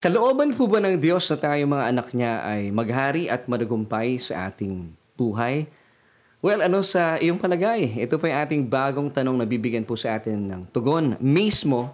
Kalooban 0.00 0.56
po 0.56 0.64
ba 0.64 0.80
ng 0.80 0.96
Diyos 0.96 1.28
na 1.28 1.36
tayo 1.36 1.60
mga 1.68 1.92
anak 1.92 2.16
niya 2.16 2.40
ay 2.40 2.72
maghari 2.72 3.28
at 3.28 3.44
managumpay 3.44 4.16
sa 4.16 4.48
ating 4.48 4.96
buhay? 5.12 5.68
Well, 6.40 6.64
ano 6.64 6.80
sa 6.80 7.20
iyong 7.20 7.36
palagay? 7.36 8.00
Ito 8.00 8.16
po 8.16 8.24
yung 8.24 8.40
ating 8.40 8.64
bagong 8.64 9.12
tanong 9.12 9.36
na 9.36 9.44
bibigyan 9.44 9.84
po 9.84 10.00
sa 10.00 10.16
atin 10.16 10.40
ng 10.48 10.72
tugon 10.72 11.20
mismo 11.20 11.92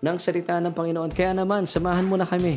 ng 0.00 0.16
salita 0.16 0.56
ng 0.56 0.72
Panginoon. 0.72 1.12
Kaya 1.12 1.36
naman, 1.36 1.68
samahan 1.68 2.08
mo 2.08 2.16
na 2.16 2.24
kami. 2.24 2.56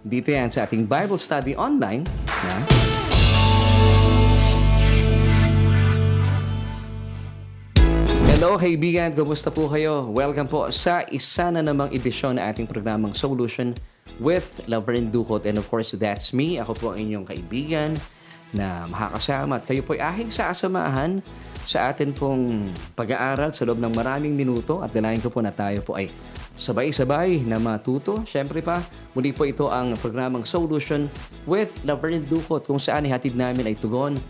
Dito 0.00 0.32
yan 0.32 0.48
sa 0.48 0.64
ating 0.64 0.88
Bible 0.88 1.20
study 1.20 1.52
online 1.52 2.08
na 2.24 2.56
Hello 8.32 8.56
kaibigan, 8.56 9.12
kumusta 9.12 9.52
po 9.52 9.68
kayo? 9.68 10.08
Welcome 10.08 10.48
po 10.48 10.72
sa 10.72 11.04
isa 11.12 11.52
na 11.52 11.60
namang 11.60 11.92
edisyon 11.92 12.40
na 12.40 12.48
ating 12.48 12.64
programang 12.64 13.12
Solution 13.12 13.76
with 14.20 14.64
Laverne 14.68 15.10
Ducot. 15.10 15.46
And 15.48 15.58
of 15.58 15.66
course, 15.66 15.94
that's 15.96 16.30
me. 16.36 16.58
Ako 16.58 16.72
po 16.76 16.86
ang 16.94 17.02
inyong 17.02 17.26
kaibigan 17.26 17.96
na 18.52 18.84
makakasama 18.84 19.58
at 19.58 19.64
kayo 19.64 19.80
po 19.80 19.96
ay 19.96 20.04
aking 20.04 20.28
saasamahan 20.28 21.24
sa 21.64 21.88
atin 21.88 22.12
pong 22.12 22.68
pag-aaral 22.92 23.54
sa 23.56 23.64
loob 23.64 23.80
ng 23.80 23.94
maraming 23.96 24.36
minuto 24.36 24.84
at 24.84 24.92
dalayan 24.92 25.22
ko 25.24 25.32
po 25.32 25.40
na 25.40 25.54
tayo 25.54 25.80
po 25.80 25.96
ay 25.96 26.12
sabay-sabay 26.52 27.40
na 27.48 27.56
matuto. 27.56 28.20
Siyempre 28.28 28.60
pa, 28.60 28.84
muli 29.16 29.32
po 29.32 29.48
ito 29.48 29.72
ang 29.72 29.96
programang 29.96 30.44
Solution 30.44 31.08
with 31.48 31.72
Laverne 31.88 32.20
Ducot 32.28 32.68
kung 32.68 32.76
saan 32.76 33.08
ihatid 33.08 33.32
namin 33.38 33.72
ay 33.72 33.76
tugon 33.78 34.20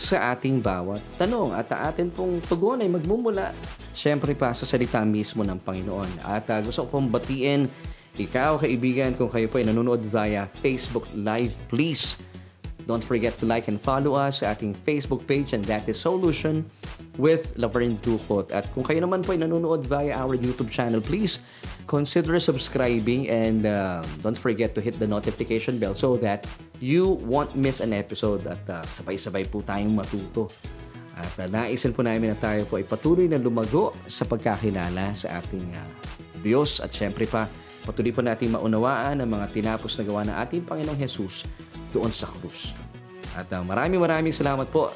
sa 0.00 0.32
ating 0.32 0.60
bawat 0.60 1.00
tanong. 1.16 1.56
At 1.56 1.72
atin 1.72 2.12
pong 2.12 2.40
tugon 2.44 2.84
ay 2.84 2.88
magmumula 2.88 3.52
siyempre 3.92 4.32
pa 4.36 4.52
sa 4.52 4.68
salita 4.68 5.00
mismo 5.04 5.40
ng 5.40 5.60
Panginoon. 5.60 6.24
At 6.24 6.48
uh, 6.52 6.60
gusto 6.64 6.84
ko 6.84 7.00
pong 7.00 7.08
batiin 7.08 7.68
ikaw, 8.20 8.60
kaibigan, 8.60 9.16
kung 9.16 9.32
kayo 9.32 9.48
po 9.48 9.56
ay 9.56 9.64
nanonood 9.64 10.04
via 10.04 10.44
Facebook 10.60 11.08
Live, 11.16 11.56
please 11.72 12.20
don't 12.84 13.04
forget 13.04 13.36
to 13.38 13.46
like 13.46 13.70
and 13.70 13.78
follow 13.78 14.18
us 14.18 14.42
sa 14.42 14.52
ating 14.52 14.74
Facebook 14.82 15.22
page 15.24 15.54
and 15.54 15.62
that 15.70 15.86
is 15.86 15.96
Solution 15.96 16.66
with 17.16 17.54
Laverne 17.54 17.96
Ducot. 18.02 18.50
At 18.50 18.66
kung 18.74 18.82
kayo 18.82 19.04
naman 19.04 19.22
po 19.22 19.32
ay 19.32 19.40
nanonood 19.40 19.86
via 19.86 20.18
our 20.18 20.34
YouTube 20.34 20.68
channel, 20.68 20.98
please 20.98 21.38
consider 21.86 22.38
subscribing 22.42 23.30
and 23.30 23.66
uh, 23.66 24.02
don't 24.22 24.38
forget 24.38 24.74
to 24.74 24.80
hit 24.82 24.98
the 24.98 25.06
notification 25.06 25.78
bell 25.78 25.94
so 25.94 26.18
that 26.18 26.46
you 26.82 27.18
won't 27.24 27.54
miss 27.54 27.78
an 27.78 27.94
episode 27.94 28.42
at 28.46 28.62
uh, 28.66 28.82
sabay-sabay 28.82 29.46
po 29.46 29.62
tayong 29.62 29.94
matuto. 29.94 30.50
At 31.14 31.30
uh, 31.36 31.46
naisin 31.46 31.92
po 31.92 32.00
namin 32.02 32.32
na 32.32 32.38
tayo 32.38 32.64
po 32.66 32.80
ay 32.80 32.86
patuloy 32.86 33.28
na 33.28 33.38
lumago 33.38 33.92
sa 34.08 34.24
pagkakilala 34.24 35.12
sa 35.14 35.38
ating 35.38 35.78
uh, 35.78 35.88
Diyos 36.40 36.80
at 36.80 36.90
syempre 36.90 37.28
pa 37.28 37.44
patuloy 37.90 38.14
po 38.14 38.22
natin 38.22 38.54
maunawaan 38.54 39.18
ang 39.18 39.26
mga 39.26 39.50
tinapos 39.50 39.98
na 39.98 40.06
gawa 40.06 40.22
ng 40.22 40.36
ating 40.46 40.62
Panginoong 40.62 40.94
Jesus 41.02 41.42
doon 41.90 42.14
sa 42.14 42.30
krus. 42.30 42.70
At 43.34 43.50
uh, 43.50 43.66
maraming 43.66 43.98
maraming 43.98 44.30
salamat 44.30 44.70
po 44.70 44.94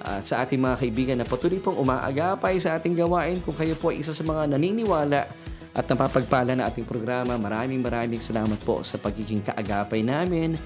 uh, 0.00 0.20
sa 0.24 0.40
ating 0.40 0.56
mga 0.56 0.76
kaibigan 0.80 1.16
na 1.20 1.28
patuloy 1.28 1.60
pong 1.60 1.76
umaagapay 1.76 2.56
sa 2.56 2.80
ating 2.80 2.96
gawain. 2.96 3.44
Kung 3.44 3.52
kayo 3.52 3.76
po 3.76 3.92
ay 3.92 4.00
isa 4.00 4.16
sa 4.16 4.24
mga 4.24 4.56
naniniwala 4.56 5.28
at 5.72 5.84
napapagpala 5.88 6.56
na 6.56 6.68
ating 6.72 6.88
programa, 6.88 7.36
maraming 7.36 7.84
maraming 7.84 8.20
salamat 8.20 8.56
po 8.64 8.80
sa 8.80 8.96
pagiging 8.96 9.44
kaagapay 9.44 10.00
namin 10.00 10.56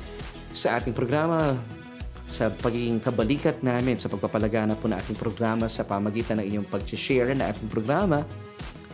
sa 0.55 0.79
ating 0.79 0.95
programa, 0.95 1.55
sa 2.27 2.51
pagiging 2.51 2.99
kabalikat 2.99 3.63
namin 3.63 3.99
sa 4.03 4.11
pagpapalagana 4.11 4.75
po 4.75 4.91
ng 4.91 4.99
ating 4.99 5.19
programa 5.19 5.71
sa 5.71 5.87
pamagitan 5.87 6.43
ng 6.43 6.47
inyong 6.47 6.67
pag-share 6.67 7.31
na 7.39 7.55
ating 7.55 7.71
programa 7.71 8.27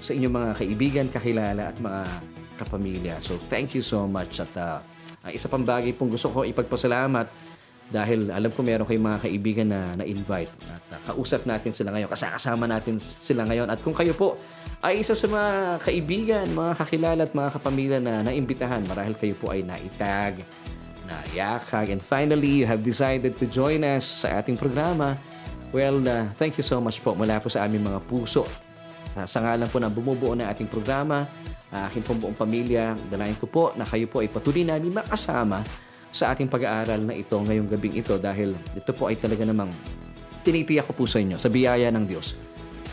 sa 0.03 0.13
inyong 0.13 0.35
mga 0.35 0.51
kaibigan, 0.59 1.07
kakilala 1.09 1.71
at 1.71 1.79
mga 1.81 2.03
kapamilya. 2.59 3.21
So 3.25 3.39
thank 3.51 3.77
you 3.77 3.85
so 3.85 4.05
much 4.07 4.41
at 4.43 4.53
uh, 4.59 4.81
ang 5.23 5.33
isa 5.33 5.47
pang 5.47 5.63
bagay 5.63 5.95
pong 5.95 6.11
gusto 6.11 6.31
ko 6.33 6.43
ipagpasalamat 6.43 7.31
dahil 7.93 8.33
alam 8.33 8.49
ko 8.49 8.65
meron 8.65 8.89
kayong 8.89 9.05
mga 9.05 9.21
kaibigan 9.29 9.69
na 9.69 9.93
na-invite 10.01 10.49
at 10.73 10.85
uh, 10.97 11.01
kausap 11.13 11.45
natin 11.45 11.77
sila 11.77 11.93
ngayon, 11.93 12.09
kasama 12.09 12.65
natin 12.65 12.97
sila 12.97 13.45
ngayon. 13.45 13.69
At 13.69 13.85
kung 13.85 13.93
kayo 13.93 14.17
po 14.17 14.41
ay 14.81 15.05
isa 15.05 15.13
sa 15.13 15.29
mga 15.29 15.79
kaibigan, 15.85 16.47
mga 16.57 16.73
kakilala 16.81 17.21
at 17.29 17.33
mga 17.37 17.51
kapamilya 17.53 17.99
na 18.01 18.25
naimbitahan, 18.25 18.81
marahil 18.89 19.13
kayo 19.15 19.37
po 19.37 19.53
ay 19.53 19.61
naitag, 19.61 20.41
na 21.05 21.21
yakag. 21.37 21.93
And 21.93 22.01
finally, 22.01 22.65
you 22.65 22.67
have 22.67 22.81
decided 22.81 23.37
to 23.39 23.45
join 23.45 23.85
us 23.85 24.25
sa 24.25 24.41
ating 24.41 24.57
programa. 24.57 25.21
Well, 25.69 26.01
uh, 26.05 26.33
thank 26.41 26.57
you 26.57 26.65
so 26.65 26.81
much 26.81 27.05
po 27.05 27.13
mula 27.13 27.41
po 27.45 27.53
sa 27.53 27.69
aming 27.69 27.85
mga 27.93 28.01
puso. 28.09 28.49
Uh, 29.13 29.29
sa 29.29 29.45
ngalan 29.45 29.69
po 29.69 29.77
ng 29.77 29.93
bumubuo 29.93 30.33
ng 30.33 30.49
ating 30.49 30.69
programa, 30.69 31.29
aking 31.73 32.05
pong 32.05 32.21
buong 32.21 32.37
pamilya, 32.37 32.93
dalayan 33.09 33.37
ko 33.41 33.49
po 33.49 33.73
na 33.81 33.89
kayo 33.89 34.05
po 34.05 34.21
ay 34.21 34.29
patuloy 34.29 34.61
namin 34.61 34.93
makasama 34.93 35.65
sa 36.13 36.37
ating 36.37 36.47
pag-aaral 36.53 37.01
na 37.01 37.17
ito 37.17 37.33
ngayong 37.33 37.69
gabing 37.73 37.97
ito 37.97 38.21
dahil 38.21 38.53
ito 38.77 38.93
po 38.93 39.09
ay 39.09 39.17
talaga 39.17 39.49
namang 39.49 39.73
tinitiyak 40.45 40.85
ko 40.85 40.93
po 40.93 41.05
sa 41.09 41.17
inyo 41.25 41.41
sa 41.41 41.49
biyaya 41.49 41.89
ng 41.89 42.05
Diyos. 42.05 42.37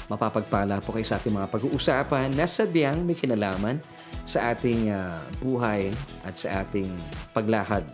Mapapagpala 0.08 0.82
po 0.82 0.96
kayo 0.96 1.06
sa 1.06 1.20
ating 1.22 1.36
mga 1.36 1.52
pag-uusapan 1.52 2.34
na 2.34 2.50
sadyang 2.50 3.04
may 3.06 3.14
kinalaman 3.14 3.78
sa 4.26 4.56
ating 4.56 4.90
uh, 4.90 5.22
buhay 5.44 5.94
at 6.26 6.34
sa 6.34 6.66
ating 6.66 6.90
paglahad 7.36 7.86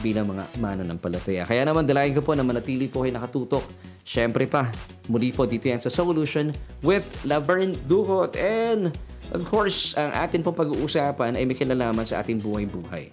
bilang 0.00 0.32
mga 0.32 0.48
mananampalataya. 0.58 1.44
Kaya 1.44 1.62
naman 1.68 1.84
dalayan 1.84 2.16
ko 2.16 2.24
po 2.24 2.32
na 2.34 2.42
manatili 2.42 2.88
po 2.88 3.04
ay 3.04 3.12
nakatutok. 3.14 3.62
Siyempre 4.02 4.48
pa, 4.48 4.72
muli 5.06 5.30
po 5.30 5.44
dito 5.46 5.68
yan 5.68 5.78
sa 5.78 5.92
Solution 5.92 6.50
with 6.80 7.04
Laverne 7.28 7.76
Duhot. 7.86 8.34
And 8.34 8.90
of 9.32 9.42
course, 9.46 9.94
ang 9.94 10.10
atin 10.14 10.42
pong 10.42 10.56
pag-uusapan 10.56 11.38
ay 11.38 11.44
may 11.46 11.56
kinalaman 11.56 12.06
sa 12.06 12.22
ating 12.22 12.42
buhay-buhay. 12.42 13.10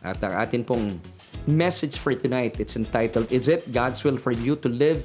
At 0.00 0.18
ang 0.24 0.34
atin 0.34 0.64
pong 0.64 0.96
message 1.44 2.00
for 2.00 2.16
tonight, 2.16 2.58
it's 2.58 2.76
entitled, 2.76 3.28
Is 3.28 3.48
it 3.48 3.68
God's 3.70 4.02
will 4.02 4.16
for 4.16 4.32
you 4.32 4.56
to 4.64 4.68
live 4.68 5.04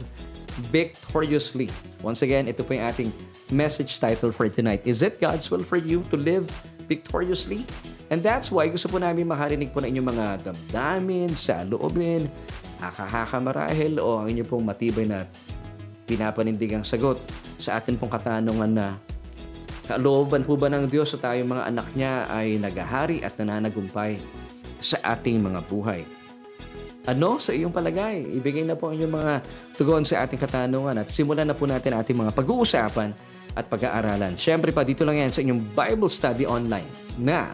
victoriously? 0.71 1.67
Once 1.99 2.23
again, 2.23 2.47
ito 2.47 2.63
po 2.63 2.73
yung 2.73 2.87
ating 2.87 3.09
message 3.51 3.99
title 3.99 4.31
for 4.31 4.47
tonight. 4.47 4.81
Is 4.87 5.03
it 5.03 5.19
God's 5.19 5.51
will 5.51 5.63
for 5.63 5.77
you 5.77 6.01
to 6.09 6.17
live 6.17 6.47
victoriously? 6.87 7.67
And 8.09 8.21
that's 8.21 8.53
why 8.53 8.69
gusto 8.69 8.87
po 8.87 9.01
namin 9.01 9.25
makarinig 9.25 9.73
po 9.73 9.81
na 9.81 9.89
inyong 9.89 10.07
mga 10.13 10.25
damdamin, 10.45 11.33
sa 11.33 11.65
loobin, 11.65 12.29
hakahaka 12.79 13.41
marahil 13.41 13.97
o 13.97 14.21
ang 14.21 14.29
inyong 14.29 14.49
pong 14.49 14.63
matibay 14.63 15.09
na 15.09 15.25
pinapanindigang 16.05 16.85
sagot 16.85 17.17
sa 17.57 17.81
atin 17.81 17.97
pong 17.97 18.13
katanungan 18.13 18.71
na 18.71 18.87
kalooban 19.85 20.44
po 20.44 20.57
ba 20.57 20.68
ng 20.68 20.90
Diyos 20.90 21.13
sa 21.13 21.22
tayong 21.22 21.50
mga 21.50 21.63
anak 21.69 21.88
niya 21.94 22.25
ay 22.29 22.57
nagahari 22.57 23.22
at 23.22 23.38
nananagumpay 23.38 24.18
sa 24.81 24.97
ating 25.16 25.41
mga 25.41 25.62
buhay? 25.69 26.01
Ano 27.06 27.38
sa 27.38 27.53
iyong 27.53 27.69
palagay? 27.69 28.25
Ibigay 28.41 28.66
na 28.66 28.74
po 28.74 28.90
ang 28.90 28.97
inyong 28.97 29.13
mga 29.13 29.34
tugon 29.78 30.03
sa 30.03 30.25
ating 30.25 30.41
katanungan 30.41 30.97
at 31.06 31.07
simulan 31.13 31.45
na 31.45 31.53
po 31.53 31.69
natin 31.69 31.94
ating 31.94 32.18
mga 32.18 32.34
pag-uusapan 32.34 33.13
at 33.53 33.66
pag-aaralan. 33.69 34.34
Siyempre 34.35 34.74
pa, 34.74 34.81
dito 34.81 35.06
lang 35.06 35.22
yan 35.22 35.31
sa 35.31 35.45
inyong 35.45 35.62
Bible 35.78 36.09
Study 36.09 36.50
Online 36.50 36.90
na... 37.22 37.45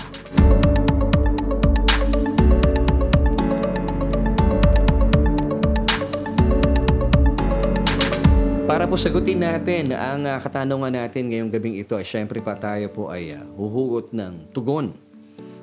Para 8.71 8.87
po 8.87 8.95
sagutin 8.95 9.43
natin 9.43 9.91
ang 9.91 10.23
uh, 10.23 10.39
katanungan 10.39 10.95
natin 10.95 11.27
ngayong 11.27 11.51
gabing 11.51 11.75
ito, 11.75 11.91
syempre 12.07 12.39
pa 12.39 12.55
tayo 12.55 12.87
po 12.87 13.11
ay 13.11 13.35
uh, 13.35 13.43
huhugot 13.59 14.15
ng 14.15 14.47
tugon 14.55 14.95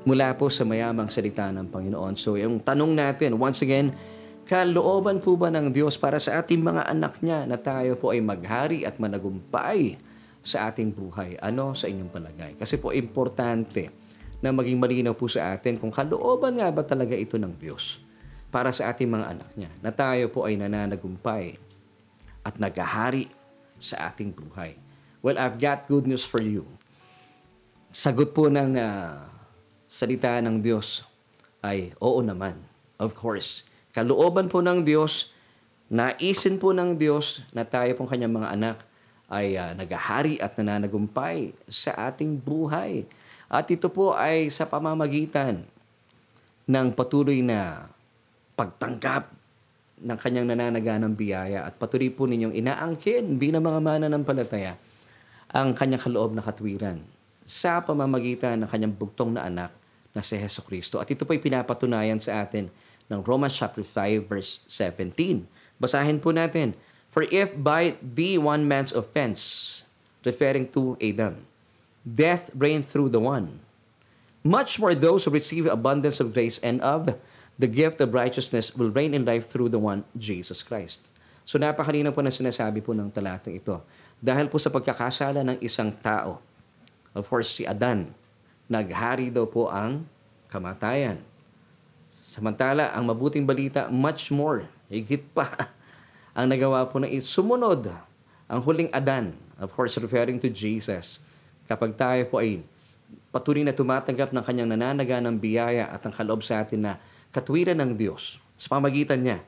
mula 0.05 0.37
po 0.37 0.53
sa 0.53 0.69
mayamang 0.69 1.09
salita 1.09 1.49
ng 1.49 1.73
Panginoon. 1.73 2.21
So 2.21 2.37
yung 2.37 2.61
tanong 2.61 2.93
natin, 2.93 3.41
once 3.41 3.65
again, 3.65 3.97
kalooban 4.45 5.25
po 5.25 5.41
ba 5.41 5.49
ng 5.49 5.73
Diyos 5.73 5.97
para 5.97 6.21
sa 6.21 6.45
ating 6.45 6.61
mga 6.61 6.85
anak 6.85 7.17
niya 7.25 7.49
na 7.49 7.57
tayo 7.57 7.97
po 7.97 8.13
ay 8.13 8.21
maghari 8.21 8.85
at 8.85 9.01
managumpay 9.01 9.97
sa 10.45 10.69
ating 10.69 10.93
buhay? 10.93 11.41
Ano 11.41 11.73
sa 11.73 11.89
inyong 11.89 12.13
palagay? 12.13 12.61
Kasi 12.61 12.77
po 12.77 12.93
importante 12.93 13.89
na 14.45 14.53
maging 14.53 14.77
malinaw 14.77 15.17
po 15.17 15.33
sa 15.33 15.57
atin 15.57 15.81
kung 15.81 15.97
kalooban 15.97 16.61
nga 16.61 16.69
ba 16.69 16.85
talaga 16.85 17.17
ito 17.17 17.41
ng 17.41 17.57
Diyos 17.57 18.05
para 18.53 18.69
sa 18.69 18.93
ating 18.93 19.09
mga 19.09 19.33
anak 19.33 19.49
niya 19.57 19.73
na 19.81 19.97
tayo 19.97 20.29
po 20.29 20.45
ay 20.45 20.61
nananagumpay 20.61 21.68
at 22.49 22.57
nagahari 22.57 23.29
sa 23.77 24.09
ating 24.09 24.33
buhay. 24.33 24.81
Well, 25.21 25.37
I've 25.37 25.61
got 25.61 25.85
good 25.85 26.09
news 26.09 26.25
for 26.25 26.41
you. 26.41 26.65
Sagot 27.93 28.33
po 28.33 28.49
ng 28.49 28.81
uh, 28.81 29.29
salita 29.85 30.41
ng 30.41 30.65
Diyos 30.65 31.05
ay 31.61 31.93
oo 32.01 32.25
naman. 32.25 32.57
Of 32.97 33.13
course. 33.13 33.69
Kalooban 33.93 34.49
po 34.49 34.65
ng 34.65 34.81
Diyos, 34.81 35.29
naisin 35.93 36.57
po 36.57 36.73
ng 36.73 36.97
Diyos 36.97 37.45
na 37.53 37.69
tayo 37.69 37.93
pong 38.01 38.09
kanyang 38.09 38.41
mga 38.41 38.49
anak 38.57 38.79
ay 39.29 39.61
uh, 39.61 39.77
nagahari 39.77 40.41
at 40.41 40.57
nananagumpay 40.57 41.53
sa 41.69 41.93
ating 42.09 42.41
buhay. 42.41 43.05
At 43.53 43.69
ito 43.69 43.93
po 43.93 44.17
ay 44.17 44.49
sa 44.49 44.65
pamamagitan 44.65 45.69
ng 46.69 46.89
patuloy 46.97 47.45
na 47.45 47.89
pagtanggap 48.57 49.38
ng 50.03 50.19
kanyang 50.19 50.51
nananaganang 50.51 51.15
biyaya 51.15 51.67
at 51.67 51.77
patuloy 51.77 52.11
po 52.11 52.27
ninyong 52.31 52.55
inaangkin 52.55 53.37
bilang 53.37 53.67
mga 53.67 53.81
mananampalataya 53.83 54.79
ang 55.51 55.73
kanyang 55.73 56.03
kaloob 56.03 56.37
na 56.37 56.45
katwiran 56.45 57.01
sa 57.49 57.81
pamamagitan 57.81 58.61
ng 58.61 58.69
kanyang 58.69 58.95
bugtong 58.95 59.33
na 59.33 59.49
anak 59.49 59.73
na 60.13 60.21
si 60.21 60.37
Heso 60.37 60.61
Kristo. 60.61 61.01
At 61.01 61.09
ito 61.09 61.25
po 61.25 61.33
ay 61.33 61.41
pinapatunayan 61.41 62.21
sa 62.21 62.45
atin 62.45 62.69
ng 63.09 63.21
Romans 63.25 63.57
chapter 63.57 63.81
5 63.81 64.29
verse 64.29 64.61
17. 64.69 65.49
Basahin 65.81 66.21
po 66.21 66.35
natin. 66.35 66.77
For 67.09 67.25
if 67.33 67.57
by 67.57 67.97
the 68.05 68.37
one 68.37 68.69
man's 68.69 68.93
offense, 68.93 69.81
referring 70.29 70.69
to 70.77 71.01
Adam, 71.01 71.49
death 72.05 72.53
reigned 72.53 72.85
through 72.85 73.09
the 73.09 73.23
one, 73.23 73.65
much 74.45 74.77
more 74.77 74.93
those 74.93 75.25
who 75.25 75.33
receive 75.33 75.65
abundance 75.65 76.21
of 76.21 76.37
grace 76.37 76.61
and 76.61 76.85
of 76.85 77.17
the 77.59 77.67
gift 77.67 77.99
of 77.99 78.15
righteousness 78.15 78.71
will 78.73 78.89
reign 78.89 79.13
in 79.13 79.27
life 79.27 79.51
through 79.51 79.69
the 79.69 79.83
one, 79.83 80.07
Jesus 80.15 80.63
Christ. 80.63 81.11
So 81.43 81.59
napakalinaw 81.59 82.15
po 82.15 82.23
na 82.23 82.31
sinasabi 82.31 82.79
po 82.79 82.95
ng 82.95 83.11
talatang 83.11 83.59
ito. 83.59 83.83
Dahil 84.23 84.47
po 84.47 84.63
sa 84.63 84.71
pagkakasala 84.71 85.43
ng 85.43 85.59
isang 85.59 85.91
tao, 85.91 86.39
of 87.13 87.27
course 87.27 87.51
si 87.51 87.67
Adan, 87.67 88.15
naghari 88.71 89.35
daw 89.35 89.45
po 89.45 89.67
ang 89.67 90.07
kamatayan. 90.47 91.19
Samantala, 92.23 92.93
ang 92.93 93.09
mabuting 93.09 93.49
balita, 93.49 93.89
much 93.89 94.29
more, 94.29 94.69
higit 94.87 95.25
pa, 95.35 95.49
ang 96.39 96.47
nagawa 96.47 96.87
po 96.87 97.03
na 97.03 97.11
sumunod 97.19 97.91
ang 98.49 98.61
huling 98.65 98.89
Adan, 98.97 99.37
of 99.61 99.77
course 99.77 100.01
referring 100.01 100.41
to 100.41 100.49
Jesus. 100.49 101.21
Kapag 101.69 101.93
tayo 102.01 102.25
po 102.33 102.41
ay 102.41 102.65
patuloy 103.29 103.61
na 103.61 103.77
tumatanggap 103.77 104.33
ng 104.33 104.41
kanyang 104.41 104.73
nananaga 104.73 105.21
ng 105.21 105.37
biyaya 105.37 105.93
at 105.93 106.01
ang 106.05 106.13
kaloob 106.17 106.41
sa 106.41 106.65
atin 106.65 106.81
na 106.81 106.93
katwiran 107.39 107.79
ng 107.79 107.95
Diyos 107.95 108.43
sa 108.59 108.75
pamagitan 108.75 109.23
niya, 109.23 109.39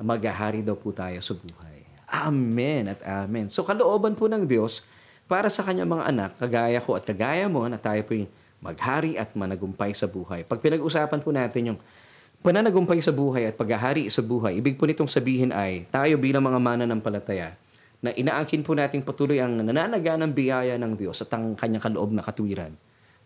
maghahari 0.00 0.64
daw 0.64 0.72
po 0.72 0.90
tayo 0.96 1.20
sa 1.20 1.36
buhay. 1.36 1.84
Amen 2.08 2.88
at 2.88 3.04
amen. 3.04 3.52
So 3.52 3.60
kalooban 3.60 4.16
po 4.16 4.24
ng 4.32 4.48
Diyos 4.48 4.80
para 5.28 5.52
sa 5.52 5.60
kanyang 5.60 5.92
mga 5.92 6.04
anak, 6.08 6.30
kagaya 6.40 6.80
ko 6.80 6.96
at 6.96 7.04
kagaya 7.04 7.44
mo 7.52 7.64
na 7.68 7.76
tayo 7.76 8.00
po 8.08 8.16
maghari 8.64 9.20
at 9.20 9.36
managumpay 9.36 9.92
sa 9.92 10.08
buhay. 10.08 10.48
Pag 10.48 10.64
pinag-usapan 10.64 11.20
po 11.20 11.28
natin 11.36 11.76
yung 11.76 11.78
pananagumpay 12.40 12.96
sa 13.04 13.12
buhay 13.12 13.52
at 13.52 13.60
paghahari 13.60 14.08
sa 14.08 14.24
buhay, 14.24 14.56
ibig 14.56 14.80
po 14.80 14.88
nitong 14.88 15.08
sabihin 15.08 15.52
ay 15.52 15.84
tayo 15.92 16.16
bilang 16.16 16.44
mga 16.48 16.60
mananampalataya 16.60 17.60
na 18.00 18.12
inaangkin 18.12 18.64
po 18.64 18.72
natin 18.72 19.04
patuloy 19.04 19.40
ang 19.40 19.60
nananaga 19.60 20.16
ng 20.16 20.32
biyaya 20.32 20.76
ng 20.80 20.96
Diyos 20.96 21.20
at 21.24 21.32
ang 21.36 21.56
kanyang 21.56 21.92
kaloob 21.92 22.12
na 22.12 22.24
katwiran. 22.24 22.72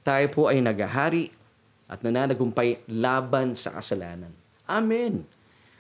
Tayo 0.02 0.26
po 0.30 0.50
ay 0.50 0.62
naghahari 0.62 1.34
at 1.88 2.04
nananagumpay 2.04 2.84
laban 2.86 3.56
sa 3.56 3.72
kasalanan. 3.80 4.30
Amen. 4.68 5.24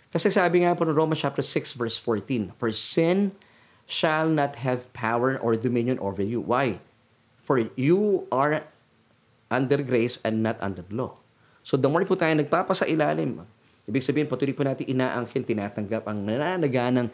Kasi 0.08 0.32
sabi 0.32 0.64
nga 0.64 0.72
po 0.72 0.88
ng 0.88 0.96
Romans 0.96 1.20
chapter 1.20 1.44
6 1.44 1.76
verse 1.76 2.00
14, 2.00 2.56
For 2.56 2.72
sin 2.72 3.36
shall 3.84 4.32
not 4.32 4.64
have 4.64 4.88
power 4.96 5.36
or 5.36 5.52
dominion 5.60 6.00
over 6.00 6.24
you. 6.24 6.40
Why? 6.40 6.80
For 7.44 7.68
you 7.76 8.24
are 8.32 8.64
under 9.52 9.80
grace 9.84 10.16
and 10.24 10.40
not 10.40 10.56
under 10.64 10.84
law. 10.88 11.20
So 11.64 11.76
the 11.76 11.88
more 11.92 12.04
po 12.08 12.16
tayo 12.16 12.32
nagpapasa 12.32 12.88
ilalim, 12.88 13.44
ibig 13.84 14.04
sabihin 14.04 14.28
patuloy 14.28 14.56
po 14.56 14.64
natin 14.64 14.88
inaangkin, 14.88 15.44
tinatanggap 15.44 16.08
ang 16.08 16.24
nananaga 16.24 16.88
ng 16.88 17.08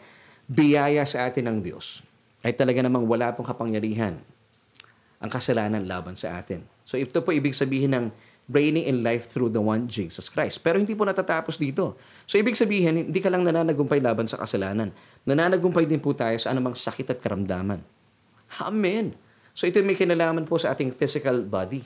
biyaya 0.47 1.03
sa 1.03 1.27
atin 1.27 1.51
ng 1.51 1.57
Diyos, 1.59 1.99
ay 2.43 2.55
talaga 2.55 2.79
namang 2.79 3.03
wala 3.03 3.35
pong 3.35 3.47
kapangyarihan 3.47 4.15
ang 5.19 5.31
kasalanan 5.31 5.83
laban 5.87 6.15
sa 6.15 6.39
atin. 6.39 6.63
So 6.87 6.99
ito 6.99 7.19
po 7.23 7.31
ibig 7.31 7.55
sabihin 7.55 7.91
ng 7.95 8.05
reigning 8.45 8.85
in 8.85 9.01
life 9.01 9.33
through 9.33 9.49
the 9.49 9.61
one 9.61 9.89
Jesus 9.89 10.29
Christ. 10.29 10.61
Pero 10.61 10.77
hindi 10.77 10.93
po 10.93 11.01
natatapos 11.01 11.57
dito. 11.57 11.97
So 12.29 12.37
ibig 12.37 12.53
sabihin, 12.53 13.09
hindi 13.09 13.19
ka 13.21 13.33
lang 13.33 13.41
nananagumpay 13.41 13.97
laban 13.97 14.29
sa 14.29 14.37
kasalanan. 14.37 14.93
Nananagumpay 15.25 15.89
din 15.89 15.97
po 15.97 16.13
tayo 16.13 16.37
sa 16.37 16.53
anumang 16.53 16.77
sakit 16.77 17.09
at 17.09 17.19
karamdaman. 17.21 17.81
Amen. 18.61 19.17
So 19.57 19.65
ito 19.65 19.81
may 19.81 19.97
kinalaman 19.97 20.45
po 20.45 20.61
sa 20.61 20.77
ating 20.77 20.93
physical 20.93 21.41
body. 21.41 21.81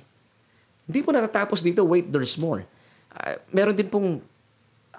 Hindi 0.89 0.99
po 0.99 1.15
natatapos 1.15 1.63
dito, 1.63 1.85
wait, 1.87 2.11
there's 2.11 2.35
more. 2.35 2.67
Uh, 3.13 3.39
meron 3.55 3.77
din 3.77 3.87
pong 3.87 4.19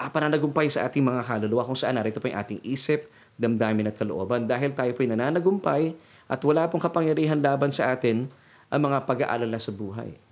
uh, 0.00 0.08
pananagumpay 0.08 0.72
sa 0.72 0.88
ating 0.88 1.04
mga 1.04 1.28
kaluluwa 1.28 1.66
kung 1.68 1.76
saan 1.76 2.00
narito 2.00 2.22
po 2.24 2.30
yung 2.30 2.40
ating 2.40 2.60
isip, 2.64 3.04
damdamin 3.36 3.92
at 3.92 4.00
kalooban. 4.00 4.48
Dahil 4.48 4.72
tayo 4.72 4.96
po 4.96 5.04
yung 5.04 5.12
nananagumpay 5.12 5.92
at 6.30 6.40
wala 6.40 6.70
pong 6.72 6.80
kapangyarihan 6.80 7.36
laban 7.36 7.68
sa 7.68 7.92
atin 7.92 8.32
ang 8.70 8.80
mga 8.86 9.04
pag-aalala 9.04 9.58
sa 9.60 9.74
buhay 9.74 10.29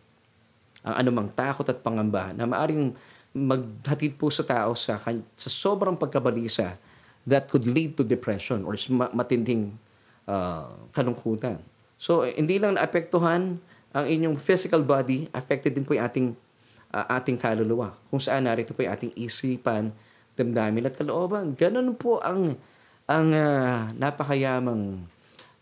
ang 0.83 0.95
anumang 1.05 1.29
takot 1.35 1.67
at 1.67 1.79
pangamba 1.83 2.31
na 2.35 2.47
maaring 2.47 2.95
maghatid 3.35 4.17
po 4.17 4.33
sa 4.33 4.43
tao 4.43 4.73
sa, 4.73 4.97
sa 5.37 5.51
sobrang 5.51 5.95
pagkabalisa 5.95 6.79
that 7.29 7.47
could 7.53 7.69
lead 7.69 7.93
to 7.95 8.03
depression 8.03 8.65
or 8.65 8.73
matinding 9.13 9.77
uh, 10.25 10.73
kalungkutan. 10.97 11.61
So, 12.01 12.25
hindi 12.25 12.57
lang 12.57 12.79
naapektuhan 12.79 13.61
ang 13.93 14.05
inyong 14.07 14.37
physical 14.39 14.81
body, 14.85 15.29
affected 15.35 15.75
din 15.77 15.85
po 15.85 15.93
yung 15.97 16.07
ating, 16.07 16.29
uh, 16.95 17.07
ating 17.21 17.37
kaluluwa. 17.37 17.93
Kung 18.09 18.23
saan 18.23 18.49
narito 18.49 18.73
po 18.73 18.81
yung 18.87 18.95
ating 18.95 19.13
isipan, 19.19 19.93
damdamin 20.39 20.87
at 20.87 20.95
kalooban. 20.95 21.59
Ganun 21.59 21.99
po 21.99 22.23
ang, 22.23 22.55
ang 23.11 23.27
uh, 23.35 23.91
napakayamang 23.99 25.03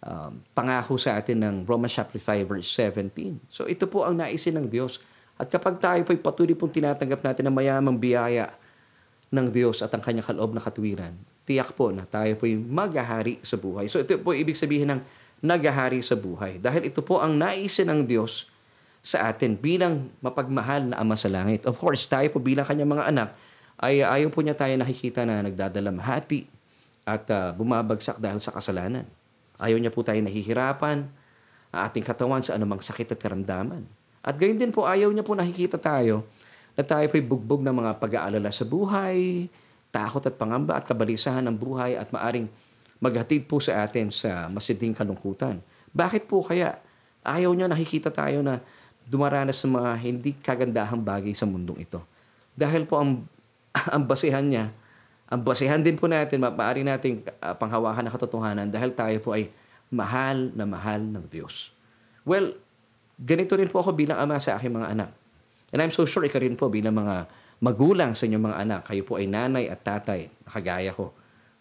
um, 0.07 0.39
pangako 0.55 0.95
sa 0.97 1.19
atin 1.19 1.43
ng 1.43 1.57
Romans 1.67 1.91
chapter 1.91 2.23
5 2.23 2.47
verse 2.47 2.71
17. 2.71 3.43
So 3.51 3.67
ito 3.67 3.91
po 3.91 4.07
ang 4.07 4.15
naisin 4.23 4.55
ng 4.55 4.71
Diyos. 4.71 5.03
At 5.37 5.53
kapag 5.53 5.83
tayo 5.83 6.01
po'y 6.07 6.17
patuloy 6.17 6.57
pong 6.57 6.73
tinatanggap 6.73 7.21
natin 7.21 7.45
ang 7.45 7.55
mayamang 7.59 7.99
biyaya 8.01 8.57
ng 9.29 9.47
Diyos 9.53 9.85
at 9.85 9.93
ang 9.93 10.01
kanyang 10.01 10.33
kaloob 10.33 10.57
na 10.57 10.63
katwiran, 10.65 11.13
tiyak 11.45 11.77
po 11.77 11.93
na 11.93 12.09
tayo 12.09 12.33
po'y 12.41 12.57
maghahari 12.57 13.43
sa 13.45 13.61
buhay. 13.61 13.91
So 13.91 14.01
ito 14.01 14.17
po 14.17 14.33
ibig 14.33 14.57
sabihin 14.57 14.97
ng 14.97 15.01
naghahari 15.45 16.01
sa 16.01 16.17
buhay. 16.17 16.57
Dahil 16.57 16.89
ito 16.89 17.05
po 17.05 17.21
ang 17.21 17.37
naisin 17.37 17.93
ng 17.93 18.09
Diyos 18.09 18.49
sa 19.05 19.29
atin 19.29 19.55
bilang 19.55 20.09
mapagmahal 20.25 20.91
na 20.91 20.99
Ama 20.99 21.15
sa 21.15 21.29
Langit. 21.29 21.69
Of 21.69 21.77
course, 21.77 22.09
tayo 22.09 22.27
po 22.33 22.41
bilang 22.41 22.65
kanyang 22.65 22.97
mga 22.97 23.05
anak, 23.13 23.29
ay 23.77 24.01
ayaw 24.01 24.33
po 24.33 24.41
niya 24.41 24.57
tayo 24.57 24.73
nakikita 24.81 25.29
na 25.29 25.45
nagdadalamhati 25.45 26.49
at 27.07 27.29
uh, 27.29 27.53
bumabagsak 27.53 28.19
dahil 28.19 28.41
sa 28.41 28.51
kasalanan. 28.51 29.05
Ayaw 29.57 29.81
niya 29.81 29.93
po 29.93 30.05
tayo 30.05 30.21
nahihirapan, 30.21 31.09
ang 31.73 31.81
ating 31.89 32.05
katawan 32.05 32.41
sa 32.45 32.57
anumang 32.57 32.81
sakit 32.81 33.17
at 33.17 33.21
karamdaman. 33.21 33.85
At 34.21 34.37
gayon 34.37 34.59
din 34.59 34.75
po, 34.75 34.85
ayaw 34.89 35.09
niya 35.13 35.23
po 35.23 35.39
nakikita 35.39 35.79
tayo 35.79 36.27
na 36.77 36.85
tayo 36.85 37.09
po'y 37.09 37.25
bugbog 37.25 37.65
ng 37.65 37.73
mga 37.73 37.97
pag-aalala 37.97 38.53
sa 38.53 38.69
buhay, 38.69 39.49
takot 39.89 40.21
at 40.29 40.37
pangamba 40.37 40.77
at 40.77 40.85
kabalisahan 40.85 41.41
ng 41.49 41.57
buhay 41.57 41.97
at 41.97 42.13
maaring 42.13 42.51
maghatid 43.01 43.49
po 43.49 43.61
sa 43.61 43.85
atin 43.85 44.13
sa 44.13 44.49
masiding 44.53 44.93
kalungkutan. 44.93 45.61
Bakit 45.97 46.29
po 46.29 46.45
kaya 46.45 46.77
ayaw 47.25 47.53
niya 47.57 47.69
nakikita 47.69 48.13
tayo 48.13 48.45
na 48.45 48.61
dumaranas 49.09 49.57
sa 49.57 49.69
mga 49.71 49.91
hindi 50.05 50.37
kagandahang 50.37 51.01
bagay 51.01 51.33
sa 51.33 51.49
mundong 51.49 51.81
ito? 51.81 52.05
Dahil 52.53 52.85
po 52.85 53.01
ang, 53.01 53.25
ang 53.95 54.05
basihan 54.05 54.45
niya 54.45 54.69
ang 55.27 55.41
basihan 55.43 55.83
din 55.83 55.99
po 55.99 56.07
natin, 56.07 56.39
maaari 56.39 56.87
nating 56.87 57.27
uh, 57.43 57.55
panghawakan 57.59 58.07
na 58.07 58.13
katotohanan 58.15 58.67
dahil 58.71 58.95
tayo 58.95 59.19
po 59.19 59.35
ay 59.35 59.51
mahal 59.91 60.55
na 60.55 60.63
mahal 60.63 61.03
ng 61.03 61.27
Diyos. 61.27 61.75
Well, 62.23 62.55
ganito 63.19 63.59
rin 63.59 63.67
po 63.67 63.83
ako 63.83 63.91
bilang 63.95 64.23
ama 64.23 64.39
sa 64.39 64.55
aking 64.55 64.71
mga 64.79 64.95
anak. 64.95 65.11
And 65.75 65.83
I'm 65.83 65.91
so 65.91 66.07
sure 66.07 66.23
ikaw 66.23 66.39
rin 66.39 66.55
po 66.55 66.71
bilang 66.71 66.95
mga 66.95 67.27
magulang 67.59 68.15
sa 68.15 68.31
inyong 68.31 68.45
mga 68.55 68.59
anak. 68.63 68.81
Kayo 68.87 69.03
po 69.03 69.19
ay 69.19 69.27
nanay 69.27 69.67
at 69.67 69.83
tatay, 69.83 70.31
nakagaya 70.47 70.95
ko. 70.95 71.11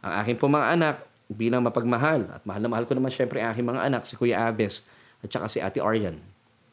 Ang 0.05 0.13
aking 0.21 0.37
po 0.37 0.45
mga 0.45 0.67
anak, 0.77 0.95
bilang 1.25 1.65
mapagmahal, 1.65 2.29
at 2.37 2.45
mahal 2.45 2.61
na 2.61 2.69
mahal 2.69 2.85
ko 2.85 2.93
naman 2.93 3.09
syempre 3.09 3.41
ang 3.41 3.49
aking 3.49 3.65
mga 3.65 3.81
anak, 3.81 4.05
si 4.05 4.13
Kuya 4.13 4.45
Aves 4.45 4.85
at 5.25 5.29
saka 5.33 5.49
si 5.49 5.57
Ate 5.57 5.81
Arian. 5.81 6.21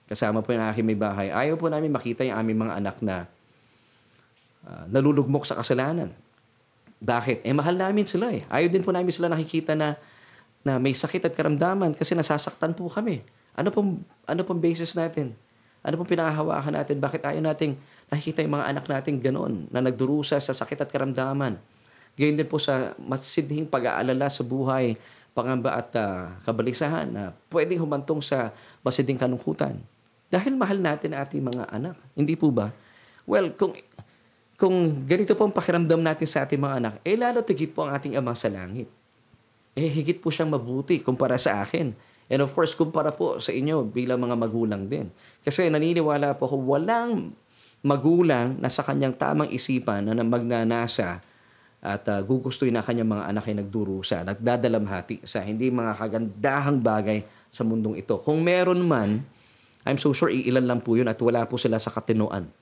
Kasama 0.05 0.45
po 0.45 0.53
yung 0.53 0.61
aking 0.69 0.85
may 0.85 0.99
bahay. 0.99 1.33
Ayaw 1.33 1.57
po 1.57 1.73
namin 1.73 1.89
makita 1.89 2.21
yung 2.21 2.37
aming 2.37 2.69
mga 2.69 2.75
anak 2.85 2.97
na 3.01 3.25
uh, 4.69 4.85
nalulugmok 4.93 5.49
sa 5.49 5.57
kasalanan 5.57 6.13
bakit? 7.03 7.43
Eh, 7.43 7.51
mahal 7.51 7.75
namin 7.75 8.07
sila 8.07 8.31
eh. 8.31 8.47
Ayaw 8.47 8.71
din 8.71 8.87
po 8.87 8.95
namin 8.95 9.11
sila 9.11 9.27
nakikita 9.27 9.75
na, 9.75 9.99
na 10.63 10.79
may 10.79 10.95
sakit 10.95 11.27
at 11.27 11.35
karamdaman 11.35 11.99
kasi 11.99 12.15
nasasaktan 12.15 12.79
po 12.79 12.87
kami. 12.87 13.27
Ano 13.59 13.75
pong, 13.75 14.07
ano 14.23 14.41
pong 14.47 14.63
basis 14.63 14.95
natin? 14.95 15.35
Ano 15.83 15.99
pong 15.99 16.15
pinakahawakan 16.15 16.79
natin? 16.79 17.03
Bakit 17.03 17.27
ayaw 17.27 17.43
nating 17.43 17.75
nakikita 18.07 18.47
yung 18.47 18.55
mga 18.55 18.67
anak 18.71 18.85
natin 18.87 19.19
ganon 19.19 19.67
na 19.75 19.83
nagdurusa 19.83 20.39
sa 20.39 20.55
sakit 20.55 20.87
at 20.87 20.89
karamdaman? 20.95 21.59
Gayon 22.15 22.39
din 22.39 22.47
po 22.47 22.63
sa 22.63 22.95
masidhing 23.03 23.67
pag-aalala 23.67 24.31
sa 24.31 24.47
buhay, 24.47 24.95
pangamba 25.35 25.75
at 25.75 25.91
uh, 25.99 26.39
kabalisahan 26.47 27.11
na 27.11 27.23
pwedeng 27.51 27.83
humantong 27.83 28.23
sa 28.23 28.55
masidhing 28.87 29.19
kalungkutan. 29.19 29.75
Dahil 30.31 30.55
mahal 30.55 30.79
natin 30.79 31.19
ating 31.19 31.43
mga 31.43 31.67
anak. 31.67 31.99
Hindi 32.15 32.39
po 32.39 32.55
ba? 32.55 32.71
Well, 33.27 33.51
kung 33.59 33.75
kung 34.63 35.03
ganito 35.11 35.35
po 35.35 35.43
ang 35.43 35.51
pakiramdam 35.51 35.99
natin 35.99 36.23
sa 36.23 36.47
ating 36.47 36.63
mga 36.63 36.75
anak, 36.79 36.95
eh 37.03 37.19
lalo 37.19 37.43
tigit 37.43 37.75
po 37.75 37.83
ang 37.83 37.99
ating 37.99 38.15
Ama 38.15 38.31
sa 38.39 38.47
langit. 38.47 38.87
Eh 39.75 39.91
higit 39.91 40.23
po 40.23 40.31
siyang 40.31 40.55
mabuti 40.55 41.03
kumpara 41.03 41.35
sa 41.35 41.67
akin. 41.67 41.91
And 42.31 42.47
of 42.47 42.55
course, 42.55 42.79
kumpara 42.79 43.11
po 43.11 43.43
sa 43.43 43.51
inyo 43.51 43.91
bilang 43.91 44.23
mga 44.23 44.39
magulang 44.39 44.87
din. 44.87 45.11
Kasi 45.43 45.67
naniniwala 45.67 46.39
po 46.39 46.47
ako, 46.47 46.79
walang 46.79 47.35
magulang 47.83 48.55
na 48.63 48.71
sa 48.71 48.87
kanyang 48.87 49.19
tamang 49.19 49.51
isipan 49.51 50.07
na 50.07 50.23
magnanasa 50.23 51.19
at 51.83 52.07
uh, 52.07 52.23
gugustuhin 52.23 52.79
na 52.79 52.87
kanyang 52.87 53.19
mga 53.19 53.35
anak 53.35 53.51
ay 53.51 53.59
nagdurusa, 53.59 54.23
nagdadalamhati 54.23 55.27
sa 55.27 55.43
hindi 55.43 55.75
mga 55.75 55.99
kagandahang 55.99 56.79
bagay 56.79 57.27
sa 57.51 57.67
mundong 57.67 57.99
ito. 57.99 58.15
Kung 58.23 58.39
meron 58.47 58.79
man, 58.87 59.27
I'm 59.83 59.99
so 59.99 60.15
sure 60.15 60.31
iilan 60.31 60.71
lang 60.71 60.79
po 60.87 60.95
yun 60.95 61.11
at 61.11 61.19
wala 61.19 61.43
po 61.51 61.59
sila 61.59 61.83
sa 61.83 61.91
katinoan. 61.91 62.62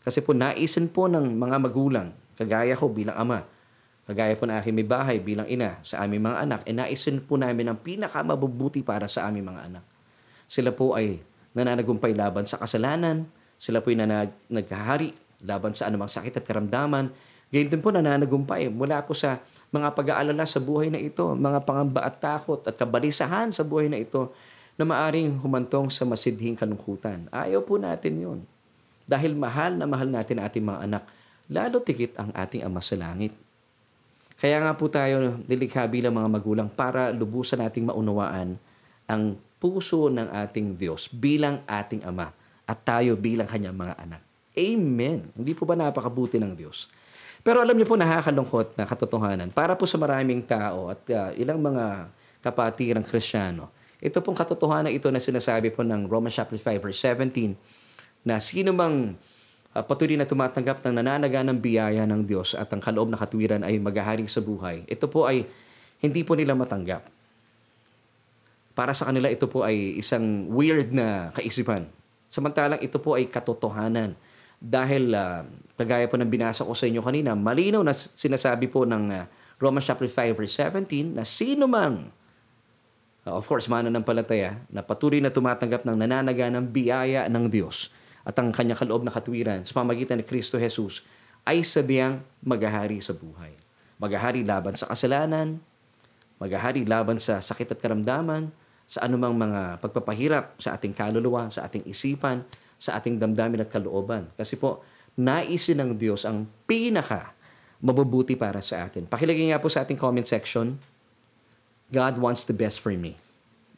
Kasi 0.00 0.24
po 0.24 0.32
naisin 0.32 0.88
po 0.88 1.06
ng 1.06 1.36
mga 1.36 1.56
magulang, 1.60 2.12
kagaya 2.36 2.72
ko 2.72 2.88
bilang 2.88 3.16
ama, 3.20 3.44
kagaya 4.08 4.32
po 4.34 4.48
na 4.48 4.58
aking 4.58 4.74
may 4.74 4.86
bahay 4.86 5.20
bilang 5.20 5.44
ina 5.46 5.76
sa 5.84 6.02
aming 6.02 6.24
mga 6.24 6.38
anak, 6.48 6.60
e 6.64 6.72
naisin 6.72 7.20
po 7.20 7.36
namin 7.36 7.68
ang 7.68 7.78
pinakamabubuti 7.78 8.80
para 8.80 9.06
sa 9.06 9.28
aming 9.28 9.52
mga 9.52 9.60
anak. 9.72 9.84
Sila 10.48 10.72
po 10.72 10.96
ay 10.96 11.20
nananagumpay 11.52 12.16
laban 12.16 12.48
sa 12.48 12.56
kasalanan, 12.58 13.28
sila 13.60 13.84
po 13.84 13.92
ay 13.92 14.00
nanag, 14.00 14.32
naghahari 14.48 15.12
laban 15.44 15.76
sa 15.76 15.92
anumang 15.92 16.08
sakit 16.08 16.40
at 16.40 16.44
karamdaman, 16.48 17.12
Gayun 17.50 17.66
din 17.66 17.82
po 17.82 17.90
nananagumpay 17.90 18.70
mula 18.70 19.02
po 19.02 19.10
sa 19.10 19.42
mga 19.74 19.90
pag-aalala 19.90 20.46
sa 20.46 20.62
buhay 20.62 20.86
na 20.86 21.02
ito, 21.02 21.34
mga 21.34 21.66
pangamba 21.66 22.06
at 22.06 22.22
takot 22.22 22.62
at 22.62 22.78
kabalisahan 22.78 23.50
sa 23.50 23.66
buhay 23.66 23.90
na 23.90 23.98
ito 23.98 24.30
na 24.78 24.86
maaring 24.86 25.42
humantong 25.42 25.90
sa 25.90 26.06
masidhing 26.06 26.54
kalungkutan. 26.54 27.26
Ayaw 27.34 27.66
po 27.66 27.74
natin 27.74 28.22
yun. 28.22 28.38
Dahil 29.10 29.34
mahal 29.34 29.74
na 29.74 29.90
mahal 29.90 30.06
natin 30.06 30.38
ating 30.38 30.62
mga 30.62 30.86
anak, 30.86 31.02
lalo 31.50 31.82
tikit 31.82 32.14
ang 32.14 32.30
ating 32.30 32.62
Ama 32.62 32.78
sa 32.78 32.94
Langit. 32.94 33.34
Kaya 34.38 34.62
nga 34.62 34.72
po 34.78 34.86
tayo 34.86 35.42
nilikha 35.50 35.90
bilang 35.90 36.14
mga 36.14 36.30
magulang 36.30 36.68
para 36.70 37.10
lubusan 37.10 37.58
nating 37.58 37.90
maunawaan 37.90 38.54
ang 39.10 39.34
puso 39.58 40.06
ng 40.06 40.30
ating 40.30 40.78
Diyos 40.78 41.10
bilang 41.10 41.66
ating 41.66 42.06
Ama 42.06 42.30
at 42.64 42.78
tayo 42.86 43.18
bilang 43.18 43.50
kanyang 43.50 43.74
mga 43.74 43.94
anak. 43.98 44.22
Amen. 44.54 45.28
Hindi 45.34 45.52
po 45.58 45.66
ba 45.66 45.74
napakabuti 45.74 46.38
ng 46.38 46.54
Diyos? 46.54 46.86
Pero 47.42 47.58
alam 47.60 47.74
niyo 47.74 47.88
po, 47.88 47.98
nakakalungkot 47.98 48.78
na 48.78 48.84
katotohanan. 48.86 49.48
Para 49.50 49.74
po 49.74 49.90
sa 49.90 49.98
maraming 49.98 50.44
tao 50.46 50.92
at 50.92 51.02
uh, 51.10 51.34
ilang 51.34 51.58
mga 51.58 52.08
kapatirang 52.40 53.04
kristyano, 53.04 53.72
ito 54.00 54.16
pong 54.24 54.36
katotohanan 54.38 54.88
ito 54.88 55.12
na 55.12 55.20
sinasabi 55.20 55.68
po 55.68 55.84
ng 55.84 56.08
Romans 56.08 56.32
chapter 56.32 56.56
5 56.56 56.80
verse 56.80 57.00
17 57.04 57.79
na 58.26 58.38
sino 58.38 58.72
mang 58.74 59.16
uh, 59.74 59.84
patuloy 59.84 60.18
na 60.18 60.28
tumatanggap 60.28 60.82
ng 60.84 60.94
nananaga 61.00 61.40
ng 61.46 61.58
biyaya 61.58 62.04
ng 62.04 62.26
Diyos 62.26 62.56
at 62.56 62.68
ang 62.72 62.82
kaloob 62.82 63.08
na 63.08 63.18
katwiran 63.20 63.62
ay 63.64 63.80
maghaharing 63.80 64.28
sa 64.28 64.42
buhay, 64.42 64.84
ito 64.86 65.06
po 65.06 65.26
ay 65.26 65.46
hindi 66.00 66.24
po 66.24 66.32
nila 66.36 66.56
matanggap. 66.56 67.04
Para 68.72 68.96
sa 68.96 69.12
kanila, 69.12 69.28
ito 69.28 69.44
po 69.44 69.60
ay 69.60 70.00
isang 70.00 70.48
weird 70.48 70.96
na 70.96 71.28
kaisipan. 71.36 71.84
Samantalang 72.32 72.80
ito 72.80 72.96
po 72.96 73.18
ay 73.18 73.28
katotohanan 73.28 74.16
dahil 74.56 75.12
uh, 75.12 75.44
kagaya 75.76 76.08
po 76.08 76.16
ng 76.16 76.30
binasa 76.30 76.64
ko 76.64 76.72
sa 76.72 76.88
inyo 76.88 77.04
kanina, 77.04 77.36
malinaw 77.36 77.84
na 77.84 77.92
sinasabi 77.92 78.68
po 78.72 78.88
ng 78.88 79.04
uh, 79.12 79.24
Romans 79.60 79.84
chapter 79.84 80.08
5 80.08 80.36
verse 80.36 80.56
17 80.56 81.20
na 81.20 81.24
sino 81.28 81.68
mang 81.68 82.08
uh, 83.28 83.34
of 83.36 83.44
course 83.44 83.68
mananampalataya 83.68 84.56
na 84.72 84.80
patuloy 84.80 85.20
na 85.20 85.28
tumatanggap 85.28 85.84
ng 85.84 85.96
nananaga 86.00 86.48
ng 86.48 86.64
biyaya 86.64 87.28
ng 87.28 87.44
Diyos 87.52 87.92
at 88.24 88.36
ang 88.36 88.52
kanyang 88.52 88.78
kaloob 88.78 89.02
na 89.04 89.12
katwiran 89.12 89.64
sa 89.64 89.80
pamagitan 89.80 90.20
ni 90.20 90.24
Kristo 90.24 90.60
Jesus 90.60 91.04
ay 91.48 91.64
sadyang 91.64 92.20
maghahari 92.44 93.00
sa 93.00 93.16
buhay. 93.16 93.56
Maghahari 94.00 94.44
laban 94.44 94.76
sa 94.76 94.88
kasalanan, 94.88 95.60
maghahari 96.40 96.84
laban 96.84 97.20
sa 97.20 97.40
sakit 97.40 97.76
at 97.76 97.80
karamdaman, 97.80 98.52
sa 98.90 99.06
anumang 99.06 99.38
mga 99.38 99.78
pagpapahirap 99.78 100.58
sa 100.58 100.74
ating 100.74 100.90
kaluluwa, 100.90 101.46
sa 101.46 101.70
ating 101.70 101.86
isipan, 101.86 102.42
sa 102.74 102.98
ating 102.98 103.22
damdamin 103.22 103.62
at 103.62 103.70
kalooban. 103.70 104.26
Kasi 104.34 104.58
po, 104.58 104.82
naisin 105.14 105.78
ng 105.78 105.94
Diyos 105.94 106.26
ang 106.26 106.50
pinaka 106.66 107.30
mabubuti 107.78 108.34
para 108.34 108.58
sa 108.58 108.82
atin. 108.88 109.06
Pakilagay 109.06 109.54
nga 109.54 109.62
po 109.62 109.70
sa 109.70 109.86
ating 109.86 109.94
comment 109.94 110.26
section, 110.26 110.74
God 111.94 112.18
wants 112.18 112.42
the 112.50 112.56
best 112.56 112.82
for 112.82 112.90
me. 112.90 113.14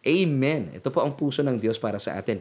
Amen. 0.03 0.73
Ito 0.73 0.89
po 0.89 1.05
ang 1.05 1.13
puso 1.13 1.45
ng 1.45 1.61
Diyos 1.61 1.77
para 1.77 2.01
sa 2.01 2.17
atin. 2.17 2.41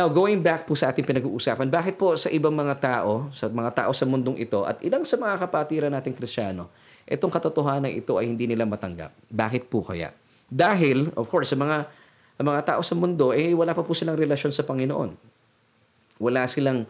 Now, 0.00 0.08
going 0.08 0.40
back 0.40 0.64
po 0.64 0.72
sa 0.72 0.88
ating 0.88 1.04
pinag-uusapan, 1.04 1.68
bakit 1.68 2.00
po 2.00 2.16
sa 2.16 2.32
ibang 2.32 2.56
mga 2.56 2.72
tao, 2.80 3.28
sa 3.36 3.52
mga 3.52 3.84
tao 3.84 3.92
sa 3.92 4.08
mundong 4.08 4.40
ito, 4.40 4.64
at 4.64 4.80
ilang 4.80 5.04
sa 5.04 5.20
mga 5.20 5.36
kapatiran 5.36 5.92
nating 5.92 6.16
Krisyano, 6.16 6.72
itong 7.04 7.28
katotohanan 7.28 7.92
ito 7.92 8.16
ay 8.16 8.32
hindi 8.32 8.48
nila 8.48 8.64
matanggap. 8.64 9.12
Bakit 9.28 9.68
po 9.68 9.84
kaya? 9.84 10.16
Dahil, 10.48 11.12
of 11.20 11.28
course, 11.28 11.52
sa 11.52 11.56
mga, 11.60 11.84
ang 12.40 12.46
mga 12.48 12.62
tao 12.64 12.80
sa 12.80 12.96
mundo, 12.96 13.36
eh, 13.36 13.52
wala 13.52 13.76
pa 13.76 13.84
po 13.84 13.92
silang 13.92 14.16
relasyon 14.16 14.56
sa 14.56 14.64
Panginoon. 14.64 15.20
Wala 16.16 16.48
silang 16.48 16.88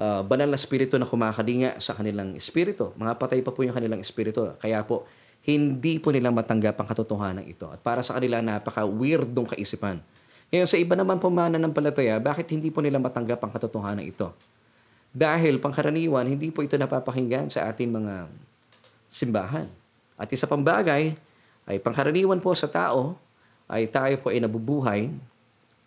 uh, 0.00 0.24
banal 0.24 0.48
na 0.48 0.56
spirito 0.56 0.96
na 0.96 1.04
kumakalinga 1.04 1.76
sa 1.76 1.92
kanilang 1.92 2.32
espiritu. 2.40 2.96
Mga 2.96 3.20
patay 3.20 3.44
pa 3.44 3.52
po 3.52 3.68
yung 3.68 3.76
kanilang 3.76 4.00
espiritu. 4.00 4.48
Kaya 4.56 4.80
po, 4.88 5.04
hindi 5.44 6.00
po 6.00 6.08
nila 6.08 6.32
matanggap 6.32 6.72
ang 6.80 6.88
katotohanan 6.88 7.44
ito. 7.44 7.68
At 7.68 7.84
para 7.84 8.00
sa 8.00 8.16
kanila, 8.16 8.40
napaka-weirdong 8.40 9.52
kaisipan. 9.52 10.00
Ngayon, 10.50 10.66
sa 10.66 10.78
iba 10.82 10.98
naman 10.98 11.22
po 11.22 11.30
mananampalataya, 11.30 12.18
bakit 12.18 12.50
hindi 12.50 12.74
po 12.74 12.82
nila 12.82 12.98
matanggap 12.98 13.38
ang 13.38 13.54
katotohanan 13.54 14.02
ito? 14.02 14.34
Dahil 15.14 15.62
pangkaraniwan, 15.62 16.26
hindi 16.26 16.50
po 16.50 16.66
ito 16.66 16.74
napapakinggan 16.74 17.54
sa 17.54 17.70
ating 17.70 17.86
mga 17.86 18.26
simbahan. 19.06 19.70
At 20.18 20.26
isa 20.34 20.50
pang 20.50 20.62
bagay, 20.62 21.14
ay 21.70 21.76
pangkaraniwan 21.78 22.42
po 22.42 22.50
sa 22.58 22.66
tao, 22.66 23.14
ay 23.70 23.86
tayo 23.86 24.18
po 24.18 24.34
ay 24.34 24.42
nabubuhay 24.42 25.06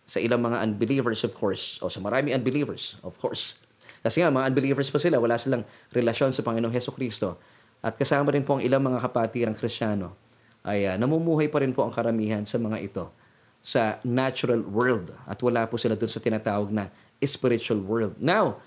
sa 0.08 0.24
ilang 0.24 0.40
mga 0.40 0.64
unbelievers, 0.64 1.28
of 1.28 1.36
course, 1.36 1.76
o 1.84 1.92
sa 1.92 2.00
marami 2.00 2.32
unbelievers, 2.32 2.96
of 3.04 3.20
course. 3.20 3.60
Kasi 4.00 4.24
nga, 4.24 4.32
mga 4.32 4.48
unbelievers 4.48 4.88
pa 4.88 5.00
sila, 5.00 5.20
wala 5.20 5.36
silang 5.36 5.68
relasyon 5.92 6.32
sa 6.32 6.40
Panginoong 6.40 6.72
Heso 6.72 6.96
Kristo. 6.96 7.36
At 7.84 8.00
kasama 8.00 8.32
rin 8.32 8.48
po 8.48 8.56
ang 8.60 8.64
ilang 8.64 8.80
mga 8.80 9.04
kapatirang 9.04 9.60
Krisyano, 9.60 10.16
ay 10.64 10.88
uh, 10.88 10.96
namumuhay 10.96 11.52
pa 11.52 11.60
rin 11.60 11.76
po 11.76 11.84
ang 11.84 11.92
karamihan 11.92 12.48
sa 12.48 12.56
mga 12.56 12.80
ito 12.80 13.23
sa 13.64 13.98
natural 14.04 14.60
world. 14.60 15.16
At 15.24 15.40
wala 15.40 15.64
po 15.66 15.80
sila 15.80 15.96
dun 15.96 16.12
sa 16.12 16.20
tinatawag 16.20 16.68
na 16.70 16.92
spiritual 17.24 17.80
world. 17.80 18.20
Now, 18.20 18.60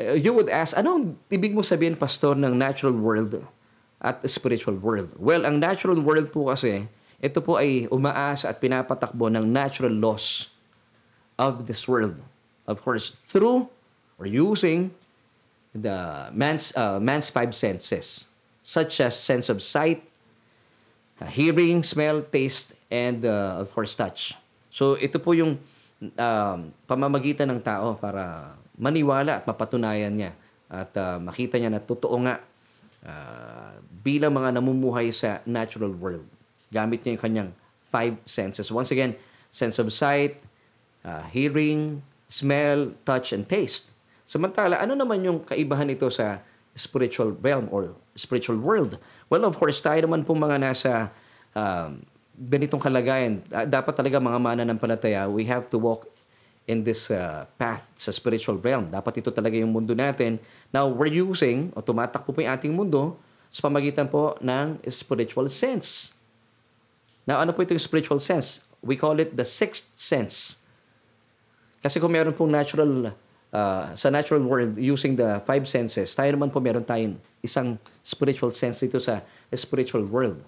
uh, 0.00 0.16
you 0.16 0.32
would 0.32 0.48
ask, 0.48 0.72
anong 0.72 1.20
ibig 1.28 1.52
mo 1.52 1.60
sabihin, 1.60 2.00
Pastor, 2.00 2.32
ng 2.32 2.56
natural 2.56 2.96
world 2.96 3.44
at 4.00 4.24
spiritual 4.24 4.80
world? 4.80 5.12
Well, 5.20 5.44
ang 5.44 5.60
natural 5.60 6.00
world 6.00 6.32
po 6.32 6.48
kasi, 6.48 6.88
ito 7.20 7.38
po 7.44 7.60
ay 7.60 7.86
umaasa 7.92 8.48
at 8.48 8.58
pinapatakbo 8.58 9.28
ng 9.28 9.44
natural 9.44 9.92
laws 9.92 10.48
of 11.36 11.68
this 11.68 11.84
world. 11.84 12.16
Of 12.64 12.80
course, 12.80 13.12
through 13.12 13.68
or 14.16 14.24
using 14.24 14.96
the 15.76 16.32
man's, 16.32 16.72
uh, 16.72 16.96
man's 16.96 17.28
five 17.28 17.52
senses, 17.52 18.24
such 18.64 18.96
as 19.04 19.12
sense 19.12 19.52
of 19.52 19.60
sight, 19.60 20.02
uh, 21.20 21.28
hearing, 21.28 21.84
smell, 21.84 22.24
taste, 22.24 22.72
and 22.92 23.24
uh, 23.24 23.64
of 23.64 23.72
course, 23.72 23.96
touch. 23.96 24.36
So 24.68 25.00
ito 25.00 25.16
po 25.16 25.32
yung 25.32 25.56
um, 26.12 26.58
pamamagitan 26.84 27.48
ng 27.48 27.64
tao 27.64 27.96
para 27.96 28.52
maniwala 28.76 29.40
at 29.40 29.44
mapatunayan 29.48 30.12
niya 30.12 30.32
at 30.68 30.92
uh, 31.00 31.16
makita 31.16 31.56
niya 31.56 31.72
na 31.72 31.80
totoo 31.80 32.16
nga 32.28 32.44
uh, 33.04 33.76
bilang 34.04 34.36
mga 34.36 34.60
namumuhay 34.60 35.08
sa 35.08 35.40
natural 35.48 35.96
world. 35.96 36.24
Gamit 36.68 37.04
niya 37.04 37.16
yung 37.16 37.24
kanyang 37.24 37.50
five 37.88 38.16
senses. 38.24 38.72
Once 38.72 38.92
again, 38.92 39.16
sense 39.52 39.76
of 39.76 39.92
sight, 39.92 40.40
uh, 41.04 41.24
hearing, 41.28 42.00
smell, 42.28 42.96
touch, 43.04 43.36
and 43.36 43.44
taste. 43.44 43.92
Samantala, 44.24 44.80
ano 44.80 44.96
naman 44.96 45.20
yung 45.20 45.44
kaibahan 45.44 45.84
nito 45.84 46.08
sa 46.08 46.40
spiritual 46.72 47.36
realm 47.44 47.68
or 47.68 47.92
spiritual 48.16 48.56
world? 48.56 48.96
Well, 49.28 49.44
of 49.44 49.60
course, 49.60 49.84
tayo 49.84 50.00
naman 50.00 50.24
po 50.24 50.32
mga 50.32 50.56
nasa 50.56 51.12
um, 51.52 52.00
ganitong 52.48 52.82
kalagayan. 52.82 53.42
Uh, 53.50 53.66
dapat 53.66 53.94
talaga 53.94 54.18
mga 54.18 54.40
mana 54.42 54.62
ng 54.66 54.78
panataya, 54.78 55.30
we 55.30 55.46
have 55.46 55.70
to 55.70 55.78
walk 55.78 56.10
in 56.66 56.86
this 56.86 57.10
uh, 57.10 57.46
path 57.58 57.82
sa 57.98 58.14
spiritual 58.14 58.58
realm. 58.58 58.90
Dapat 58.90 59.22
ito 59.22 59.30
talaga 59.34 59.58
yung 59.58 59.74
mundo 59.74 59.94
natin. 59.94 60.38
Now, 60.70 60.86
we're 60.86 61.10
using, 61.10 61.74
o 61.74 61.82
tumatakbo 61.82 62.30
po 62.30 62.38
yung 62.42 62.52
ating 62.54 62.72
mundo 62.74 63.18
sa 63.50 63.66
pamagitan 63.66 64.06
po 64.06 64.38
ng 64.38 64.78
spiritual 64.86 65.50
sense. 65.50 66.14
Now, 67.26 67.42
ano 67.42 67.50
po 67.54 67.62
ito 67.62 67.74
yung 67.74 67.82
spiritual 67.82 68.22
sense? 68.22 68.62
We 68.82 68.98
call 68.98 69.18
it 69.22 69.34
the 69.34 69.46
sixth 69.46 69.98
sense. 69.98 70.58
Kasi 71.82 71.98
kung 71.98 72.14
meron 72.14 72.34
pong 72.34 72.54
natural, 72.54 73.14
uh, 73.50 73.84
sa 73.98 74.10
natural 74.10 74.42
world, 74.46 74.78
using 74.78 75.18
the 75.18 75.42
five 75.42 75.66
senses, 75.66 76.14
tayo 76.14 76.30
naman 76.30 76.50
po 76.50 76.62
meron 76.62 76.86
tayong 76.86 77.18
isang 77.42 77.74
spiritual 78.06 78.54
sense 78.54 78.86
dito 78.86 79.02
sa 79.02 79.22
spiritual 79.50 80.06
world. 80.06 80.38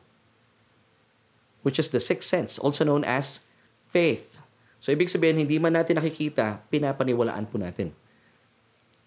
Which 1.65 1.81
is 1.81 1.89
the 1.89 1.99
sixth 1.99 2.29
sense, 2.29 2.61
also 2.61 2.85
known 2.85 3.03
as 3.03 3.41
faith. 3.89 4.37
So, 4.79 4.93
ibig 4.93 5.09
sabihin, 5.09 5.41
hindi 5.41 5.57
man 5.57 5.75
natin 5.75 5.97
nakikita, 5.97 6.61
pinapaniwalaan 6.69 7.49
po 7.49 7.57
natin. 7.57 7.91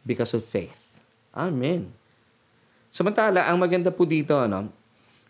Because 0.01 0.33
of 0.33 0.41
faith. 0.41 0.97
Amen. 1.37 1.93
Samantala, 2.89 3.45
ang 3.45 3.61
maganda 3.61 3.93
po 3.93 4.09
dito, 4.09 4.33
ano, 4.33 4.73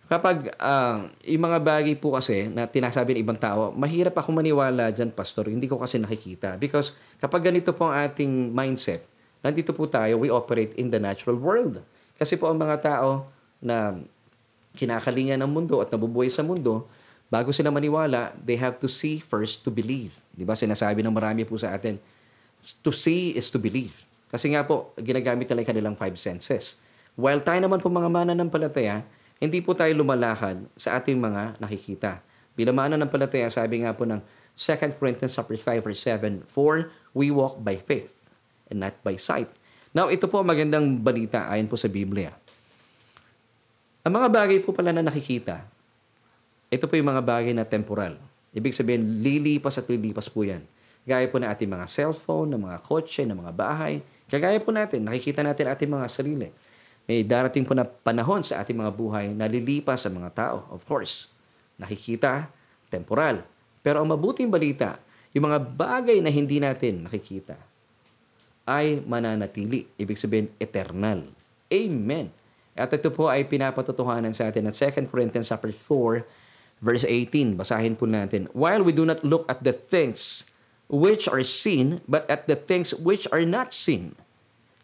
Kapag 0.07 0.55
uh, 0.55 1.11
yung 1.27 1.43
mga 1.51 1.59
bagay 1.59 1.95
po 1.99 2.15
kasi 2.15 2.47
na 2.47 2.63
tinasabi 2.63 3.19
ng 3.19 3.27
ibang 3.27 3.35
tao, 3.35 3.75
mahirap 3.75 4.15
ako 4.15 4.31
maniwala 4.39 4.87
dyan, 4.87 5.11
Pastor. 5.11 5.51
Hindi 5.51 5.67
ko 5.67 5.75
kasi 5.75 5.99
nakikita. 5.99 6.55
Because 6.55 6.95
kapag 7.19 7.51
ganito 7.51 7.75
po 7.75 7.91
ang 7.91 8.07
ating 8.07 8.55
mindset, 8.55 9.03
nandito 9.43 9.75
po 9.75 9.83
tayo, 9.83 10.23
we 10.23 10.31
operate 10.31 10.71
in 10.79 10.87
the 10.87 10.95
natural 10.95 11.35
world. 11.35 11.83
Kasi 12.15 12.39
po 12.39 12.47
ang 12.47 12.55
mga 12.55 12.87
tao 12.87 13.27
na 13.59 13.99
kinakalinga 14.79 15.35
ng 15.43 15.51
mundo 15.51 15.83
at 15.83 15.91
nabubuhay 15.91 16.31
sa 16.31 16.39
mundo, 16.39 16.87
Bago 17.27 17.51
sila 17.51 17.67
maniwala, 17.67 18.31
they 18.39 18.55
have 18.55 18.79
to 18.79 18.87
see 18.87 19.19
first 19.19 19.67
to 19.67 19.69
believe. 19.69 20.23
Di 20.31 20.47
ba? 20.47 20.55
Sinasabi 20.55 21.03
ng 21.03 21.11
marami 21.11 21.43
po 21.43 21.59
sa 21.59 21.75
atin, 21.75 21.99
to 22.79 22.91
see 22.95 23.35
is 23.35 23.51
to 23.51 23.59
believe. 23.59 24.07
Kasi 24.31 24.51
nga 24.51 24.63
po, 24.63 24.95
ginagamit 24.99 25.47
nila 25.47 25.63
yung 25.63 25.71
kanilang 25.71 25.95
five 25.99 26.15
senses. 26.15 26.79
While 27.19 27.43
tayo 27.43 27.59
naman 27.63 27.83
po 27.83 27.91
mga 27.91 28.07
mananampalataya, 28.07 29.03
hindi 29.37 29.59
po 29.59 29.75
tayo 29.75 29.91
lumalakad 29.95 30.63
sa 30.79 30.99
ating 30.99 31.19
mga 31.19 31.59
nakikita. 31.59 32.23
Bilang 32.55 32.79
mananampalataya, 32.79 33.51
sabi 33.51 33.83
nga 33.83 33.91
po 33.91 34.07
ng 34.07 34.23
2 34.57 34.97
Corinthians 34.97 35.37
5 35.37 35.85
verse 35.85 36.01
7, 36.01 36.47
For 36.49 36.89
we 37.13 37.29
walk 37.29 37.61
by 37.61 37.77
faith 37.77 38.17
and 38.71 38.81
not 38.81 38.97
by 39.05 39.19
sight. 39.19 39.51
Now, 39.93 40.09
ito 40.09 40.25
po 40.25 40.41
magandang 40.41 40.99
balita 40.99 41.45
ayon 41.47 41.69
po 41.69 41.77
sa 41.77 41.89
Biblia. 41.89 42.33
Ang 44.01 44.13
mga 44.17 44.27
bagay 44.31 44.57
po 44.63 44.71
pala 44.71 44.89
na 44.95 45.03
nakikita, 45.05 45.67
ito 46.67 46.85
po 46.87 46.99
yung 46.99 47.09
mga 47.11 47.23
bagay 47.23 47.53
na 47.55 47.63
temporal. 47.63 48.19
Ibig 48.51 48.75
sabihin, 48.75 49.23
lilipas 49.23 49.79
at 49.79 49.87
lilipas 49.87 50.27
po 50.27 50.43
yan. 50.43 50.63
Gaya 51.07 51.23
po 51.31 51.39
na 51.39 51.55
ating 51.55 51.71
mga 51.71 51.87
cellphone, 51.87 52.51
ng 52.51 52.67
mga 52.67 52.77
kotse, 52.83 53.23
ng 53.23 53.39
mga 53.39 53.53
bahay. 53.55 54.03
Kagaya 54.27 54.59
po 54.59 54.75
natin, 54.75 55.07
nakikita 55.07 55.39
natin 55.39 55.71
ating 55.71 55.87
mga 55.87 56.07
sarili. 56.11 56.51
May 57.07 57.23
darating 57.23 57.63
po 57.63 57.71
na 57.71 57.87
panahon 57.87 58.43
sa 58.43 58.59
ating 58.59 58.75
mga 58.75 58.91
buhay 58.91 59.31
na 59.31 59.47
lilipas 59.47 60.03
sa 60.03 60.11
mga 60.11 60.29
tao. 60.35 60.67
Of 60.75 60.83
course, 60.83 61.31
nakikita, 61.79 62.51
temporal. 62.91 63.47
Pero 63.79 64.03
ang 64.03 64.07
mabuting 64.11 64.51
balita, 64.51 64.99
yung 65.31 65.47
mga 65.47 65.63
bagay 65.63 66.19
na 66.19 66.27
hindi 66.27 66.59
natin 66.59 67.07
nakikita 67.07 67.55
ay 68.67 68.99
mananatili. 69.07 69.87
Ibig 69.95 70.19
sabihin, 70.19 70.51
eternal. 70.59 71.23
Amen. 71.71 72.27
At 72.75 72.91
ito 72.91 73.07
po 73.15 73.31
ay 73.31 73.47
pinapatotohanan 73.47 74.35
sa 74.35 74.51
atin 74.51 74.67
ng 74.67 74.75
2 74.75 75.07
Corinthians 75.07 75.47
4, 75.47 75.57
verse 76.81 77.05
18. 77.05 77.57
Basahin 77.57 77.97
po 77.97 78.05
natin. 78.05 78.47
While 78.53 78.83
we 78.83 78.93
do 78.93 79.05
not 79.05 79.23
look 79.23 79.45
at 79.49 79.63
the 79.63 79.73
things 79.73 80.45
which 80.87 81.27
are 81.27 81.43
seen, 81.43 82.01
but 82.07 82.23
at 82.31 82.47
the 82.47 82.55
things 82.55 82.95
which 82.95 83.27
are 83.31 83.43
not 83.43 83.73
seen. 83.73 84.15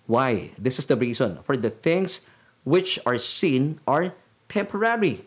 Why? 0.05 0.51
This 0.59 0.79
is 0.79 0.85
the 0.87 0.99
reason. 0.99 1.39
For 1.47 1.55
the 1.55 1.71
things 1.71 2.27
which 2.67 2.99
are 3.07 3.19
seen 3.19 3.79
are 3.87 4.11
temporary, 4.51 5.23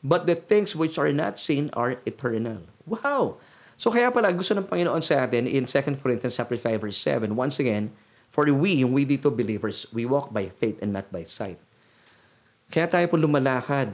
but 0.00 0.24
the 0.24 0.36
things 0.36 0.72
which 0.72 0.96
are 0.96 1.12
not 1.12 1.38
seen 1.38 1.68
are 1.76 2.00
eternal. 2.08 2.64
Wow! 2.88 3.36
So 3.76 3.92
kaya 3.92 4.08
pala 4.08 4.32
gusto 4.32 4.56
ng 4.56 4.64
Panginoon 4.64 5.04
sa 5.04 5.28
atin 5.28 5.44
in 5.44 5.68
2 5.68 6.00
Corinthians 6.00 6.36
5 6.40 6.80
verse 6.80 6.96
7, 6.96 7.36
once 7.36 7.60
again, 7.60 7.92
for 8.32 8.48
we, 8.48 8.80
yung 8.80 8.96
we 8.96 9.04
dito 9.04 9.28
believers, 9.28 9.84
we 9.92 10.08
walk 10.08 10.32
by 10.32 10.48
faith 10.48 10.80
and 10.80 10.96
not 10.96 11.12
by 11.12 11.28
sight. 11.28 11.60
Kaya 12.72 12.88
tayo 12.88 13.04
po 13.12 13.20
lumalakad 13.20 13.92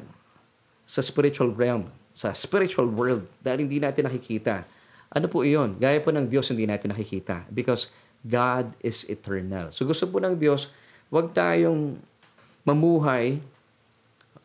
sa 0.87 1.03
spiritual 1.03 1.51
realm 1.51 1.91
sa 2.13 2.33
spiritual 2.37 2.89
world 2.89 3.25
dahil 3.41 3.65
hindi 3.65 3.81
natin 3.81 4.09
nakikita. 4.09 4.69
Ano 5.13 5.29
po 5.29 5.45
iyon? 5.45 5.77
Gaya 5.77 6.01
po 6.01 6.13
ng 6.13 6.29
Diyos 6.29 6.49
hindi 6.53 6.65
natin 6.65 6.93
nakikita 6.93 7.45
because 7.53 7.93
God 8.23 8.73
is 8.81 9.05
eternal. 9.11 9.75
So 9.75 9.85
gusto 9.85 10.07
po 10.09 10.23
ng 10.23 10.39
Diyos, 10.39 10.71
wag 11.13 11.35
tayong 11.35 11.99
mamuhay, 12.63 13.43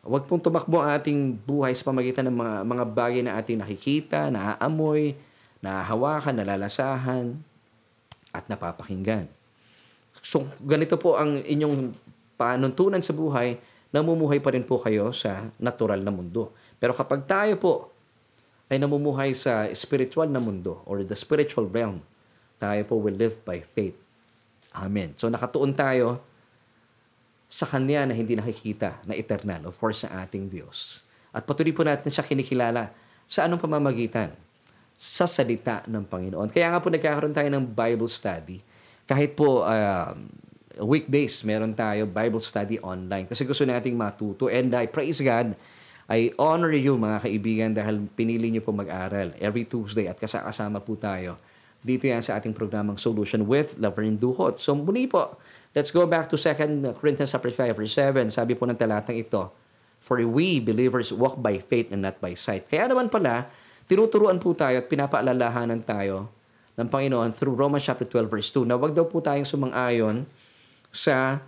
wag 0.02 0.26
pong 0.26 0.42
tumakbo 0.42 0.82
ang 0.82 0.98
ating 0.98 1.38
buhay 1.46 1.72
sa 1.72 1.86
pamagitan 1.86 2.26
ng 2.28 2.36
mga, 2.36 2.54
mga 2.66 2.84
bagay 2.90 3.20
na 3.22 3.38
ating 3.38 3.58
nakikita, 3.60 4.28
naaamoy, 4.28 5.14
nahahawakan, 5.62 6.42
nalalasahan, 6.42 7.38
at 8.34 8.44
napapakinggan. 8.50 9.30
So 10.20 10.44
ganito 10.60 10.98
po 10.98 11.16
ang 11.16 11.40
inyong 11.40 11.94
panuntunan 12.36 13.00
sa 13.00 13.14
buhay, 13.14 13.58
namumuhay 13.94 14.42
pa 14.42 14.52
rin 14.52 14.66
po 14.66 14.78
kayo 14.82 15.14
sa 15.14 15.48
natural 15.56 16.02
na 16.02 16.12
mundo. 16.12 16.52
Pero 16.78 16.94
kapag 16.94 17.26
tayo 17.26 17.54
po 17.58 17.72
ay 18.70 18.78
namumuhay 18.78 19.34
sa 19.34 19.66
spiritual 19.74 20.30
na 20.30 20.38
mundo 20.38 20.82
or 20.86 21.02
the 21.02 21.16
spiritual 21.18 21.66
realm, 21.66 22.02
tayo 22.58 22.82
po 22.86 22.98
will 22.98 23.14
live 23.14 23.38
by 23.42 23.62
faith. 23.74 23.98
Amen. 24.74 25.14
So 25.18 25.26
nakatuon 25.30 25.74
tayo 25.74 26.22
sa 27.48 27.64
Kanya 27.64 28.04
na 28.04 28.12
hindi 28.12 28.36
nakikita, 28.36 29.00
na 29.08 29.16
eternal, 29.16 29.72
of 29.72 29.74
course, 29.80 30.04
sa 30.04 30.20
ating 30.20 30.52
Diyos. 30.52 31.00
At 31.32 31.48
patuloy 31.48 31.72
po 31.72 31.80
natin 31.80 32.12
siya 32.12 32.22
kinikilala 32.22 32.92
sa 33.24 33.48
anong 33.48 33.64
pamamagitan? 33.64 34.36
Sa 34.98 35.24
salita 35.24 35.80
ng 35.88 36.04
Panginoon. 36.04 36.50
Kaya 36.52 36.74
nga 36.74 36.82
po 36.82 36.92
nagkakaroon 36.92 37.32
tayo 37.32 37.48
ng 37.48 37.64
Bible 37.64 38.10
study. 38.10 38.60
Kahit 39.08 39.32
po 39.38 39.64
uh, 39.64 40.12
weekdays, 40.82 41.40
meron 41.46 41.72
tayo 41.72 42.04
Bible 42.04 42.42
study 42.42 42.76
online. 42.82 43.24
Kasi 43.30 43.46
gusto 43.46 43.64
nating 43.64 43.96
matuto. 43.96 44.50
And 44.52 44.68
I 44.74 44.90
praise 44.90 45.22
God 45.22 45.56
I 46.08 46.32
honor 46.40 46.72
you 46.72 46.96
mga 46.96 47.28
kaibigan 47.28 47.70
dahil 47.76 48.08
pinili 48.16 48.48
niyo 48.48 48.64
po 48.64 48.72
mag-aral 48.72 49.36
every 49.36 49.68
Tuesday 49.68 50.08
at 50.08 50.16
kasama 50.16 50.80
po 50.80 50.96
tayo 50.96 51.36
dito 51.84 52.08
yan 52.08 52.24
sa 52.24 52.40
ating 52.40 52.56
programang 52.56 52.96
Solution 52.98 53.46
with 53.46 53.78
Laverne 53.78 54.18
Duhot. 54.18 54.58
So 54.58 54.74
muli 54.74 55.06
po, 55.06 55.38
let's 55.76 55.94
go 55.94 56.08
back 56.08 56.26
to 56.32 56.40
2 56.40 56.96
Corinthians 56.98 57.30
5 57.30 57.76
verse 57.76 57.92
7. 57.92 58.34
Sabi 58.34 58.58
po 58.58 58.66
ng 58.66 58.74
talatang 58.74 59.14
ito, 59.14 59.52
For 60.00 60.18
we 60.24 60.58
believers 60.64 61.12
walk 61.12 61.38
by 61.38 61.60
faith 61.60 61.92
and 61.92 62.02
not 62.02 62.18
by 62.24 62.32
sight. 62.34 62.66
Kaya 62.66 62.88
naman 62.88 63.12
pala, 63.12 63.50
tinuturuan 63.86 64.40
po 64.40 64.56
tayo 64.56 64.80
at 64.80 64.86
pinapaalalahanan 64.88 65.84
tayo 65.84 66.32
ng 66.78 66.88
Panginoon 66.88 67.34
through 67.34 67.58
Romans 67.58 67.84
chapter 67.84 68.06
12 68.06 68.32
verse 68.32 68.48
2 68.54 68.64
na 68.64 68.80
wag 68.80 68.94
daw 68.94 69.04
po 69.04 69.20
tayong 69.20 69.46
sumang-ayon 69.46 70.24
sa 70.88 71.42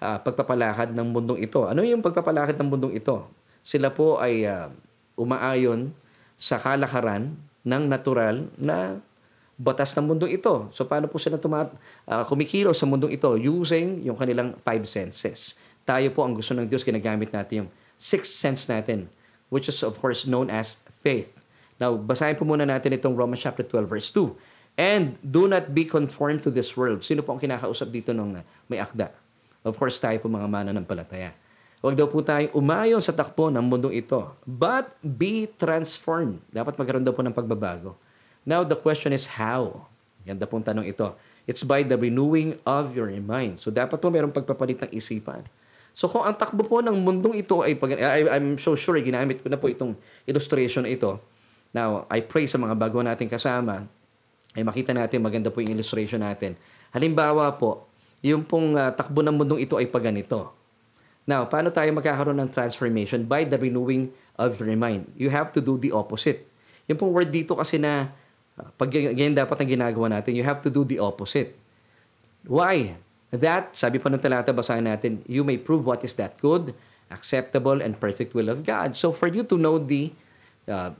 uh, 0.00 0.18
pagpapalakad 0.22 0.96
ng 0.96 1.06
mundong 1.12 1.44
ito. 1.44 1.66
Ano 1.66 1.82
yung 1.84 2.00
pagpapalakad 2.00 2.56
ng 2.56 2.68
mundong 2.70 2.94
ito? 2.96 3.37
Sila 3.68 3.92
po 3.92 4.16
ay 4.16 4.48
uh, 4.48 4.72
umaayon 5.20 5.92
sa 6.40 6.56
kalakaran 6.56 7.36
ng 7.68 7.82
natural 7.84 8.48
na 8.56 8.96
batas 9.60 9.92
ng 9.92 10.08
mundong 10.08 10.40
ito. 10.40 10.72
So 10.72 10.88
paano 10.88 11.04
po 11.04 11.20
sila 11.20 11.36
tumat 11.36 11.68
uh, 12.08 12.24
kumikilo 12.24 12.72
sa 12.72 12.88
mundong 12.88 13.12
ito 13.12 13.28
using 13.36 14.00
yung 14.08 14.16
kanilang 14.16 14.56
five 14.64 14.88
senses. 14.88 15.60
Tayo 15.84 16.08
po 16.16 16.24
ang 16.24 16.32
gusto 16.32 16.56
ng 16.56 16.64
Diyos 16.64 16.80
ginagamit 16.80 17.28
natin 17.28 17.68
yung 17.68 17.70
sixth 18.00 18.32
sense 18.40 18.64
natin 18.72 19.12
which 19.52 19.68
is 19.68 19.84
of 19.84 20.00
course 20.00 20.24
known 20.24 20.48
as 20.48 20.80
faith. 21.04 21.36
Now, 21.76 21.92
basahin 21.92 22.40
po 22.40 22.48
muna 22.48 22.64
natin 22.64 22.96
itong 22.96 23.12
Romans 23.12 23.44
chapter 23.44 23.66
12 23.66 23.84
verse 23.84 24.08
2. 24.16 24.32
And 24.80 25.18
do 25.20 25.44
not 25.44 25.76
be 25.76 25.84
conformed 25.84 26.40
to 26.46 26.50
this 26.54 26.72
world. 26.72 27.02
Sino 27.02 27.20
po 27.20 27.36
ang 27.36 27.40
kinakausap 27.42 27.90
dito 27.92 28.16
nung 28.16 28.32
may 28.70 28.78
akda? 28.80 29.10
Of 29.66 29.74
course, 29.74 29.98
tayo 29.98 30.16
po 30.22 30.30
mga 30.30 30.46
mananampalataya. 30.46 31.34
Huwag 31.78 31.94
daw 31.94 32.10
po 32.10 32.18
tayong 32.18 32.50
umayon 32.58 32.98
sa 32.98 33.14
takbo 33.14 33.54
ng 33.54 33.62
mundong 33.62 33.94
ito. 33.94 34.18
But 34.42 34.90
be 34.98 35.46
transformed. 35.46 36.42
Dapat 36.50 36.74
magkaroon 36.74 37.06
daw 37.06 37.14
po 37.14 37.22
ng 37.22 37.30
pagbabago. 37.30 37.94
Now, 38.42 38.66
the 38.66 38.74
question 38.74 39.14
is 39.14 39.30
how? 39.38 39.86
Ganda 40.26 40.42
pong 40.50 40.66
tanong 40.66 40.90
ito. 40.90 41.14
It's 41.46 41.62
by 41.62 41.86
the 41.86 41.94
renewing 41.94 42.58
of 42.66 42.98
your 42.98 43.06
mind. 43.22 43.62
So, 43.62 43.70
dapat 43.70 44.02
po 44.02 44.10
mayroong 44.10 44.34
pagpapalit 44.34 44.82
ng 44.84 44.90
isipan. 44.90 45.46
So, 45.94 46.10
kung 46.10 46.26
ang 46.26 46.34
takbo 46.34 46.66
po 46.66 46.82
ng 46.82 46.98
mundong 46.98 47.46
ito 47.46 47.62
ay, 47.62 47.78
pag, 47.78 47.94
I, 47.94 48.26
I'm 48.26 48.58
so 48.58 48.74
sure, 48.74 48.98
ginamit 48.98 49.38
ko 49.38 49.46
na 49.46 49.56
po 49.56 49.70
itong 49.70 49.94
illustration 50.26 50.82
na 50.82 50.90
ito. 50.90 51.22
Now, 51.70 52.10
I 52.10 52.26
pray 52.26 52.50
sa 52.50 52.58
mga 52.58 52.74
bago 52.74 52.98
nating 52.98 53.30
kasama, 53.30 53.86
ay 54.58 54.66
makita 54.66 54.90
natin, 54.90 55.22
maganda 55.22 55.54
po 55.54 55.62
yung 55.62 55.78
illustration 55.78 56.26
natin. 56.26 56.58
Halimbawa 56.90 57.54
po, 57.54 57.86
yung 58.18 58.42
pong 58.42 58.74
uh, 58.74 58.90
takbo 58.90 59.22
ng 59.22 59.38
mundong 59.38 59.62
ito 59.62 59.78
ay 59.78 59.86
paganito. 59.86 60.57
Now, 61.28 61.44
paano 61.44 61.68
tayo 61.68 61.92
magkakaroon 61.92 62.40
ng 62.40 62.48
transformation? 62.48 63.28
By 63.28 63.44
the 63.44 63.60
renewing 63.60 64.08
of 64.40 64.56
your 64.56 64.72
mind. 64.80 65.12
You 65.12 65.28
have 65.28 65.52
to 65.52 65.60
do 65.60 65.76
the 65.76 65.92
opposite. 65.92 66.48
Yung 66.88 66.96
pong 66.96 67.12
word 67.12 67.28
dito 67.28 67.52
kasi 67.52 67.76
na 67.76 68.08
uh, 68.56 68.70
pag 68.80 68.88
ganyan 68.88 69.36
dapat 69.36 69.60
ang 69.60 69.68
ginagawa 69.68 70.08
natin, 70.08 70.32
you 70.32 70.46
have 70.46 70.64
to 70.64 70.72
do 70.72 70.88
the 70.88 70.96
opposite. 71.02 71.52
Why? 72.48 72.96
That, 73.28 73.76
sabi 73.76 74.00
pa 74.00 74.08
ng 74.08 74.24
talata, 74.24 74.56
basahin 74.56 74.88
natin, 74.88 75.20
you 75.28 75.44
may 75.44 75.60
prove 75.60 75.84
what 75.84 76.00
is 76.00 76.16
that 76.16 76.40
good, 76.40 76.72
acceptable, 77.12 77.84
and 77.84 77.92
perfect 78.00 78.32
will 78.32 78.48
of 78.48 78.64
God. 78.64 78.96
So 78.96 79.12
for 79.12 79.28
you 79.28 79.44
to 79.52 79.60
know 79.60 79.76
the 79.76 80.16
uh, 80.64 80.96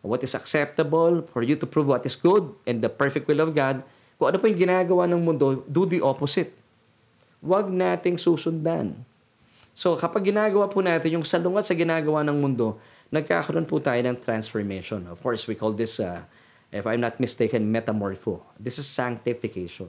what 0.00 0.24
is 0.24 0.32
acceptable, 0.32 1.20
for 1.28 1.44
you 1.44 1.58
to 1.60 1.68
prove 1.68 1.84
what 1.84 2.06
is 2.08 2.16
good 2.16 2.48
and 2.64 2.80
the 2.80 2.88
perfect 2.88 3.28
will 3.28 3.44
of 3.44 3.52
God, 3.52 3.84
kung 4.16 4.32
ano 4.32 4.40
po 4.40 4.48
yung 4.48 4.56
ginagawa 4.56 5.04
ng 5.04 5.20
mundo, 5.20 5.60
do 5.68 5.84
the 5.84 6.00
opposite. 6.00 6.56
Huwag 7.44 7.68
nating 7.68 8.16
susundan. 8.16 9.04
So 9.78 9.94
kapag 9.94 10.34
ginagawa 10.34 10.66
po 10.66 10.82
natin 10.82 11.14
yung 11.14 11.22
salungat 11.22 11.70
sa 11.70 11.74
ginagawa 11.78 12.26
ng 12.26 12.34
mundo, 12.34 12.82
nagkakaroon 13.14 13.62
po 13.62 13.78
tayo 13.78 14.02
ng 14.02 14.18
transformation. 14.18 15.06
Of 15.06 15.22
course, 15.22 15.46
we 15.46 15.54
call 15.54 15.70
this, 15.70 16.02
uh, 16.02 16.26
if 16.74 16.82
I'm 16.82 16.98
not 16.98 17.22
mistaken, 17.22 17.70
metamorpho. 17.70 18.42
This 18.58 18.82
is 18.82 18.90
sanctification. 18.90 19.86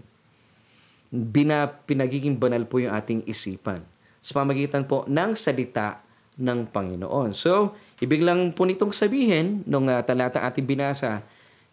Bina, 1.10 1.74
pinagiging 1.90 2.38
banal 2.38 2.70
po 2.70 2.78
yung 2.78 2.94
ating 2.94 3.26
isipan 3.26 3.82
sa 4.22 4.38
pamagitan 4.38 4.86
po 4.86 5.10
ng 5.10 5.34
salita 5.34 6.06
ng 6.38 6.70
Panginoon. 6.70 7.34
So, 7.34 7.74
ibig 7.98 8.22
lang 8.22 8.54
po 8.54 8.70
nitong 8.70 8.94
sabihin 8.94 9.66
nung 9.66 9.90
uh, 9.90 10.06
talata 10.06 10.46
ating 10.46 10.70
binasa 10.70 11.26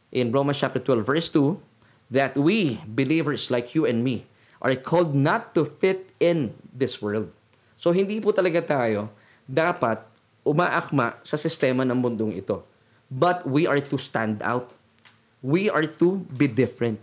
in 0.09 0.33
Romans 0.33 0.57
chapter 0.57 0.81
12 0.81 1.05
verse 1.05 1.29
2 1.29 1.53
that 2.09 2.33
we 2.33 2.81
believers 2.89 3.53
like 3.53 3.77
you 3.77 3.85
and 3.85 4.01
me 4.01 4.25
are 4.65 4.73
called 4.73 5.13
not 5.13 5.53
to 5.53 5.69
fit 5.69 6.17
in 6.17 6.57
this 6.73 7.05
world 7.05 7.36
So 7.77 7.93
hindi 7.93 8.19
po 8.19 8.33
talaga 8.33 8.65
tayo 8.65 9.13
dapat 9.47 10.03
umaakma 10.43 11.21
sa 11.23 11.37
sistema 11.37 11.85
ng 11.85 11.95
mundong 11.95 12.35
ito. 12.35 12.65
But 13.07 13.47
we 13.47 13.69
are 13.69 13.79
to 13.79 13.97
stand 14.01 14.43
out. 14.43 14.75
We 15.45 15.71
are 15.71 15.87
to 15.87 16.27
be 16.35 16.51
different. 16.51 16.99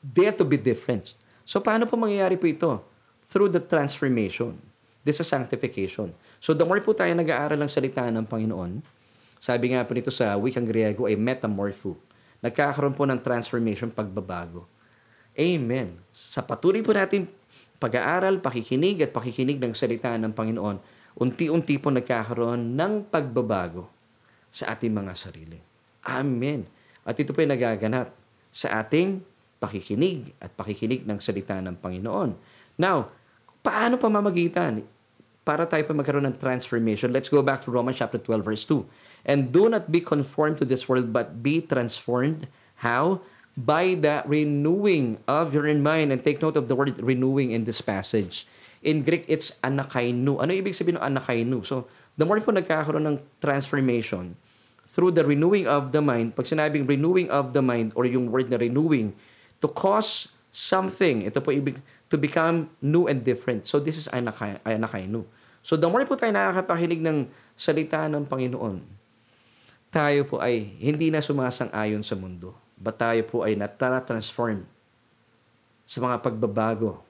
Dare 0.00 0.36
to 0.38 0.46
be 0.46 0.60
different. 0.60 1.18
So 1.42 1.58
paano 1.58 1.88
po 1.88 1.98
mangyayari 1.98 2.38
po 2.38 2.46
ito? 2.46 2.70
Through 3.26 3.50
the 3.50 3.62
transformation. 3.64 4.60
This 5.02 5.18
is 5.20 5.28
sanctification. 5.28 6.14
So 6.38 6.54
the 6.54 6.64
more 6.64 6.80
po 6.80 6.94
tayo 6.94 7.12
nag-aaral 7.12 7.58
ng 7.60 7.72
salita 7.72 8.06
ng 8.08 8.24
Panginoon, 8.24 8.80
sabi 9.36 9.76
nga 9.76 9.84
po 9.84 9.92
nito 9.92 10.08
sa 10.08 10.36
wikang 10.40 10.64
Griego 10.64 11.04
ay 11.04 11.20
metamorpho. 11.20 11.98
Nagkakaroon 12.40 12.96
po 12.96 13.04
ng 13.04 13.20
transformation, 13.20 13.92
pagbabago. 13.92 14.64
Amen. 15.36 16.00
Sa 16.12 16.40
patuloy 16.40 16.80
po 16.80 16.96
natin 16.96 17.28
pag-aaral, 17.78 18.40
pakikinig 18.40 19.02
at 19.04 19.10
pakikinig 19.10 19.58
ng 19.58 19.72
salita 19.74 20.14
ng 20.14 20.32
Panginoon, 20.32 20.76
unti-unti 21.18 21.78
po 21.78 21.90
nagkakaroon 21.90 22.74
ng 22.74 23.10
pagbabago 23.10 23.90
sa 24.50 24.74
ating 24.74 24.94
mga 24.94 25.12
sarili. 25.18 25.58
Amen. 26.06 26.66
At 27.02 27.18
ito 27.18 27.34
po 27.34 27.42
ay 27.42 27.50
nagaganap 27.50 28.14
sa 28.54 28.80
ating 28.82 29.20
pakikinig 29.58 30.30
at 30.38 30.52
pakikinig 30.54 31.02
ng 31.02 31.18
salita 31.18 31.58
ng 31.58 31.74
Panginoon. 31.80 32.36
Now, 32.78 33.10
paano 33.64 33.96
pamamagitan 33.96 34.84
para 35.42 35.64
tayo 35.68 35.82
pa 35.88 35.92
magkaroon 35.96 36.28
ng 36.30 36.38
transformation? 36.38 37.10
Let's 37.10 37.32
go 37.32 37.42
back 37.42 37.64
to 37.66 37.72
Romans 37.72 37.98
chapter 37.98 38.20
12 38.20 38.44
verse 38.44 38.64
2. 38.68 38.84
And 39.24 39.50
do 39.50 39.72
not 39.72 39.88
be 39.88 40.04
conformed 40.04 40.60
to 40.60 40.68
this 40.68 40.84
world, 40.84 41.10
but 41.10 41.40
be 41.40 41.64
transformed. 41.64 42.46
How? 42.84 43.24
By 43.54 43.94
the 43.94 44.26
renewing 44.26 45.22
of 45.30 45.54
your 45.54 45.70
mind. 45.78 46.10
And 46.10 46.20
take 46.22 46.42
note 46.42 46.58
of 46.58 46.66
the 46.66 46.74
word 46.74 46.98
renewing 46.98 47.54
in 47.54 47.64
this 47.64 47.80
passage. 47.80 48.46
In 48.84 49.00
Greek, 49.00 49.24
it's 49.30 49.56
anakainu. 49.64 50.42
Ano 50.42 50.52
ibig 50.52 50.76
sabihin 50.76 51.00
ng 51.00 51.06
anakainu? 51.16 51.64
So, 51.64 51.88
the 52.20 52.28
more 52.28 52.36
po 52.44 52.52
nagkakaroon 52.52 53.06
ng 53.08 53.16
transformation, 53.40 54.36
through 54.94 55.10
the 55.10 55.24
renewing 55.26 55.66
of 55.66 55.90
the 55.90 56.04
mind, 56.04 56.36
pag 56.36 56.46
sinabing 56.46 56.86
renewing 56.86 57.26
of 57.32 57.56
the 57.56 57.64
mind, 57.64 57.90
or 57.98 58.06
yung 58.06 58.30
word 58.30 58.46
na 58.52 58.60
renewing, 58.60 59.16
to 59.58 59.66
cause 59.66 60.30
something, 60.54 61.26
ito 61.26 61.42
po 61.42 61.50
ibig, 61.50 61.82
to 62.06 62.14
become 62.14 62.70
new 62.78 63.10
and 63.10 63.26
different. 63.26 63.66
So, 63.66 63.82
this 63.82 63.98
is 63.98 64.06
anakay, 64.12 64.60
anakainu. 64.62 65.26
So, 65.64 65.74
the 65.74 65.88
more 65.88 66.04
po 66.06 66.14
tayo 66.14 66.30
nakakapakinig 66.30 67.00
ng 67.02 67.26
salita 67.58 68.04
ng 68.06 68.28
Panginoon, 68.28 68.84
tayo 69.90 70.20
po 70.28 70.38
ay 70.44 70.76
hindi 70.78 71.08
na 71.08 71.24
sumasang-ayon 71.24 72.04
sa 72.04 72.14
mundo. 72.14 72.63
But 72.74 72.98
tayo 72.98 73.22
po 73.26 73.46
ay 73.46 73.54
natara-transform 73.54 74.66
sa 75.84 75.98
mga 76.00 76.16
pagbabago. 76.20 77.00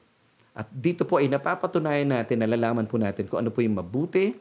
At 0.54 0.70
dito 0.70 1.02
po 1.02 1.18
ay 1.18 1.26
napapatunayan 1.26 2.06
natin, 2.06 2.38
nalalaman 2.38 2.86
po 2.86 2.94
natin 2.94 3.26
kung 3.26 3.42
ano 3.42 3.50
po 3.50 3.58
yung 3.58 3.74
mabuti, 3.74 4.34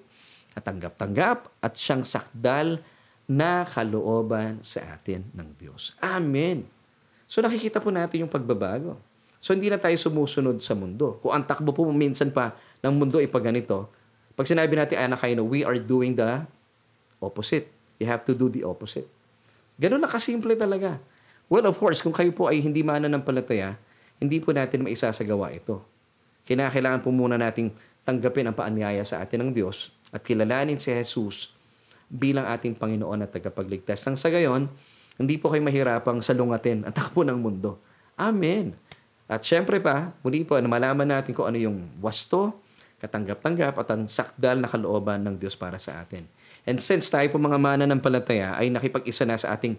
katanggap-tanggap, 0.53 1.49
at 1.57 1.73
siyang 1.73 2.05
sakdal 2.05 2.77
na 3.25 3.65
kalooban 3.65 4.61
sa 4.61 4.83
atin 4.93 5.25
ng 5.33 5.57
Diyos. 5.57 5.97
Amen. 6.03 6.69
So 7.25 7.41
nakikita 7.41 7.81
po 7.81 7.89
natin 7.89 8.27
yung 8.27 8.31
pagbabago. 8.31 8.99
So 9.41 9.57
hindi 9.57 9.67
na 9.67 9.81
tayo 9.81 9.97
sumusunod 9.97 10.61
sa 10.61 10.77
mundo. 10.77 11.17
Kung 11.19 11.33
ang 11.33 11.43
takbo 11.43 11.73
po 11.73 11.83
minsan 11.89 12.29
pa 12.29 12.53
ng 12.85 12.93
mundo 12.93 13.17
ay 13.17 13.27
ganito, 13.27 13.89
pag 14.33 14.49
sinabi 14.49 14.73
natin, 14.73 14.97
anak 14.97 15.21
kayo, 15.21 15.45
we 15.45 15.61
are 15.65 15.77
doing 15.77 16.17
the 16.17 16.45
opposite. 17.21 17.69
You 18.01 18.09
have 18.09 18.25
to 18.25 18.33
do 18.33 18.49
the 18.49 18.65
opposite. 18.65 19.05
Ganun 19.77 20.01
na 20.01 20.09
kasimple 20.09 20.57
talaga. 20.57 20.97
Well, 21.53 21.69
of 21.69 21.77
course, 21.77 22.01
kung 22.01 22.17
kayo 22.17 22.33
po 22.33 22.49
ay 22.49 22.65
hindi 22.65 22.81
mananampalataya, 22.81 23.77
hindi 24.17 24.41
po 24.41 24.49
natin 24.57 24.81
maisasagawa 24.81 25.53
ito. 25.53 25.85
Kinakailangan 26.49 27.05
po 27.05 27.13
muna 27.13 27.37
nating 27.37 27.69
tanggapin 28.01 28.49
ang 28.49 28.57
paanyaya 28.57 29.05
sa 29.05 29.21
atin 29.21 29.45
ng 29.45 29.51
Diyos 29.53 29.93
at 30.09 30.25
kilalanin 30.25 30.81
si 30.81 30.89
Jesus 30.89 31.53
bilang 32.09 32.49
ating 32.49 32.73
Panginoon 32.73 33.21
at 33.21 33.29
tagapagligtas. 33.29 34.01
Nang 34.01 34.17
sa 34.17 34.33
gayon, 34.33 34.65
hindi 35.21 35.37
po 35.37 35.53
kayo 35.53 35.61
mahirapang 35.61 36.25
salungatin 36.25 36.89
ang 36.89 36.93
takbo 36.97 37.21
ng 37.21 37.37
mundo. 37.37 37.77
Amen. 38.17 38.73
At 39.29 39.45
syempre 39.45 39.77
pa, 39.77 40.09
muli 40.25 40.41
po, 40.41 40.57
malaman 40.57 41.05
natin 41.05 41.37
kung 41.37 41.45
ano 41.45 41.61
yung 41.61 41.85
wasto, 42.01 42.65
katanggap-tanggap 42.97 43.77
at 43.77 43.87
ang 43.93 44.09
sakdal 44.09 44.57
na 44.57 44.65
kalooban 44.65 45.21
ng 45.21 45.37
Diyos 45.37 45.53
para 45.53 45.77
sa 45.77 46.01
atin. 46.01 46.25
And 46.65 46.81
since 46.81 47.13
tayo 47.13 47.29
po 47.29 47.37
mga 47.37 47.61
mana 47.61 47.85
ng 47.85 48.01
palataya 48.01 48.57
ay 48.57 48.73
nakipag-isa 48.73 49.21
na 49.21 49.37
sa 49.37 49.53
ating 49.53 49.77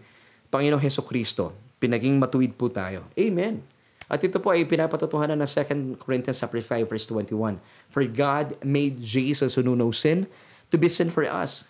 Panginoong 0.54 0.78
Heso 0.78 1.02
Kristo, 1.02 1.50
pinaging 1.84 2.16
matuwid 2.16 2.56
po 2.56 2.72
tayo. 2.72 3.04
Amen. 3.12 3.60
At 4.08 4.24
ito 4.24 4.40
po 4.40 4.56
ay 4.56 4.64
pinapatotohanan 4.64 5.36
ng 5.44 5.50
2 5.96 6.00
Corinthians 6.00 6.40
5 6.40 6.88
verse 6.88 7.04
21. 7.04 7.60
For 7.92 8.04
God 8.08 8.56
made 8.64 9.04
Jesus 9.04 9.56
who 9.56 9.64
knew 9.64 9.76
no 9.76 9.92
sin 9.92 10.24
to 10.72 10.80
be 10.80 10.88
sin 10.88 11.12
for 11.12 11.28
us. 11.28 11.68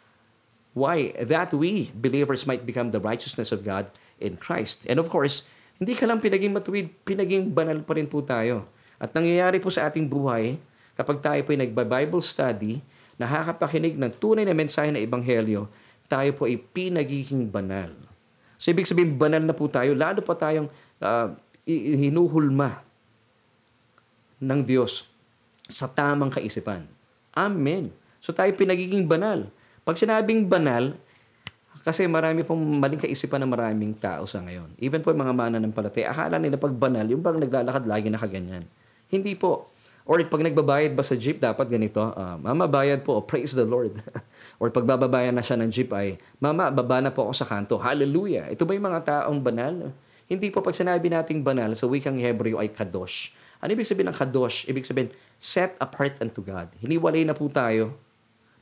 Why? 0.75 1.15
That 1.19 1.55
we, 1.55 1.91
believers, 1.95 2.47
might 2.47 2.67
become 2.67 2.91
the 2.91 3.03
righteousness 3.03 3.51
of 3.55 3.63
God 3.67 3.91
in 4.19 4.39
Christ. 4.39 4.87
And 4.87 4.99
of 4.99 5.11
course, 5.11 5.47
hindi 5.79 5.95
ka 5.95 6.07
lang 6.07 6.23
pinaging 6.23 6.55
matuwid, 6.55 6.91
pinaging 7.07 7.51
banal 7.51 7.83
pa 7.83 7.95
rin 7.99 8.11
po 8.11 8.23
tayo. 8.23 8.67
At 8.99 9.15
nangyayari 9.15 9.63
po 9.63 9.71
sa 9.71 9.87
ating 9.91 10.07
buhay, 10.07 10.59
kapag 10.99 11.23
tayo 11.23 11.41
po 11.47 11.55
ay 11.55 11.67
nagba-Bible 11.67 12.23
study, 12.23 12.83
nakakapakinig 13.19 13.95
ng 13.95 14.11
tunay 14.19 14.47
na 14.47 14.55
mensahe 14.55 14.91
ng 14.91 14.99
Ebanghelyo, 14.99 15.71
tayo 16.11 16.31
po 16.35 16.51
ay 16.51 16.59
pinagiging 16.59 17.47
banal. 17.47 18.04
So, 18.57 18.71
ibig 18.71 18.89
sabihin, 18.89 19.19
banal 19.19 19.43
na 19.43 19.55
po 19.55 19.67
tayo, 19.67 19.93
lalo 19.93 20.21
pa 20.23 20.35
tayong 20.39 20.71
uh, 21.03 21.29
hinuhulma 21.69 22.81
ng 24.41 24.61
Diyos 24.63 25.09
sa 25.67 25.89
tamang 25.89 26.31
kaisipan. 26.31 26.85
Amen. 27.35 27.91
So, 28.23 28.31
tayo 28.31 28.51
pinagiging 28.55 29.05
banal. 29.05 29.51
Pag 29.85 30.01
sinabing 30.01 30.49
banal, 30.49 30.97
kasi 31.85 32.09
marami 32.09 32.41
pong 32.49 32.81
maling 32.81 32.97
kaisipan 32.97 33.45
ng 33.45 33.51
maraming 33.53 33.93
tao 34.01 34.25
sa 34.25 34.41
ngayon. 34.41 34.73
Even 34.81 35.05
po 35.05 35.13
yung 35.13 35.21
mga 35.21 35.37
mana 35.37 35.57
ng 35.61 35.75
palatay, 35.75 36.09
akala 36.09 36.41
nila 36.41 36.57
pag 36.57 36.73
banal, 36.73 37.05
yung 37.05 37.21
bang 37.21 37.37
naglalakad 37.37 37.85
lagi 37.85 38.09
nakaganyan. 38.09 38.65
Hindi 39.13 39.37
po. 39.37 39.74
Or 40.05 40.21
pag 40.29 40.45
nagbabayad 40.45 40.93
ba 40.93 41.01
sa 41.01 41.17
jeep, 41.17 41.41
dapat 41.41 41.65
ganito, 41.65 41.97
uh, 41.97 42.37
Mama, 42.37 42.69
bayad 42.69 43.01
po, 43.01 43.25
praise 43.25 43.57
the 43.57 43.65
Lord. 43.65 43.97
Or 44.61 44.69
pag 44.69 44.85
bababayan 44.85 45.33
na 45.33 45.41
siya 45.41 45.57
ng 45.57 45.73
jeep 45.73 45.89
ay, 45.97 46.21
Mama, 46.37 46.69
baba 46.69 47.01
na 47.01 47.09
po 47.09 47.25
ako 47.25 47.33
sa 47.33 47.49
kanto, 47.49 47.81
hallelujah. 47.81 48.53
Ito 48.53 48.69
ba 48.69 48.77
yung 48.77 48.85
mga 48.85 49.01
taong 49.01 49.41
banal? 49.41 49.97
Hindi 50.29 50.53
po 50.53 50.61
pag 50.61 50.77
sinabi 50.77 51.09
nating 51.09 51.41
banal, 51.41 51.73
sa 51.73 51.89
wikang 51.89 52.21
Hebreo 52.21 52.61
ay 52.61 52.69
kadosh. 52.69 53.33
Ano 53.65 53.73
ibig 53.73 53.89
sabihin 53.89 54.13
ng 54.13 54.19
kadosh? 54.21 54.69
Ibig 54.69 54.85
sabihin, 54.85 55.09
set 55.41 55.73
apart 55.81 56.21
unto 56.21 56.45
God. 56.45 56.69
Hiniwalay 56.85 57.25
na 57.25 57.33
po 57.33 57.49
tayo 57.49 57.97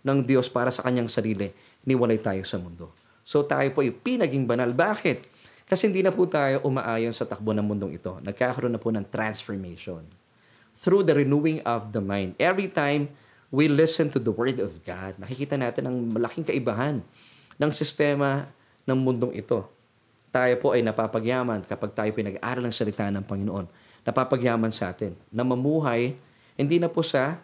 ng 0.07 0.23
Diyos 0.23 0.47
para 0.47 0.71
sa 0.71 0.87
kanyang 0.87 1.11
sarili. 1.11 1.51
Hiniwalay 1.83 2.23
tayo 2.23 2.47
sa 2.47 2.55
mundo. 2.55 2.95
So 3.27 3.43
tayo 3.43 3.67
po 3.75 3.83
ay 3.83 3.91
pinaging 3.91 4.47
banal. 4.47 4.71
Bakit? 4.71 5.27
Kasi 5.67 5.91
hindi 5.91 6.07
na 6.07 6.15
po 6.15 6.23
tayo 6.31 6.63
umaayon 6.63 7.11
sa 7.11 7.27
takbo 7.27 7.51
ng 7.51 7.67
mundong 7.67 7.99
ito. 7.99 8.15
Nagkakaroon 8.23 8.75
na 8.75 8.83
po 8.83 8.95
ng 8.95 9.03
transformation. 9.11 10.22
Through 10.83 11.07
the 11.07 11.15
renewing 11.23 11.63
of 11.63 11.95
the 11.95 12.03
mind. 12.03 12.35
Every 12.43 12.67
time 12.67 13.15
we 13.55 13.71
listen 13.71 14.11
to 14.11 14.19
the 14.19 14.35
Word 14.35 14.59
of 14.59 14.83
God, 14.83 15.15
nakikita 15.15 15.55
natin 15.55 15.87
ang 15.87 15.95
malaking 16.11 16.43
kaibahan 16.43 16.99
ng 17.55 17.71
sistema 17.71 18.51
ng 18.83 18.99
mundong 18.99 19.31
ito. 19.39 19.63
Tayo 20.35 20.59
po 20.59 20.75
ay 20.75 20.83
napapagyaman 20.83 21.63
kapag 21.63 21.95
tayo 21.95 22.11
pinag-aaral 22.11 22.67
ng 22.67 22.75
salita 22.75 23.07
ng 23.15 23.23
Panginoon. 23.23 23.71
Napapagyaman 24.03 24.75
sa 24.75 24.91
atin 24.91 25.15
na 25.31 25.47
mamuhay 25.47 26.19
hindi 26.59 26.77
na 26.83 26.91
po 26.91 27.07
sa 27.07 27.39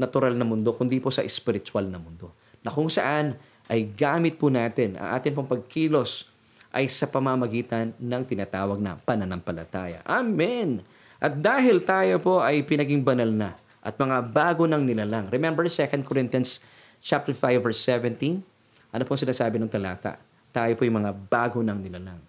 natural 0.00 0.34
na 0.34 0.48
mundo, 0.48 0.72
kundi 0.74 0.98
po 0.98 1.12
sa 1.12 1.22
spiritual 1.26 1.86
na 1.86 2.00
mundo. 2.00 2.32
Na 2.64 2.72
kung 2.72 2.88
saan 2.88 3.36
ay 3.68 3.92
gamit 3.92 4.40
po 4.40 4.48
natin 4.48 4.96
ang 4.96 5.20
atin 5.20 5.36
pong 5.36 5.48
pagkilos 5.48 6.28
ay 6.74 6.90
sa 6.90 7.06
pamamagitan 7.06 7.94
ng 8.00 8.22
tinatawag 8.26 8.82
na 8.82 8.98
pananampalataya. 8.98 10.02
Amen! 10.02 10.82
At 11.24 11.40
dahil 11.40 11.80
tayo 11.80 12.20
po 12.20 12.44
ay 12.44 12.60
pinaging 12.60 13.00
banal 13.00 13.32
na 13.32 13.56
at 13.80 13.96
mga 13.96 14.28
bago 14.28 14.68
ng 14.68 14.84
nilalang. 14.84 15.32
Remember 15.32 15.64
2 15.64 16.04
Corinthians 16.04 16.60
chapter 17.00 17.32
5 17.32 17.64
verse 17.64 17.80
17? 17.80 18.44
Ano 18.92 19.02
pong 19.08 19.24
sinasabi 19.24 19.56
ng 19.56 19.72
talata? 19.72 20.20
Tayo 20.52 20.76
po 20.76 20.84
yung 20.84 21.00
mga 21.00 21.16
bago 21.16 21.64
ng 21.64 21.80
nilalang. 21.80 22.20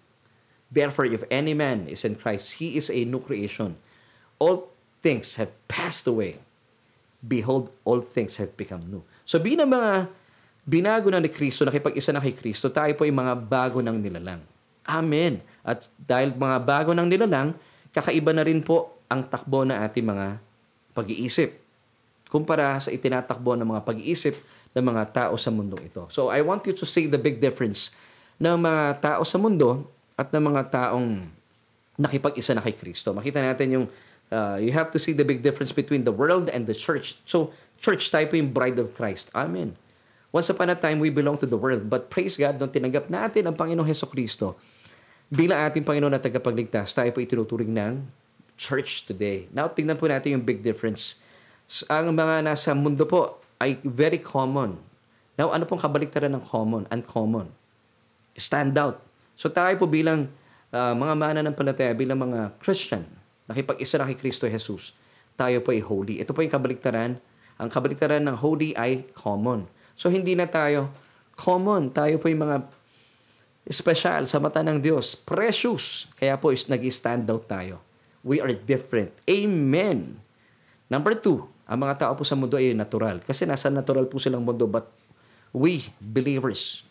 Therefore, 0.72 1.04
if 1.12 1.28
any 1.28 1.52
man 1.52 1.84
is 1.92 2.08
in 2.08 2.16
Christ, 2.16 2.56
he 2.56 2.80
is 2.80 2.88
a 2.88 3.04
new 3.04 3.20
creation. 3.20 3.76
All 4.40 4.72
things 5.04 5.36
have 5.36 5.52
passed 5.68 6.08
away. 6.08 6.40
Behold, 7.20 7.68
all 7.84 8.00
things 8.00 8.40
have 8.40 8.56
become 8.56 8.80
new. 8.88 9.04
So, 9.28 9.36
bilang 9.36 9.76
mga 9.76 10.08
binago 10.64 11.12
na 11.12 11.20
ni 11.20 11.28
Kristo, 11.28 11.68
nakipag-isa 11.68 12.16
na 12.16 12.24
kay 12.24 12.32
Kristo, 12.32 12.72
tayo 12.72 12.96
po 12.96 13.04
ay 13.04 13.12
mga 13.12 13.44
bago 13.44 13.78
ng 13.84 13.94
nilalang. 14.00 14.40
Amen. 14.88 15.44
At 15.62 15.86
dahil 16.00 16.32
mga 16.32 16.58
bago 16.64 16.90
ng 16.96 17.06
nilalang, 17.06 17.54
kakaiba 17.96 18.36
na 18.36 18.44
rin 18.44 18.60
po 18.60 19.00
ang 19.08 19.24
takbo 19.24 19.64
na 19.64 19.80
ating 19.88 20.04
mga 20.04 20.36
pag-iisip 20.92 21.56
kumpara 22.28 22.76
sa 22.76 22.92
itinatakbo 22.92 23.56
ng 23.56 23.64
mga 23.64 23.82
pag-iisip 23.86 24.36
ng 24.76 24.84
mga 24.84 25.02
tao 25.08 25.34
sa 25.40 25.48
mundong 25.48 25.88
ito. 25.88 26.04
So 26.12 26.28
I 26.28 26.44
want 26.44 26.68
you 26.68 26.76
to 26.76 26.84
see 26.84 27.08
the 27.08 27.16
big 27.16 27.40
difference 27.40 27.96
ng 28.36 28.60
mga 28.60 29.00
tao 29.00 29.22
sa 29.24 29.40
mundo 29.40 29.88
at 30.20 30.28
ng 30.28 30.44
mga 30.52 30.62
taong 30.68 31.24
nakipag-isa 31.96 32.52
na 32.52 32.60
kay 32.60 32.76
Kristo. 32.76 33.16
Makita 33.16 33.40
natin 33.40 33.68
yung 33.72 33.86
uh, 34.28 34.60
you 34.60 34.76
have 34.76 34.92
to 34.92 35.00
see 35.00 35.16
the 35.16 35.24
big 35.24 35.40
difference 35.40 35.72
between 35.72 36.04
the 36.04 36.12
world 36.12 36.52
and 36.52 36.68
the 36.68 36.76
church. 36.76 37.16
So 37.24 37.56
church 37.80 38.12
tayo 38.12 38.28
po 38.28 38.36
yung 38.36 38.52
bride 38.52 38.76
of 38.76 38.92
Christ. 38.92 39.32
Amen. 39.32 39.80
Once 40.34 40.52
upon 40.52 40.68
a 40.68 40.76
time, 40.76 41.00
we 41.00 41.08
belong 41.08 41.40
to 41.40 41.48
the 41.48 41.56
world. 41.56 41.88
But 41.88 42.12
praise 42.12 42.36
God, 42.36 42.60
nung 42.60 42.68
tinanggap 42.68 43.08
natin 43.08 43.48
ang 43.48 43.56
Panginoong 43.56 43.88
Heso 43.88 44.04
Kristo, 44.04 44.60
bilang 45.28 45.62
ating 45.66 45.82
Panginoon 45.82 46.14
at 46.14 46.22
tagapagligtas, 46.22 46.94
tayo 46.94 47.10
po 47.10 47.22
ituturing 47.22 47.72
ng 47.72 48.04
church 48.56 49.04
today. 49.04 49.50
Now, 49.52 49.68
tingnan 49.68 50.00
po 50.00 50.08
natin 50.08 50.40
yung 50.40 50.44
big 50.44 50.64
difference. 50.64 51.20
Ang 51.90 52.14
mga 52.14 52.46
nasa 52.46 52.72
mundo 52.72 53.04
po 53.04 53.42
ay 53.58 53.78
very 53.82 54.22
common. 54.22 54.78
Now, 55.36 55.52
ano 55.52 55.68
pong 55.68 55.82
kabaliktaran 55.82 56.32
ng 56.32 56.44
common? 56.46 56.88
Uncommon. 56.88 57.52
Stand 58.36 58.76
out. 58.80 59.06
So 59.36 59.52
tayo 59.52 59.76
po 59.76 59.84
bilang 59.84 60.32
uh, 60.72 60.96
mga 60.96 61.12
mananampalataya, 61.12 61.92
bilang 61.92 62.24
mga 62.24 62.56
Christian, 62.56 63.04
nakipag-isa 63.44 64.00
na 64.00 64.08
kay 64.08 64.16
Kristo 64.16 64.48
Jesus, 64.48 64.96
tayo 65.36 65.60
po 65.60 65.76
ay 65.76 65.84
holy. 65.84 66.24
Ito 66.24 66.32
po 66.32 66.40
yung 66.40 66.50
kabaliktaran. 66.56 67.20
Ang 67.60 67.68
kabaliktaran 67.68 68.24
ng 68.24 68.36
holy 68.40 68.72
ay 68.72 69.04
common. 69.12 69.68
So 69.92 70.08
hindi 70.08 70.32
na 70.32 70.48
tayo 70.48 70.88
common. 71.36 71.92
Tayo 71.92 72.16
po 72.16 72.32
yung 72.32 72.48
mga 72.48 72.64
special 73.66 74.30
sa 74.30 74.38
mata 74.38 74.62
ng 74.62 74.78
Diyos. 74.78 75.18
Precious. 75.18 76.06
Kaya 76.14 76.38
po 76.38 76.54
is 76.54 76.70
nag-stand 76.70 77.26
out 77.26 77.50
tayo. 77.50 77.82
We 78.22 78.38
are 78.42 78.54
different. 78.54 79.14
Amen. 79.26 80.18
Number 80.86 81.14
two, 81.18 81.46
ang 81.66 81.82
mga 81.82 82.06
tao 82.06 82.12
po 82.14 82.22
sa 82.22 82.38
mundo 82.38 82.54
ay 82.54 82.74
natural. 82.74 83.22
Kasi 83.22 83.42
nasa 83.42 83.66
natural 83.70 84.06
po 84.06 84.22
silang 84.22 84.46
mundo. 84.46 84.70
But 84.70 84.86
we, 85.50 85.90
believers, 85.98 86.86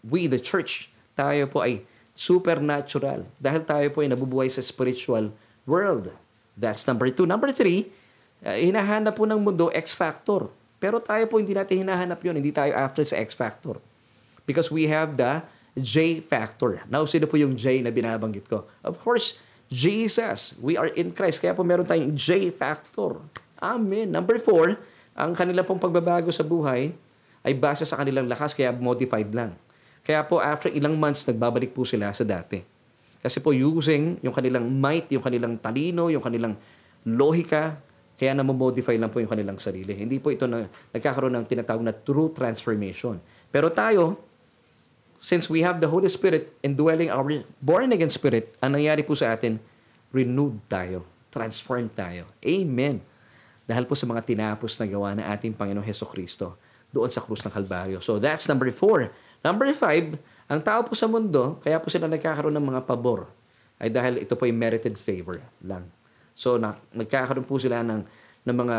we, 0.00 0.28
the 0.28 0.40
church, 0.40 0.88
tayo 1.12 1.44
po 1.48 1.60
ay 1.64 1.84
supernatural. 2.16 3.28
Dahil 3.36 3.64
tayo 3.68 3.86
po 3.92 4.00
ay 4.00 4.08
nabubuhay 4.12 4.48
sa 4.48 4.64
spiritual 4.64 5.32
world. 5.68 6.12
That's 6.56 6.88
number 6.88 7.12
two. 7.12 7.28
Number 7.28 7.52
three, 7.52 7.92
uh, 8.40 8.56
hinahanap 8.56 9.18
po 9.18 9.28
ng 9.28 9.40
mundo 9.40 9.68
X-factor. 9.72 10.48
Pero 10.80 11.00
tayo 11.00 11.24
po 11.28 11.40
hindi 11.40 11.56
natin 11.56 11.84
hinahanap 11.84 12.20
yun. 12.20 12.36
Hindi 12.36 12.52
tayo 12.52 12.76
after 12.76 13.04
sa 13.04 13.16
X 13.20 13.32
factor. 13.32 13.80
Because 14.44 14.68
we 14.68 14.84
have 14.84 15.16
the 15.16 15.40
J 15.74 16.22
factor. 16.22 16.82
Now, 16.86 17.02
sino 17.06 17.26
po 17.26 17.34
yung 17.34 17.58
J 17.58 17.82
na 17.82 17.90
binabanggit 17.90 18.46
ko? 18.46 18.66
Of 18.80 19.02
course, 19.02 19.38
Jesus. 19.66 20.54
We 20.62 20.78
are 20.78 20.90
in 20.94 21.10
Christ. 21.10 21.42
Kaya 21.42 21.50
po 21.50 21.66
meron 21.66 21.86
tayong 21.86 22.14
J 22.14 22.54
factor. 22.54 23.18
Amen. 23.58 24.14
Number 24.14 24.38
four, 24.38 24.78
ang 25.18 25.34
kanila 25.34 25.66
pong 25.66 25.82
pagbabago 25.82 26.30
sa 26.30 26.46
buhay 26.46 26.94
ay 27.44 27.52
base 27.54 27.82
sa 27.82 27.98
kanilang 27.98 28.30
lakas 28.30 28.54
kaya 28.54 28.70
modified 28.70 29.30
lang. 29.34 29.52
Kaya 30.04 30.22
po 30.22 30.38
after 30.38 30.68
ilang 30.70 30.94
months, 30.94 31.24
nagbabalik 31.26 31.72
po 31.72 31.82
sila 31.82 32.12
sa 32.14 32.22
dati. 32.22 32.60
Kasi 33.24 33.40
po 33.40 33.56
using 33.56 34.20
yung 34.20 34.36
kanilang 34.36 34.68
might, 34.68 35.08
yung 35.08 35.24
kanilang 35.24 35.56
talino, 35.56 36.12
yung 36.12 36.20
kanilang 36.20 36.54
lohika, 37.08 37.80
kaya 38.14 38.36
namomodify 38.36 38.94
lang 39.00 39.08
po 39.08 39.18
yung 39.18 39.32
kanilang 39.32 39.56
sarili. 39.56 39.96
Hindi 39.96 40.20
po 40.20 40.30
ito 40.30 40.44
na 40.44 40.68
nagkakaroon 40.92 41.34
ng 41.40 41.46
tinatawag 41.48 41.82
na 41.82 41.96
true 41.96 42.30
transformation. 42.36 43.18
Pero 43.48 43.72
tayo, 43.72 44.20
since 45.24 45.48
we 45.48 45.64
have 45.64 45.80
the 45.80 45.88
Holy 45.88 46.12
Spirit 46.12 46.52
indwelling 46.60 47.08
our 47.08 47.24
born-again 47.64 48.12
spirit, 48.12 48.52
ang 48.60 48.76
nangyari 48.76 49.00
po 49.00 49.16
sa 49.16 49.32
atin, 49.32 49.56
renewed 50.12 50.60
tayo, 50.68 51.08
transformed 51.32 51.96
tayo. 51.96 52.28
Amen. 52.44 53.00
Dahil 53.64 53.88
po 53.88 53.96
sa 53.96 54.04
mga 54.04 54.20
tinapos 54.20 54.76
na 54.76 54.84
gawa 54.84 55.16
ng 55.16 55.24
ating 55.24 55.56
Panginoong 55.56 55.88
Heso 55.88 56.04
Kristo 56.04 56.60
doon 56.92 57.08
sa 57.08 57.24
krus 57.24 57.40
ng 57.40 57.48
Kalbaryo. 57.48 58.04
So 58.04 58.20
that's 58.20 58.44
number 58.44 58.68
four. 58.68 59.08
Number 59.40 59.64
five, 59.72 60.20
ang 60.44 60.60
tao 60.60 60.84
po 60.84 60.92
sa 60.92 61.08
mundo, 61.08 61.56
kaya 61.64 61.80
po 61.80 61.88
sila 61.88 62.04
nagkakaroon 62.04 62.52
ng 62.60 62.66
mga 62.76 62.80
pabor, 62.84 63.32
ay 63.80 63.88
dahil 63.88 64.20
ito 64.20 64.36
po 64.36 64.44
ay 64.44 64.52
merited 64.52 65.00
favor 65.00 65.40
lang. 65.64 65.88
So, 66.36 66.60
na, 66.60 66.76
nagkakaroon 66.92 67.48
po 67.48 67.56
sila 67.56 67.80
ng, 67.80 68.04
ng 68.44 68.56
mga 68.56 68.76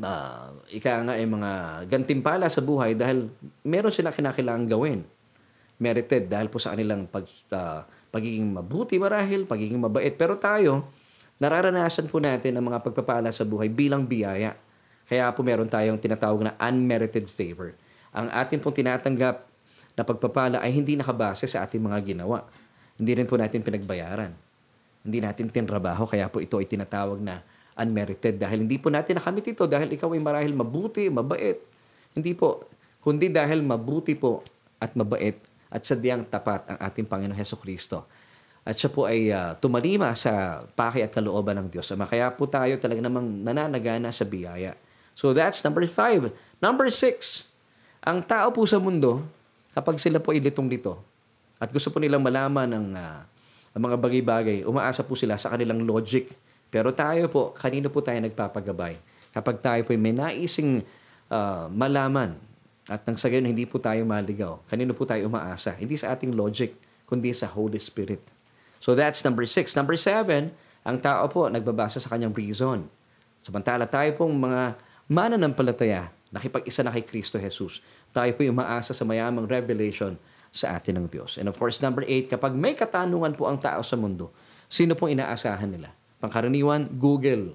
uh, 0.00 0.56
ika 0.72 1.04
nga 1.04 1.14
ay 1.20 1.28
mga 1.28 1.50
gantimpala 1.90 2.48
sa 2.48 2.64
buhay 2.64 2.96
dahil 2.96 3.28
meron 3.66 3.92
sila 3.92 4.14
kinakailangan 4.14 4.64
gawin. 4.70 5.04
Merited 5.82 6.30
dahil 6.30 6.46
po 6.46 6.62
sa 6.62 6.72
kanilang 6.72 7.10
pag, 7.10 7.26
uh, 7.52 7.82
pagiging 8.14 8.46
mabuti 8.54 8.96
marahil, 8.96 9.44
pagiging 9.44 9.82
mabait. 9.82 10.14
Pero 10.14 10.38
tayo, 10.38 10.86
nararanasan 11.42 12.06
po 12.06 12.22
natin 12.22 12.54
ang 12.56 12.70
mga 12.70 12.80
pagpapala 12.86 13.34
sa 13.34 13.42
buhay 13.42 13.66
bilang 13.66 14.06
biyaya. 14.06 14.54
Kaya 15.10 15.28
po 15.34 15.42
meron 15.42 15.66
tayong 15.66 15.98
tinatawag 15.98 16.46
na 16.46 16.52
unmerited 16.62 17.26
favor. 17.26 17.74
Ang 18.14 18.30
atin 18.30 18.62
pong 18.62 18.78
tinatanggap 18.78 19.44
na 19.98 20.02
pagpapala 20.06 20.62
ay 20.62 20.72
hindi 20.72 20.94
nakabase 20.96 21.44
sa 21.50 21.66
ating 21.66 21.82
mga 21.82 21.98
ginawa. 22.14 22.46
Hindi 22.96 23.18
rin 23.18 23.26
po 23.26 23.36
natin 23.36 23.60
pinagbayaran. 23.60 24.32
Hindi 25.02 25.18
natin 25.18 25.50
tinrabaho, 25.50 26.06
kaya 26.06 26.30
po 26.30 26.38
ito 26.38 26.56
ay 26.62 26.70
tinatawag 26.70 27.18
na 27.18 27.42
unmerited 27.76 28.36
dahil 28.36 28.64
hindi 28.64 28.76
po 28.76 28.92
natin 28.92 29.16
nakamit 29.16 29.48
ito 29.48 29.64
dahil 29.64 29.88
ikaw 29.92 30.12
ay 30.12 30.20
marahil 30.20 30.52
mabuti, 30.52 31.08
mabait. 31.08 31.60
Hindi 32.12 32.36
po, 32.36 32.68
kundi 33.00 33.32
dahil 33.32 33.64
mabuti 33.64 34.12
po 34.12 34.44
at 34.76 34.92
mabait 34.92 35.40
at 35.72 35.82
sadyang 35.82 36.28
tapat 36.28 36.68
ang 36.68 36.78
ating 36.84 37.08
Panginoon 37.08 37.38
Heso 37.38 37.56
Kristo. 37.56 38.04
At 38.62 38.78
siya 38.78 38.92
po 38.92 39.08
ay 39.10 39.32
uh, 39.32 39.58
tumalima 39.58 40.14
sa 40.14 40.62
paki 40.62 41.02
at 41.02 41.10
kalooban 41.10 41.58
ng 41.58 41.68
Diyos. 41.72 41.90
Ama, 41.90 42.06
kaya 42.06 42.30
po 42.30 42.46
tayo 42.46 42.78
talaga 42.78 43.02
namang 43.02 43.42
nananagana 43.42 44.14
sa 44.14 44.22
biyaya. 44.22 44.78
So 45.18 45.34
that's 45.34 45.64
number 45.66 45.82
five. 45.88 46.30
Number 46.62 46.86
six, 46.92 47.48
ang 48.04 48.22
tao 48.22 48.54
po 48.54 48.62
sa 48.68 48.78
mundo, 48.78 49.26
kapag 49.74 49.98
sila 49.98 50.22
po 50.22 50.30
ay 50.30 50.38
litong-lito, 50.38 51.00
at 51.58 51.70
gusto 51.74 51.90
po 51.90 51.98
nilang 51.98 52.22
malaman 52.22 52.70
ng 52.70 52.86
uh, 52.94 53.20
ang 53.72 53.82
mga 53.88 53.96
bagay-bagay, 53.96 54.56
umaasa 54.68 55.00
po 55.00 55.16
sila 55.16 55.40
sa 55.40 55.48
kanilang 55.48 55.82
logic. 55.88 56.28
Pero 56.72 56.88
tayo 56.96 57.28
po, 57.28 57.52
kanino 57.52 57.92
po 57.92 58.00
tayo 58.00 58.16
nagpapagabay? 58.24 58.96
Kapag 59.28 59.60
tayo 59.60 59.80
po 59.84 59.92
may 59.92 60.16
naising 60.16 60.80
uh, 61.28 61.68
malaman 61.68 62.32
at 62.88 63.04
nang 63.04 63.20
sa 63.20 63.28
gayon 63.28 63.44
hindi 63.44 63.68
po 63.68 63.76
tayo 63.76 64.00
maligaw, 64.08 64.56
kanino 64.64 64.96
po 64.96 65.04
tayo 65.04 65.28
umaasa? 65.28 65.76
Hindi 65.76 66.00
sa 66.00 66.16
ating 66.16 66.32
logic, 66.32 66.72
kundi 67.04 67.36
sa 67.36 67.44
Holy 67.52 67.76
Spirit. 67.76 68.24
So 68.80 68.96
that's 68.96 69.20
number 69.20 69.44
six. 69.44 69.76
Number 69.76 70.00
seven, 70.00 70.56
ang 70.80 70.96
tao 70.98 71.28
po 71.28 71.44
nagbabasa 71.52 72.00
sa 72.00 72.08
kanyang 72.08 72.32
reason. 72.32 72.88
Samantala 73.36 73.84
tayo 73.84 74.08
pong 74.16 74.32
mga 74.40 74.74
mananampalataya, 75.12 76.08
nakipag-isa 76.32 76.80
na 76.80 76.90
kay 76.90 77.04
Kristo 77.04 77.36
Jesus, 77.36 77.84
tayo 78.16 78.32
po 78.32 78.48
umaasa 78.48 78.96
sa 78.96 79.04
mayamang 79.04 79.44
revelation 79.44 80.16
sa 80.48 80.76
atin 80.76 81.04
ng 81.04 81.06
Diyos. 81.12 81.36
And 81.36 81.52
of 81.52 81.60
course, 81.60 81.84
number 81.84 82.04
eight, 82.08 82.32
kapag 82.32 82.56
may 82.56 82.72
katanungan 82.72 83.36
po 83.36 83.44
ang 83.48 83.60
tao 83.60 83.84
sa 83.84 83.96
mundo, 83.96 84.32
sino 84.72 84.96
pong 84.96 85.16
inaasahan 85.16 85.68
nila? 85.68 85.92
Pangkaraniwan, 86.22 86.86
Google. 86.94 87.50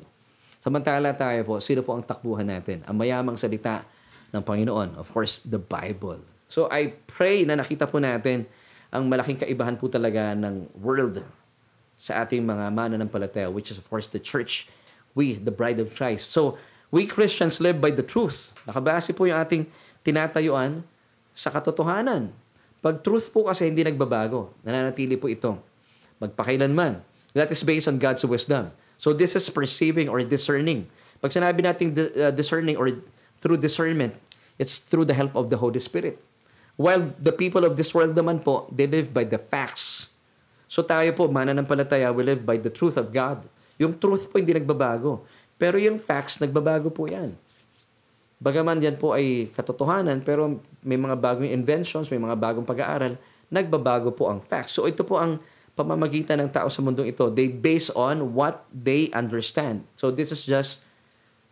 Samantala 0.60 1.16
tayo 1.16 1.40
po, 1.48 1.64
sino 1.64 1.80
po 1.88 1.96
ang 1.96 2.04
takbuhan 2.04 2.44
natin? 2.44 2.84
Ang 2.84 3.00
mayamang 3.00 3.40
salita 3.40 3.88
ng 4.36 4.44
Panginoon. 4.44 5.00
Of 5.00 5.08
course, 5.16 5.40
the 5.48 5.56
Bible. 5.56 6.20
So 6.52 6.68
I 6.68 6.92
pray 7.08 7.48
na 7.48 7.56
nakita 7.56 7.88
po 7.88 8.04
natin 8.04 8.44
ang 8.92 9.08
malaking 9.08 9.40
kaibahan 9.40 9.80
po 9.80 9.88
talaga 9.88 10.36
ng 10.36 10.68
world 10.80 11.24
sa 11.96 12.24
ating 12.24 12.44
mga 12.44 12.72
mananampalataya, 12.72 13.48
which 13.48 13.72
is 13.72 13.80
of 13.80 13.88
course 13.88 14.08
the 14.12 14.20
church, 14.20 14.68
we, 15.18 15.40
the 15.40 15.52
bride 15.52 15.82
of 15.82 15.92
Christ. 15.92 16.30
So, 16.30 16.56
we 16.94 17.10
Christians 17.10 17.58
live 17.58 17.82
by 17.82 17.90
the 17.92 18.06
truth. 18.06 18.54
Nakabase 18.70 19.12
po 19.12 19.26
yung 19.26 19.42
ating 19.42 19.66
tinatayuan 20.06 20.86
sa 21.34 21.50
katotohanan. 21.52 22.32
Pag 22.80 23.02
truth 23.02 23.34
po 23.34 23.50
kasi 23.50 23.68
hindi 23.68 23.82
nagbabago, 23.82 24.54
nananatili 24.62 25.18
po 25.18 25.28
ito 25.28 25.58
magpakailanman. 26.22 27.02
That 27.38 27.54
is 27.54 27.62
based 27.62 27.86
on 27.86 28.02
God's 28.02 28.26
wisdom. 28.26 28.74
So 28.98 29.14
this 29.14 29.38
is 29.38 29.46
perceiving 29.54 30.10
or 30.10 30.18
discerning. 30.26 30.90
Pag 31.22 31.38
sinabi 31.38 31.62
natin 31.62 31.94
uh, 31.94 32.34
discerning 32.34 32.82
or 32.82 32.98
through 33.38 33.62
discernment, 33.62 34.18
it's 34.58 34.82
through 34.82 35.06
the 35.06 35.14
help 35.14 35.38
of 35.38 35.54
the 35.54 35.62
Holy 35.62 35.78
Spirit. 35.78 36.18
While 36.78 37.14
the 37.22 37.34
people 37.34 37.62
of 37.62 37.78
this 37.78 37.94
world 37.94 38.18
naman 38.18 38.42
po, 38.42 38.66
they 38.74 38.90
live 38.90 39.14
by 39.14 39.26
the 39.26 39.38
facts. 39.38 40.10
So 40.66 40.82
tayo 40.82 41.14
po, 41.14 41.30
mananampalataya, 41.30 42.10
we 42.10 42.26
live 42.26 42.42
by 42.42 42.58
the 42.58 42.74
truth 42.74 42.98
of 42.98 43.14
God. 43.14 43.46
Yung 43.78 43.94
truth 43.98 44.30
po 44.30 44.42
hindi 44.42 44.58
nagbabago. 44.58 45.22
Pero 45.58 45.78
yung 45.78 45.98
facts, 46.02 46.42
nagbabago 46.42 46.90
po 46.90 47.06
yan. 47.06 47.34
Bagaman 48.38 48.78
yan 48.78 48.98
po 48.98 49.18
ay 49.18 49.50
katotohanan, 49.54 50.22
pero 50.22 50.62
may 50.86 50.98
mga 50.98 51.18
bagong 51.18 51.50
inventions, 51.50 52.10
may 52.14 52.22
mga 52.22 52.38
bagong 52.38 52.66
pag-aaral, 52.66 53.18
nagbabago 53.50 54.14
po 54.14 54.30
ang 54.30 54.38
facts. 54.38 54.78
So 54.78 54.86
ito 54.86 55.02
po 55.02 55.18
ang 55.18 55.42
pamamagitan 55.78 56.42
ng 56.42 56.50
tao 56.50 56.66
sa 56.74 56.82
mundong 56.82 57.14
ito. 57.14 57.30
They 57.30 57.54
base 57.54 57.94
on 57.94 58.34
what 58.34 58.66
they 58.74 59.14
understand. 59.14 59.86
So 59.94 60.10
this 60.10 60.34
is 60.34 60.42
just 60.42 60.82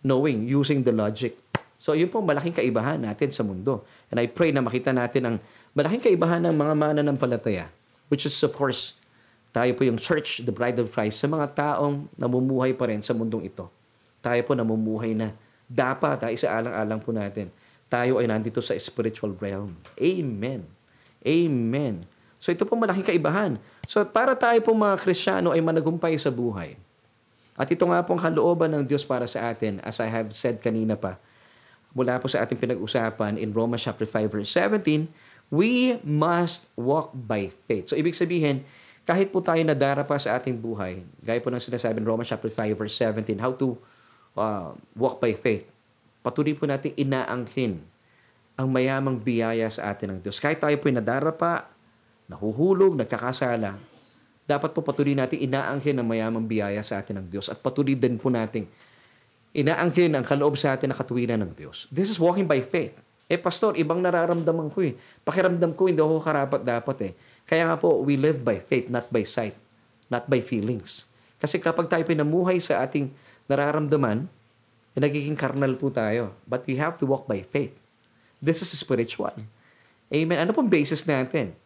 knowing, 0.01 0.49
using 0.49 0.81
the 0.81 0.89
logic. 0.89 1.37
So 1.77 1.93
yun 1.93 2.09
po 2.09 2.25
malaking 2.25 2.57
kaibahan 2.57 3.05
natin 3.05 3.29
sa 3.29 3.45
mundo. 3.45 3.85
And 4.09 4.17
I 4.17 4.25
pray 4.25 4.49
na 4.49 4.65
makita 4.65 4.89
natin 4.89 5.21
ang 5.29 5.35
malaking 5.77 6.01
kaibahan 6.01 6.41
ng 6.49 6.55
mga 6.57 6.73
mananampalataya, 6.73 7.69
which 8.09 8.25
is 8.25 8.33
of 8.41 8.57
course, 8.57 8.97
tayo 9.53 9.71
po 9.77 9.85
yung 9.85 10.01
church, 10.01 10.41
the 10.43 10.51
bride 10.51 10.81
of 10.81 10.89
Christ, 10.89 11.21
sa 11.21 11.29
mga 11.29 11.53
taong 11.53 12.09
namumuhay 12.17 12.73
pa 12.73 12.89
rin 12.89 13.05
sa 13.05 13.13
mundong 13.13 13.47
ito. 13.47 13.69
Tayo 14.19 14.41
po 14.41 14.57
namumuhay 14.57 15.13
na 15.13 15.31
dapat 15.69 16.17
ha, 16.25 16.27
isaalang-alang 16.33 16.99
po 16.99 17.13
natin, 17.13 17.53
tayo 17.85 18.17
ay 18.19 18.25
nandito 18.27 18.59
sa 18.59 18.73
spiritual 18.75 19.37
realm. 19.37 19.77
Amen. 20.01 20.65
Amen. 21.21 22.03
So 22.41 22.53
ito 22.53 22.67
po 22.67 22.77
malaking 22.77 23.05
kaibahan. 23.05 23.57
So 23.85 24.01
para 24.05 24.33
tayo 24.33 24.57
po 24.61 24.73
mga 24.73 24.97
Kristiyano 25.01 25.53
ay 25.53 25.61
managumpay 25.61 26.17
sa 26.17 26.33
buhay. 26.33 26.77
At 27.55 27.71
ito 27.71 27.87
nga 27.87 28.03
pong 28.03 28.19
kalooban 28.19 28.67
ng 28.75 28.83
Diyos 28.83 29.07
para 29.07 29.23
sa 29.25 29.47
atin, 29.47 29.79
as 29.79 30.03
I 30.03 30.11
have 30.11 30.35
said 30.35 30.59
kanina 30.59 30.99
pa, 30.99 31.15
mula 31.95 32.19
po 32.19 32.27
sa 32.27 32.43
ating 32.43 32.59
pinag-usapan 32.59 33.39
in 33.39 33.55
Romans 33.55 33.87
chapter 33.87 34.03
5 34.03 34.27
verse 34.27 34.51
17, 34.51 35.07
we 35.47 35.95
must 36.03 36.67
walk 36.75 37.15
by 37.15 37.47
faith. 37.69 37.87
So 37.87 37.95
ibig 37.95 38.11
sabihin, 38.11 38.67
kahit 39.07 39.31
po 39.31 39.39
tayo 39.39 39.63
nadarapa 39.63 40.19
sa 40.19 40.35
ating 40.35 40.59
buhay, 40.59 41.05
gaya 41.23 41.39
po 41.39 41.47
ng 41.47 41.63
sinasabi 41.63 42.03
in 42.03 42.05
Romans 42.09 42.27
chapter 42.27 42.51
5 42.51 42.75
verse 42.75 42.95
17, 42.99 43.39
how 43.39 43.55
to 43.55 43.79
uh, 44.35 44.75
walk 44.97 45.23
by 45.23 45.31
faith. 45.31 45.63
Patuloy 46.19 46.57
po 46.57 46.67
natin 46.67 46.91
inaangkin 46.99 47.79
ang 48.55 48.67
mayamang 48.67 49.15
biyaya 49.15 49.67
sa 49.71 49.93
atin 49.93 50.15
ng 50.15 50.19
Diyos. 50.25 50.41
Kahit 50.41 50.59
tayo 50.59 50.75
po 50.75 50.91
nadarapa, 50.91 51.69
nahuhulog, 52.29 52.97
nagkakasala, 52.97 53.77
dapat 54.45 54.69
po 54.73 54.85
patuloy 54.85 55.17
natin 55.17 55.41
inaangkin 55.41 55.97
ang 55.97 56.05
mayamang 56.05 56.45
biyaya 56.45 56.81
sa 56.85 57.01
atin 57.01 57.21
ng 57.21 57.27
Diyos 57.33 57.49
at 57.49 57.57
patuloy 57.61 57.97
din 57.97 58.21
po 58.21 58.29
natin 58.29 58.69
inaangkin 59.55 60.11
ang 60.11 60.27
kaloob 60.27 60.59
sa 60.59 60.75
atin 60.75 60.91
na 60.91 60.95
katuwiran 60.99 61.39
ng 61.39 61.55
Diyos. 61.55 61.87
This 61.87 62.11
is 62.11 62.19
walking 62.19 62.43
by 62.43 62.59
faith. 62.59 62.99
Eh, 63.25 63.39
pastor, 63.39 63.73
ibang 63.79 64.03
nararamdaman 64.03 64.69
ko 64.69 64.85
eh. 64.85 64.93
Pakiramdam 65.25 65.73
ko, 65.73 65.89
hindi 65.89 65.97
ako 65.97 66.21
karapat 66.21 66.61
dapat 66.61 66.97
eh. 67.09 67.11
Kaya 67.47 67.65
nga 67.65 67.79
po, 67.79 68.03
we 68.03 68.19
live 68.19 68.43
by 68.43 68.61
faith, 68.61 68.91
not 68.91 69.09
by 69.09 69.25
sight, 69.25 69.57
not 70.11 70.29
by 70.29 70.43
feelings. 70.43 71.09
Kasi 71.41 71.57
kapag 71.57 71.89
tayo 71.89 72.05
pinamuhay 72.05 72.61
sa 72.61 72.85
ating 72.85 73.09
nararamdaman, 73.49 74.29
eh, 74.93 74.99
nagiging 75.01 75.33
karnal 75.39 75.73
po 75.73 75.89
tayo. 75.89 76.37
But 76.45 76.69
we 76.69 76.77
have 76.77 76.99
to 77.01 77.09
walk 77.09 77.25
by 77.25 77.41
faith. 77.41 77.73
This 78.43 78.61
is 78.61 78.69
spiritual. 78.75 79.33
Amen. 80.13 80.37
Ano 80.37 80.53
pong 80.53 80.69
basis 80.69 81.07
natin? 81.07 81.57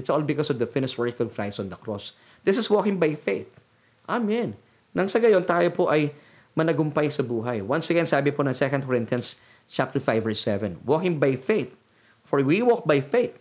It's 0.00 0.08
all 0.08 0.24
because 0.24 0.48
of 0.48 0.56
the 0.56 0.64
finished 0.64 0.96
work 0.96 1.20
of 1.20 1.36
Christ 1.36 1.60
on 1.60 1.68
the 1.68 1.76
cross. 1.76 2.16
This 2.48 2.56
is 2.56 2.72
walking 2.72 2.96
by 2.96 3.12
faith. 3.20 3.60
Amen. 4.08 4.56
Nang 4.96 5.12
sa 5.12 5.20
gayon, 5.20 5.44
tayo 5.44 5.68
po 5.68 5.92
ay 5.92 6.16
managumpay 6.56 7.12
sa 7.12 7.20
buhay. 7.20 7.60
Once 7.60 7.92
again, 7.92 8.08
sabi 8.08 8.32
po 8.32 8.40
ng 8.40 8.56
2 8.56 8.88
Corinthians 8.88 9.36
chapter 9.68 10.00
5 10.00 10.24
verse 10.24 10.40
7. 10.42 10.80
Walking 10.88 11.20
by 11.20 11.36
faith. 11.36 11.76
For 12.24 12.40
we 12.40 12.64
walk 12.64 12.88
by 12.88 13.04
faith. 13.04 13.36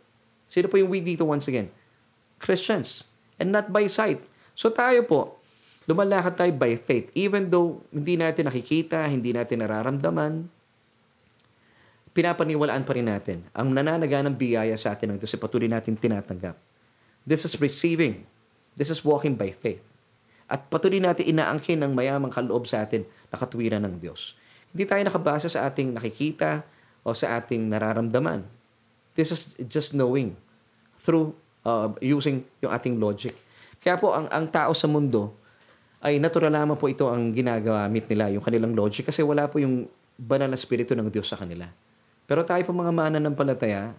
Sino 0.52 0.68
po 0.68 0.76
yung 0.76 0.92
we 0.92 1.00
dito 1.00 1.24
once 1.24 1.48
again? 1.48 1.72
Christians. 2.44 3.08
And 3.40 3.56
not 3.56 3.72
by 3.72 3.88
sight. 3.88 4.20
So 4.54 4.68
tayo 4.68 5.08
po, 5.08 5.40
lumalakad 5.88 6.36
tayo 6.36 6.52
by 6.60 6.76
faith. 6.76 7.08
Even 7.16 7.48
though 7.48 7.80
hindi 7.90 8.20
natin 8.20 8.52
nakikita, 8.52 9.08
hindi 9.08 9.32
natin 9.32 9.64
nararamdaman, 9.64 10.52
pinapaniwalaan 12.20 12.84
pa 12.84 12.92
rin 13.00 13.08
natin. 13.08 13.48
Ang 13.56 13.72
nananaga 13.72 14.20
ng 14.20 14.36
biyaya 14.36 14.76
sa 14.76 14.92
atin 14.92 15.16
ng 15.16 15.18
Diyos 15.24 15.40
patuloy 15.40 15.72
natin 15.72 15.96
tinatanggap. 15.96 16.60
This 17.24 17.48
is 17.48 17.56
receiving. 17.64 18.28
This 18.76 18.92
is 18.92 19.08
walking 19.08 19.40
by 19.40 19.56
faith. 19.56 19.80
At 20.52 20.68
patuloy 20.68 21.00
natin 21.00 21.32
inaangkin 21.32 21.80
ng 21.80 21.96
mayamang 21.96 22.36
kaloob 22.36 22.68
sa 22.68 22.84
atin 22.84 23.08
na 23.32 23.40
katuwiran 23.40 23.88
ng 23.88 24.04
Diyos. 24.04 24.36
Hindi 24.76 24.84
tayo 24.84 25.00
nakabasa 25.08 25.48
sa 25.48 25.64
ating 25.72 25.96
nakikita 25.96 26.68
o 27.08 27.16
sa 27.16 27.40
ating 27.40 27.72
nararamdaman. 27.72 28.44
This 29.16 29.32
is 29.32 29.56
just 29.72 29.96
knowing 29.96 30.36
through 31.00 31.32
uh, 31.64 31.96
using 32.04 32.44
yung 32.60 32.76
ating 32.76 33.00
logic. 33.00 33.32
Kaya 33.80 33.96
po, 33.96 34.12
ang, 34.12 34.28
ang 34.28 34.44
tao 34.52 34.76
sa 34.76 34.92
mundo, 34.92 35.40
ay 36.04 36.20
natural 36.20 36.52
lamang 36.52 36.76
po 36.76 36.92
ito 36.92 37.08
ang 37.08 37.32
ginagamit 37.32 38.12
nila, 38.12 38.28
yung 38.28 38.44
kanilang 38.44 38.76
logic, 38.76 39.08
kasi 39.08 39.24
wala 39.24 39.48
po 39.48 39.64
yung 39.64 39.88
banal 40.20 40.52
na 40.52 40.60
spirito 40.60 40.92
ng 40.92 41.08
Diyos 41.08 41.32
sa 41.32 41.40
kanila. 41.40 41.68
Pero 42.30 42.46
tayo 42.46 42.62
po 42.62 42.72
mga 42.78 42.94
mana 42.94 43.18
ng 43.18 43.34
palataya, 43.34 43.98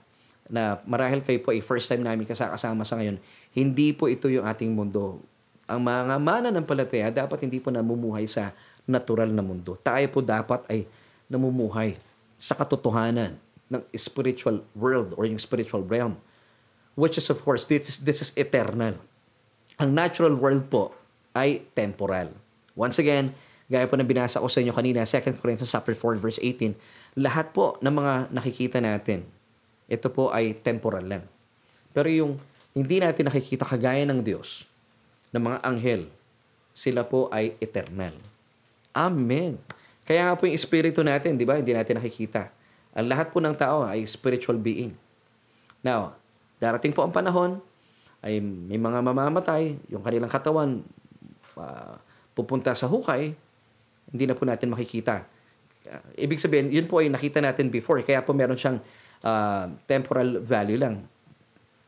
na 0.50 0.78
marahil 0.86 1.22
kayo 1.22 1.38
po 1.42 1.50
ay 1.54 1.62
first 1.62 1.86
time 1.86 2.02
namin 2.02 2.26
kasama 2.26 2.58
sa 2.58 2.94
ngayon, 2.98 3.18
hindi 3.54 3.90
po 3.90 4.06
ito 4.06 4.26
yung 4.26 4.46
ating 4.46 4.70
mundo. 4.70 5.22
Ang 5.66 5.86
mga 5.86 6.18
mana 6.18 6.48
ng 6.50 6.66
palataya, 6.66 7.10
dapat 7.10 7.46
hindi 7.46 7.62
po 7.62 7.70
namumuhay 7.70 8.26
sa 8.26 8.50
natural 8.86 9.30
na 9.30 9.42
mundo. 9.42 9.78
Tayo 9.78 10.02
po 10.10 10.18
dapat 10.22 10.66
ay 10.66 10.86
namumuhay 11.30 11.94
sa 12.34 12.58
katotohanan 12.58 13.38
ng 13.70 13.82
spiritual 13.94 14.66
world 14.74 15.14
or 15.14 15.26
yung 15.30 15.38
spiritual 15.38 15.86
realm. 15.86 16.18
Which 16.98 17.14
is 17.14 17.30
of 17.30 17.38
course, 17.46 17.66
this 17.70 17.86
is, 17.86 17.96
this 18.02 18.18
is 18.18 18.34
eternal. 18.34 18.98
Ang 19.78 19.94
natural 19.94 20.34
world 20.34 20.66
po 20.66 20.90
ay 21.30 21.62
temporal. 21.78 22.34
Once 22.74 22.98
again, 22.98 23.30
gaya 23.70 23.86
po 23.86 23.94
na 23.94 24.02
binasa 24.02 24.42
ko 24.42 24.50
sa 24.50 24.58
inyo 24.58 24.74
kanina, 24.74 25.06
2 25.06 25.38
Corinthians 25.38 25.70
chapter 25.70 25.94
4 25.94 26.18
verse 26.18 26.42
18, 26.42 26.74
lahat 27.18 27.50
po 27.50 27.78
ng 27.82 27.94
mga 27.94 28.14
nakikita 28.30 28.78
natin, 28.78 29.26
ito 29.90 30.06
po 30.10 30.30
ay 30.30 30.54
temporal 30.54 31.02
lang. 31.02 31.24
Pero 31.90 32.06
yung 32.06 32.38
hindi 32.70 33.02
natin 33.02 33.26
nakikita 33.26 33.66
kagaya 33.66 34.06
ng 34.06 34.22
Diyos, 34.22 34.62
ng 35.34 35.42
mga 35.42 35.58
anghel, 35.66 36.02
sila 36.70 37.02
po 37.02 37.26
ay 37.34 37.58
eternal. 37.58 38.14
Amen. 38.94 39.58
Kaya 40.06 40.30
nga 40.30 40.34
po 40.38 40.46
yung 40.46 40.58
espiritu 40.58 41.02
natin, 41.02 41.34
di 41.34 41.46
ba? 41.46 41.58
Hindi 41.58 41.74
natin 41.74 41.98
nakikita. 41.98 42.50
Ang 42.94 43.06
lahat 43.10 43.30
po 43.30 43.38
ng 43.38 43.54
tao 43.54 43.86
ay 43.86 44.02
spiritual 44.06 44.58
being. 44.58 44.94
Now, 45.82 46.18
darating 46.58 46.94
po 46.94 47.06
ang 47.06 47.14
panahon, 47.14 47.62
ay 48.20 48.38
may 48.42 48.76
mga 48.76 49.00
mamamatay, 49.00 49.80
yung 49.88 50.04
kanilang 50.04 50.28
katawan 50.28 50.84
uh, 51.56 51.94
pupunta 52.36 52.74
sa 52.76 52.84
hukay, 52.90 53.32
hindi 54.10 54.24
na 54.26 54.36
po 54.36 54.44
natin 54.44 54.68
makikita. 54.70 55.24
Uh, 55.86 56.02
ibig 56.16 56.40
sabihin, 56.40 56.68
yun 56.68 56.84
po 56.84 57.00
ay 57.00 57.08
nakita 57.08 57.40
natin 57.40 57.72
before, 57.72 58.00
kaya 58.04 58.20
po 58.20 58.36
meron 58.36 58.56
siyang 58.56 58.78
uh, 59.24 59.64
temporal 59.88 60.40
value 60.40 60.76
lang. 60.76 61.04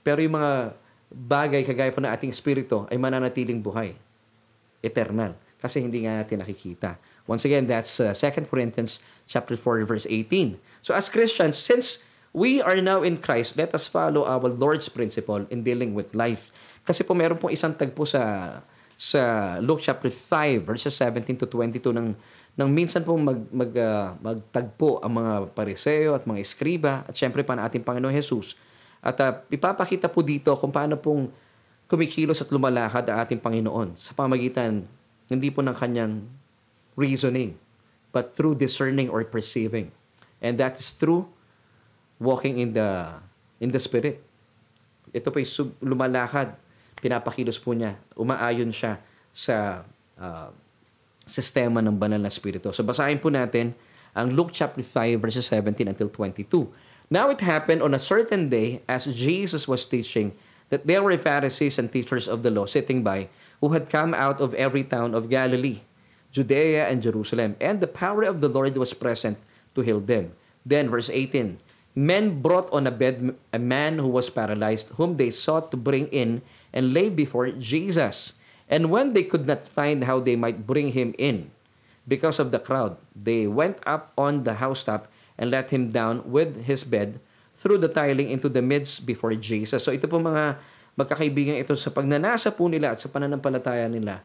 Pero 0.01 0.19
yung 0.21 0.37
mga 0.37 0.77
bagay 1.13 1.63
kagaya 1.63 1.93
po 1.93 2.01
ng 2.01 2.09
ating 2.09 2.33
espiritu 2.33 2.89
ay 2.89 2.97
mananatiling 2.97 3.61
buhay. 3.61 3.93
Eternal 4.83 5.37
kasi 5.63 5.79
hindi 5.79 6.03
nga 6.03 6.19
natin 6.19 6.43
nakikita. 6.43 6.99
Once 7.23 7.47
again, 7.47 7.71
that's 7.71 8.03
uh, 8.03 8.11
2 8.11 8.51
Corinthians 8.51 8.99
chapter 9.31 9.55
4 9.55 9.87
verse 9.87 10.11
18. 10.11 10.59
So 10.83 10.91
as 10.91 11.07
Christians, 11.07 11.55
since 11.55 12.03
we 12.35 12.59
are 12.59 12.83
now 12.83 13.07
in 13.07 13.23
Christ, 13.23 13.55
let 13.55 13.71
us 13.71 13.87
follow 13.87 14.27
our 14.27 14.51
Lord's 14.51 14.91
principle 14.91 15.47
in 15.55 15.63
dealing 15.63 15.95
with 15.95 16.19
life. 16.19 16.51
Kasi 16.83 17.07
po 17.07 17.15
meron 17.15 17.39
pong 17.39 17.55
isang 17.55 17.79
tagpo 17.79 18.03
sa 18.03 18.59
sa 18.99 19.55
Luke 19.63 19.79
chapter 19.79 20.11
5 20.11 20.67
verses 20.67 20.95
17 20.99 21.47
to 21.47 21.47
22 21.47 21.95
ng 21.95 22.15
nang 22.53 22.69
minsan 22.69 23.01
pong 23.01 23.25
mag, 23.25 23.41
mag, 23.49 23.73
uh, 23.73 24.13
magtagpo 24.21 25.01
ang 25.01 25.13
mga 25.25 25.33
pariseo 25.57 26.13
at 26.13 26.29
mga 26.29 26.41
eskriba 26.45 26.93
at 27.09 27.17
syempre 27.17 27.41
pa 27.41 27.57
ng 27.57 27.65
ating 27.65 27.81
Panginoon 27.81 28.13
Jesus. 28.13 28.53
At 29.01 29.17
uh, 29.25 29.41
ipapakita 29.49 30.13
po 30.13 30.21
dito 30.21 30.53
kung 30.61 30.69
paano 30.69 31.01
pong 31.01 31.33
kumikilos 31.89 32.45
at 32.45 32.53
lumalakad 32.53 33.09
ang 33.09 33.19
ating 33.25 33.41
Panginoon 33.41 33.97
sa 33.97 34.13
pamagitan 34.13 34.85
hindi 35.33 35.49
po 35.49 35.65
ng 35.65 35.73
kanyang 35.73 36.29
reasoning, 36.93 37.57
but 38.13 38.37
through 38.37 38.53
discerning 38.53 39.09
or 39.09 39.25
perceiving. 39.25 39.89
And 40.45 40.61
that 40.61 40.77
is 40.77 40.93
through 40.93 41.33
walking 42.21 42.61
in 42.61 42.77
the 42.77 43.17
in 43.57 43.73
the 43.73 43.81
spirit. 43.81 44.21
Ito 45.17 45.33
po 45.33 45.41
ay 45.41 45.49
lumalakad, 45.81 46.53
pinapakilos 47.01 47.57
po 47.57 47.73
niya, 47.73 47.97
umaayon 48.13 48.69
siya 48.69 49.01
sa 49.33 49.89
uh, 50.21 50.53
sistema 51.27 51.81
ng 51.81 51.97
banal 51.97 52.21
na 52.21 52.31
spirito. 52.31 52.71
So 52.75 52.83
basahin 52.83 53.23
po 53.23 53.31
natin 53.31 53.75
ang 54.13 54.35
Luke 54.35 54.53
chapter 54.53 54.85
5 54.85 55.23
verses 55.23 55.49
17 55.49 55.89
until 55.89 56.11
22. 56.11 56.69
Now 57.13 57.29
it 57.29 57.45
happened 57.45 57.85
on 57.85 57.93
a 57.93 58.01
certain 58.01 58.49
day 58.49 58.81
as 58.89 59.05
Jesus 59.09 59.69
was 59.69 59.85
teaching 59.85 60.33
that 60.73 60.89
there 60.89 61.05
were 61.05 61.17
Pharisees 61.21 61.77
and 61.77 61.93
teachers 61.93 62.25
of 62.25 62.41
the 62.41 62.49
law 62.49 62.65
sitting 62.65 63.05
by 63.05 63.29
who 63.61 63.77
had 63.77 63.93
come 63.93 64.17
out 64.17 64.41
of 64.41 64.57
every 64.57 64.83
town 64.83 65.13
of 65.15 65.29
Galilee, 65.29 65.85
Judea, 66.33 66.89
and 66.89 67.05
Jerusalem. 67.05 67.55
And 67.61 67.85
the 67.85 67.91
power 67.91 68.25
of 68.25 68.41
the 68.41 68.49
Lord 68.49 68.73
was 68.81 68.97
present 68.97 69.37
to 69.77 69.85
heal 69.85 70.01
them. 70.01 70.33
Then, 70.65 70.89
verse 70.89 71.13
18 71.13 71.61
Men 71.93 72.41
brought 72.41 72.73
on 72.73 72.89
a 72.89 72.91
bed 72.91 73.37
a 73.53 73.61
man 73.61 74.01
who 74.01 74.09
was 74.09 74.33
paralyzed, 74.33 74.97
whom 74.97 75.21
they 75.21 75.29
sought 75.29 75.71
to 75.71 75.77
bring 75.77 76.09
in 76.09 76.41
and 76.73 76.97
lay 76.97 77.13
before 77.13 77.53
Jesus. 77.53 78.33
And 78.73 78.89
when 78.89 79.13
they 79.13 79.29
could 79.29 79.45
not 79.45 79.69
find 79.69 80.09
how 80.09 80.25
they 80.25 80.33
might 80.33 80.65
bring 80.65 80.97
him 80.97 81.13
in, 81.21 81.53
because 82.09 82.41
of 82.41 82.49
the 82.49 82.59
crowd, 82.59 82.97
they 83.13 83.45
went 83.45 83.77
up 83.85 84.17
on 84.17 84.49
the 84.49 84.65
housetop 84.65 85.13
and 85.37 85.53
let 85.53 85.69
him 85.69 85.93
down 85.93 86.25
with 86.25 86.65
his 86.65 86.81
bed 86.81 87.21
through 87.53 87.85
the 87.85 87.93
tiling 87.93 88.33
into 88.33 88.49
the 88.49 88.65
midst 88.65 89.05
before 89.05 89.37
Jesus. 89.37 89.85
So 89.85 89.93
ito 89.93 90.09
po 90.09 90.17
mga 90.17 90.57
magkakaibigan 90.97 91.61
ito 91.61 91.77
sa 91.77 91.93
pagnanasa 91.93 92.49
po 92.49 92.73
nila 92.73 92.97
at 92.97 92.99
sa 93.05 93.13
pananampalataya 93.13 93.93
nila 93.93 94.25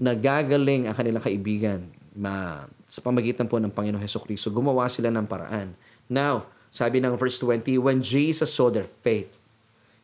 na 0.00 0.16
gagaling 0.16 0.88
ang 0.88 0.96
kanilang 0.96 1.20
kaibigan 1.20 1.84
ma, 2.16 2.64
sa 2.88 3.04
pamagitan 3.04 3.44
po 3.44 3.60
ng 3.60 3.72
Panginoon 3.72 4.00
Heso 4.00 4.20
Kristo. 4.20 4.48
Gumawa 4.48 4.88
sila 4.88 5.12
ng 5.12 5.28
paraan. 5.28 5.76
Now, 6.08 6.48
sabi 6.72 7.00
ng 7.04 7.12
verse 7.20 7.36
20, 7.36 7.76
when 7.76 8.00
Jesus 8.00 8.48
saw 8.48 8.72
their 8.72 8.88
faith, 9.04 9.28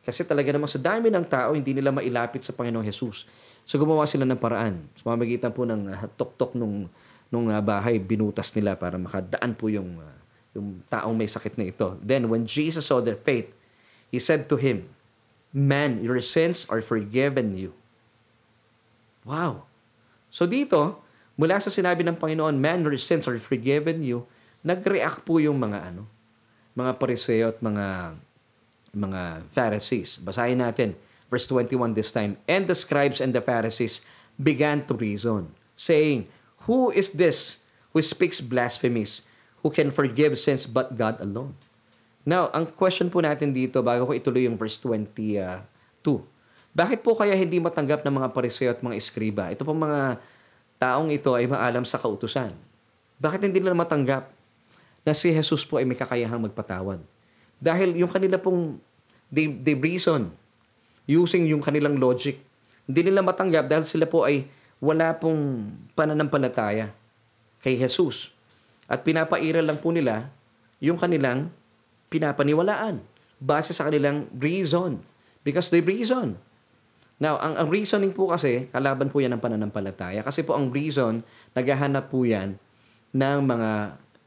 kasi 0.05 0.25
talaga 0.25 0.49
naman 0.53 0.69
sa 0.69 0.81
dami 0.81 1.09
ng 1.09 1.25
tao, 1.25 1.53
hindi 1.53 1.73
nila 1.73 1.93
mailapit 1.93 2.41
sa 2.45 2.53
Panginoong 2.53 2.85
Jesus. 2.85 3.25
So 3.69 3.77
gumawa 3.77 4.09
sila 4.09 4.25
ng 4.25 4.41
paraan. 4.41 4.81
Sa 4.97 5.13
pamagitan 5.13 5.53
po 5.53 5.61
ng 5.61 5.93
uh, 5.93 6.09
tok-tok 6.17 6.57
nung, 6.57 6.89
nung 7.29 7.53
uh, 7.53 7.61
bahay, 7.61 8.01
binutas 8.01 8.49
nila 8.57 8.73
para 8.73 8.97
makadaan 8.97 9.53
po 9.53 9.69
yung, 9.69 10.01
uh, 10.01 10.17
yung 10.57 10.81
taong 10.89 11.13
may 11.13 11.29
sakit 11.29 11.53
na 11.53 11.69
ito. 11.69 11.93
Then 12.01 12.25
when 12.33 12.49
Jesus 12.49 12.89
saw 12.89 12.97
their 12.97 13.21
faith, 13.21 13.53
He 14.09 14.17
said 14.17 14.49
to 14.49 14.57
him, 14.57 14.89
Man, 15.49 16.05
your 16.05 16.21
sins 16.21 16.65
are 16.69 16.81
forgiven 16.81 17.57
you. 17.57 17.73
Wow. 19.25 19.65
So 20.29 20.45
dito, 20.45 21.01
mula 21.37 21.57
sa 21.57 21.73
sinabi 21.73 22.05
ng 22.05 22.17
Panginoon, 22.17 22.57
Man, 22.57 22.85
your 22.85 22.97
sins 22.97 23.25
are 23.29 23.37
forgiven 23.37 24.01
you, 24.01 24.25
nag-react 24.65 25.25
po 25.25 25.41
yung 25.41 25.57
mga 25.57 25.93
ano, 25.93 26.09
mga 26.73 27.01
pariseo 27.01 27.53
at 27.53 27.61
mga 27.61 28.17
mga 28.89 29.21
Pharisees. 29.53 30.17
Basahin 30.21 30.61
natin 30.61 30.97
verse 31.29 31.45
21 31.47 31.93
this 31.93 32.11
time. 32.11 32.35
And 32.49 32.65
the 32.65 32.75
scribes 32.75 33.21
and 33.21 33.31
the 33.31 33.41
Pharisees 33.41 34.01
began 34.35 34.83
to 34.89 34.97
reason, 34.97 35.53
saying, 35.77 36.27
Who 36.67 36.91
is 36.91 37.15
this 37.15 37.61
who 37.93 38.01
speaks 38.01 38.41
blasphemies, 38.41 39.25
who 39.61 39.69
can 39.73 39.89
forgive 39.89 40.37
sins 40.37 40.69
but 40.69 40.93
God 40.93 41.17
alone? 41.21 41.57
Now, 42.27 42.51
ang 42.53 42.69
question 42.69 43.09
po 43.09 43.23
natin 43.23 43.55
dito 43.55 43.81
bago 43.81 44.05
ko 44.05 44.13
ituloy 44.13 44.45
yung 44.45 44.59
verse 44.59 44.77
22. 44.77 45.65
Bakit 46.69 46.99
po 47.01 47.17
kaya 47.17 47.33
hindi 47.33 47.57
matanggap 47.57 48.05
ng 48.05 48.13
mga 48.21 48.29
pariseo 48.29 48.69
at 48.69 48.83
mga 48.83 48.95
eskriba? 48.99 49.49
Ito 49.49 49.65
pong 49.65 49.81
mga 49.81 50.21
taong 50.77 51.09
ito 51.09 51.33
ay 51.33 51.49
maalam 51.49 51.81
sa 51.83 51.97
kautusan. 51.97 52.53
Bakit 53.17 53.49
hindi 53.49 53.59
nila 53.59 53.73
matanggap 53.75 54.29
na 55.01 55.11
si 55.17 55.33
Jesus 55.33 55.65
po 55.65 55.81
ay 55.81 55.85
may 55.89 55.97
kakayahang 55.97 56.39
magpatawad? 56.45 57.01
Dahil 57.59 57.97
yung 57.97 58.11
kanila 58.11 58.37
pong 58.37 58.77
they, 59.27 59.49
they 59.49 59.75
reason 59.75 60.31
using 61.09 61.49
yung 61.49 61.65
kanilang 61.65 61.97
logic. 61.97 62.37
Hindi 62.85 63.09
nila 63.09 63.25
matanggap 63.25 63.65
dahil 63.65 63.89
sila 63.89 64.05
po 64.05 64.29
ay 64.29 64.45
wala 64.77 65.17
pong 65.17 65.73
pananampalataya 65.97 66.93
kay 67.65 67.81
Jesus. 67.81 68.29
At 68.85 69.01
pinapairal 69.01 69.65
lang 69.65 69.81
po 69.81 69.89
nila 69.89 70.29
yung 70.77 71.01
kanilang 71.01 71.49
pinapaniwalaan 72.13 73.01
base 73.41 73.73
sa 73.73 73.89
kanilang 73.89 74.29
reason. 74.37 75.01
Because 75.41 75.73
they 75.73 75.81
reason. 75.81 76.37
Now, 77.19 77.35
ang, 77.41 77.57
ang 77.59 77.67
reasoning 77.67 78.15
po 78.15 78.31
kasi, 78.31 78.71
kalaban 78.71 79.11
po 79.11 79.19
yan 79.19 79.35
ng 79.35 79.43
pananampalataya. 79.43 80.23
Kasi 80.23 80.45
po 80.45 80.55
ang 80.55 80.71
reason, 80.71 81.19
naghahanap 81.51 82.07
po 82.07 82.23
yan 82.23 82.55
ng 83.11 83.39
mga 83.43 83.71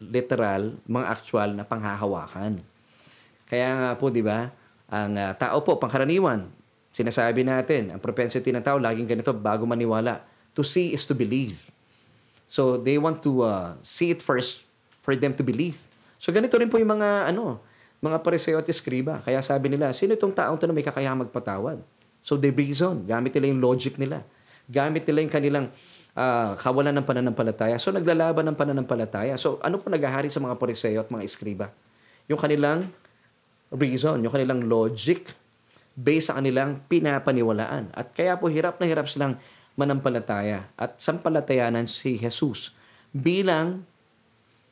literal, 0.03 0.77
mga 0.85 1.07
actual 1.09 1.57
na 1.57 1.65
panghahawakan. 1.65 2.61
Kaya 3.49 3.69
nga 3.81 3.91
po, 3.97 4.13
di 4.13 4.21
ba, 4.21 4.53
ang 4.93 5.17
uh, 5.17 5.33
tao 5.41 5.65
po, 5.65 5.81
pangkaraniwan, 5.81 6.62
sinasabi 6.93 7.43
natin, 7.43 7.97
ang 7.97 8.01
propensity 8.01 8.53
ng 8.53 8.63
tao, 8.63 8.77
laging 8.77 9.09
ganito, 9.09 9.33
bago 9.33 9.65
maniwala. 9.65 10.23
To 10.53 10.61
see 10.61 10.93
is 10.93 11.09
to 11.09 11.17
believe. 11.17 11.73
So, 12.45 12.77
they 12.77 13.01
want 13.01 13.25
to 13.25 13.33
uh, 13.43 13.69
see 13.81 14.13
it 14.13 14.21
first 14.21 14.63
for 15.01 15.17
them 15.17 15.33
to 15.33 15.43
believe. 15.43 15.81
So, 16.21 16.29
ganito 16.31 16.55
rin 16.61 16.69
po 16.69 16.77
yung 16.77 17.01
mga, 17.01 17.33
ano, 17.33 17.59
mga 18.03 18.19
pariseo 18.19 18.59
at 18.59 18.67
eskriba. 18.67 19.23
Kaya 19.23 19.39
sabi 19.41 19.71
nila, 19.71 19.95
sino 19.95 20.19
itong 20.19 20.35
taong 20.35 20.59
to 20.59 20.67
na 20.67 20.75
may 20.75 20.83
kakayahang 20.83 21.23
magpatawad? 21.23 21.79
So 22.19 22.35
they 22.35 22.51
reason. 22.51 23.07
Gamit 23.07 23.35
nila 23.39 23.47
yung 23.55 23.63
logic 23.63 23.95
nila. 23.95 24.27
Gamit 24.67 25.07
nila 25.07 25.19
yung 25.23 25.33
kanilang 25.33 25.67
uh, 26.19 26.59
kawalan 26.59 26.95
ng 26.99 27.07
pananampalataya. 27.07 27.79
So 27.79 27.95
naglalaban 27.95 28.43
ng 28.51 28.57
pananampalataya. 28.59 29.39
So 29.39 29.63
ano 29.63 29.79
po 29.79 29.87
naghahari 29.87 30.31
sa 30.31 30.43
mga 30.43 30.59
pariseo 30.59 30.99
at 30.99 31.11
mga 31.11 31.23
eskriba? 31.23 31.71
Yung 32.27 32.39
kanilang 32.43 32.91
reason, 33.71 34.19
yung 34.19 34.35
kanilang 34.35 34.67
logic 34.67 35.31
based 35.95 36.33
sa 36.33 36.39
kanilang 36.41 36.81
pinapaniwalaan. 36.89 37.93
At 37.93 38.13
kaya 38.17 38.37
po 38.41 38.49
hirap 38.49 38.81
na 38.81 38.87
hirap 38.89 39.09
silang 39.09 39.37
manampalataya 39.77 40.69
at 40.77 41.01
sampalatayanan 41.01 41.89
si 41.89 42.21
Jesus 42.21 42.77
bilang 43.13 43.85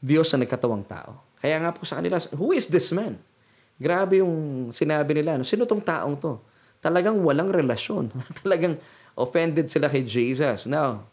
Diyos 0.00 0.28
na 0.32 0.44
nagkatawang 0.44 0.84
tao. 0.84 1.20
Kaya 1.40 1.56
nga 1.60 1.72
po 1.72 1.88
sa 1.88 2.00
kanila, 2.00 2.20
who 2.36 2.52
is 2.52 2.68
this 2.68 2.92
man? 2.92 3.16
Grabe 3.80 4.20
yung 4.20 4.68
sinabi 4.72 5.16
nila. 5.16 5.40
Sino 5.44 5.64
tong 5.64 5.80
taong 5.80 6.16
to? 6.20 6.36
talagang 6.80 7.20
walang 7.20 7.52
relasyon. 7.52 8.10
talagang 8.42 8.80
offended 9.14 9.68
sila 9.68 9.92
kay 9.92 10.02
Jesus. 10.02 10.64
Now, 10.66 11.04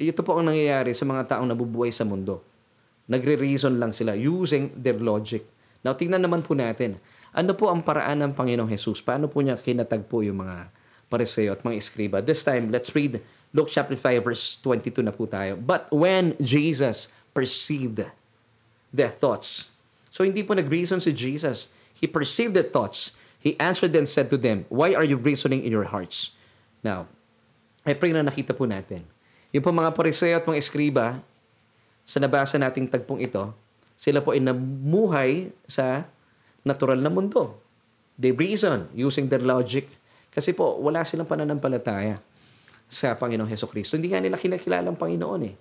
ito 0.00 0.24
po 0.24 0.40
ang 0.40 0.48
nangyayari 0.48 0.96
sa 0.96 1.04
mga 1.04 1.36
taong 1.36 1.48
nabubuhay 1.48 1.92
sa 1.92 2.08
mundo. 2.08 2.40
Nagre-reason 3.06 3.76
lang 3.76 3.92
sila 3.92 4.16
using 4.16 4.72
their 4.74 4.96
logic. 4.96 5.44
Now, 5.84 5.96
tingnan 5.96 6.24
naman 6.24 6.40
po 6.40 6.56
natin. 6.56 6.96
Ano 7.30 7.54
po 7.54 7.70
ang 7.70 7.82
paraan 7.84 8.22
ng 8.26 8.32
Panginoong 8.34 8.70
Jesus? 8.70 8.98
Paano 8.98 9.30
po 9.30 9.38
niya 9.44 9.58
kinatagpo 9.58 10.26
yung 10.26 10.42
mga 10.42 10.70
pariseo 11.06 11.54
at 11.54 11.62
mga 11.62 11.78
eskriba? 11.78 12.18
This 12.18 12.42
time, 12.42 12.74
let's 12.74 12.90
read 12.94 13.22
Luke 13.54 13.70
chapter 13.70 13.94
5 13.94 14.26
verse 14.26 14.58
22 14.62 15.06
na 15.06 15.14
po 15.14 15.26
tayo. 15.30 15.54
But 15.54 15.90
when 15.94 16.34
Jesus 16.42 17.10
perceived 17.30 18.06
their 18.90 19.12
thoughts. 19.14 19.70
So, 20.10 20.26
hindi 20.26 20.42
po 20.42 20.58
nag-reason 20.58 20.98
si 20.98 21.14
Jesus. 21.14 21.70
He 21.94 22.10
perceived 22.10 22.58
their 22.58 22.66
thoughts 22.66 23.14
He 23.40 23.56
answered 23.56 23.96
and 23.96 24.04
said 24.04 24.28
to 24.28 24.36
them, 24.36 24.68
Why 24.68 24.92
are 24.92 25.02
you 25.02 25.16
reasoning 25.16 25.64
in 25.64 25.72
your 25.72 25.88
hearts? 25.88 26.36
Now, 26.84 27.08
I 27.88 27.96
pray 27.96 28.12
na 28.12 28.20
nakita 28.20 28.52
po 28.52 28.68
natin. 28.68 29.08
Yung 29.56 29.64
po 29.64 29.72
mga 29.72 29.96
pariseo 29.96 30.36
at 30.36 30.44
mga 30.44 30.60
eskriba, 30.60 31.24
sa 32.04 32.20
nabasa 32.20 32.60
nating 32.60 32.92
tagpong 32.92 33.24
ito, 33.24 33.56
sila 33.96 34.20
po 34.20 34.36
ay 34.36 34.44
namuhay 34.44 35.48
sa 35.64 36.04
natural 36.66 37.00
na 37.00 37.08
mundo. 37.08 37.58
They 38.20 38.32
reason 38.36 38.92
using 38.92 39.32
their 39.32 39.40
logic. 39.40 39.88
Kasi 40.30 40.52
po, 40.52 40.76
wala 40.78 41.02
silang 41.02 41.26
pananampalataya 41.26 42.20
sa 42.90 43.14
Panginoong 43.14 43.48
Heso 43.48 43.70
Kristo. 43.70 43.96
Hindi 43.96 44.12
nga 44.12 44.20
nila 44.20 44.36
kinakilala 44.36 44.90
ang 44.90 44.98
Panginoon 44.98 45.42
eh. 45.46 45.54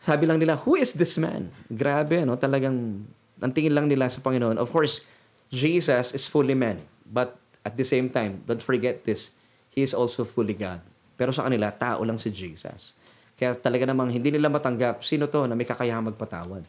Sabi 0.00 0.24
lang 0.24 0.40
nila, 0.40 0.56
who 0.56 0.80
is 0.80 0.96
this 0.96 1.20
man? 1.20 1.52
Grabe, 1.68 2.24
no? 2.24 2.34
Talagang, 2.40 3.04
ang 3.38 3.52
tingin 3.52 3.76
lang 3.76 3.86
nila 3.86 4.08
sa 4.08 4.24
Panginoon. 4.24 4.56
Of 4.56 4.72
course, 4.72 5.04
Jesus 5.52 6.16
is 6.16 6.24
fully 6.24 6.56
man, 6.56 6.80
but 7.04 7.36
at 7.60 7.76
the 7.76 7.84
same 7.84 8.08
time, 8.08 8.40
don't 8.48 8.64
forget 8.64 9.04
this, 9.04 9.36
He 9.68 9.84
is 9.84 9.92
also 9.92 10.24
fully 10.24 10.56
God. 10.56 10.80
Pero 11.20 11.36
sa 11.36 11.44
kanila, 11.44 11.68
tao 11.68 12.00
lang 12.00 12.16
si 12.16 12.32
Jesus. 12.32 12.96
Kaya 13.36 13.52
talaga 13.52 13.84
namang 13.84 14.08
hindi 14.08 14.32
nila 14.32 14.48
matanggap 14.48 15.04
sino 15.04 15.28
to 15.28 15.44
na 15.44 15.52
may 15.52 15.68
kakayahang 15.68 16.08
magpatawad. 16.12 16.64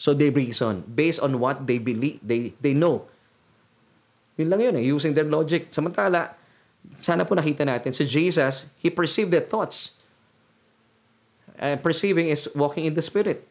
So 0.00 0.16
they 0.16 0.32
reason 0.32 0.88
based 0.88 1.20
on 1.20 1.36
what 1.36 1.68
they 1.68 1.76
believe, 1.76 2.24
they 2.24 2.56
they 2.56 2.72
know. 2.72 3.04
Yun 4.40 4.48
lang 4.48 4.64
yun 4.64 4.80
eh, 4.80 4.88
using 4.88 5.12
their 5.12 5.28
logic. 5.28 5.68
Samantala, 5.68 6.32
sana 6.96 7.28
po 7.28 7.36
nakita 7.36 7.68
natin, 7.68 7.92
si 7.92 8.08
Jesus, 8.08 8.64
He 8.80 8.88
perceived 8.88 9.28
their 9.28 9.44
thoughts. 9.44 9.92
Uh, 11.60 11.76
perceiving 11.76 12.32
is 12.32 12.48
walking 12.56 12.88
in 12.88 12.96
the 12.96 13.04
Spirit. 13.04 13.44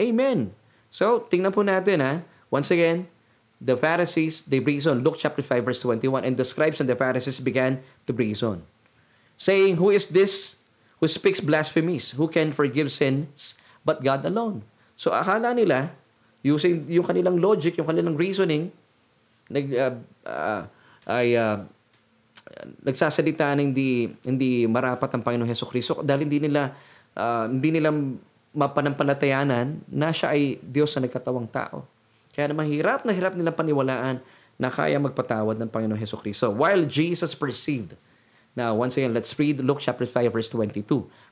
Amen. 0.00 0.56
So, 0.88 1.28
tingnan 1.28 1.52
po 1.52 1.60
natin 1.60 2.00
ha. 2.00 2.24
Once 2.48 2.72
again, 2.72 3.04
the 3.60 3.76
Pharisees, 3.76 4.40
they 4.48 4.64
reason. 4.64 5.04
Luke 5.04 5.20
chapter 5.20 5.44
5 5.44 5.68
verse 5.68 5.84
21. 5.84 6.24
And 6.24 6.40
the 6.40 6.48
scribes 6.48 6.80
and 6.80 6.88
the 6.88 6.96
Pharisees 6.96 7.44
began 7.44 7.84
to 8.08 8.16
reason, 8.16 8.64
saying, 9.36 9.76
Who 9.76 9.92
is 9.92 10.08
this 10.08 10.56
who 10.96 11.12
speaks 11.12 11.44
blasphemies? 11.44 12.16
Who 12.16 12.32
can 12.32 12.56
forgive 12.56 12.88
sins 12.88 13.60
but 13.84 14.00
God 14.00 14.24
alone? 14.24 14.64
So 15.00 15.16
akala 15.16 15.56
nila, 15.56 15.96
using 16.44 16.84
yung 16.92 17.08
kanilang 17.08 17.40
logic, 17.40 17.80
yung 17.80 17.88
kanilang 17.88 18.20
reasoning, 18.20 18.68
nag, 19.48 19.66
uh, 19.72 19.96
uh, 20.28 20.62
ay 21.08 21.40
uh, 21.40 21.64
nagsasalita 22.84 23.56
na 23.56 23.64
hindi, 23.64 24.12
hindi 24.20 24.68
marapat 24.68 25.08
ang 25.16 25.24
Panginoong 25.24 25.48
Heso 25.48 25.64
Kristo 25.64 26.04
dahil 26.04 26.28
hindi 26.28 26.44
nila 26.44 26.76
uh, 27.16 27.48
hindi 27.48 27.80
nila 27.80 27.88
mapanampalatayanan 28.52 29.88
na 29.88 30.12
siya 30.12 30.36
ay 30.36 30.60
Diyos 30.60 30.92
na 30.92 31.08
nagkatawang 31.08 31.48
tao. 31.48 31.88
Kaya 32.36 32.52
naman 32.52 32.68
hirap 32.68 33.08
na 33.08 33.16
hirap 33.16 33.32
nilang 33.32 33.56
paniwalaan 33.56 34.20
na 34.60 34.68
kaya 34.68 35.00
magpatawad 35.00 35.56
ng 35.56 35.70
Panginoong 35.72 35.96
Heso 35.96 36.20
Kristo. 36.20 36.52
While 36.52 36.84
Jesus 36.84 37.32
perceived, 37.32 37.96
now 38.52 38.76
once 38.76 39.00
again, 39.00 39.16
let's 39.16 39.32
read 39.40 39.64
Luke 39.64 39.80
chapter 39.80 40.04
5 40.04 40.28
verse 40.28 40.52
22. 40.52 40.84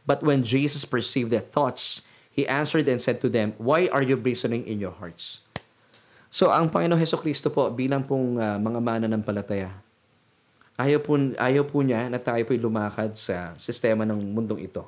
But 0.08 0.24
when 0.24 0.40
Jesus 0.40 0.88
perceived 0.88 1.28
their 1.28 1.44
thoughts, 1.44 2.08
He 2.38 2.46
answered 2.46 2.86
and 2.86 3.02
said 3.02 3.18
to 3.18 3.28
them, 3.28 3.58
Why 3.58 3.90
are 3.90 4.06
you 4.06 4.14
reasoning 4.14 4.62
in 4.70 4.78
your 4.78 4.94
hearts? 4.94 5.42
So 6.30 6.54
ang 6.54 6.70
Panginoong 6.70 7.02
Heso 7.02 7.18
Kristo 7.18 7.50
po 7.50 7.66
bilang 7.74 8.06
pong 8.06 8.38
uh, 8.38 8.54
mga 8.62 8.78
mana 8.78 9.10
ng 9.10 9.26
palataya, 9.26 9.74
ayaw 10.78 11.02
po, 11.02 11.18
ayaw 11.18 11.66
po 11.66 11.82
niya 11.82 12.06
na 12.06 12.22
tayo 12.22 12.38
po'y 12.46 12.62
lumakad 12.62 13.18
sa 13.18 13.58
sistema 13.58 14.06
ng 14.06 14.22
mundong 14.22 14.70
ito 14.70 14.86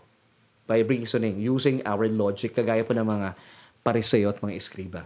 by 0.71 0.87
reasoning, 0.87 1.43
using 1.43 1.83
our 1.83 2.07
logic, 2.07 2.55
kagaya 2.55 2.87
po 2.87 2.95
ng 2.95 3.03
mga 3.03 3.35
pariseo 3.83 4.31
at 4.31 4.39
mga 4.39 4.55
eskriba. 4.55 5.03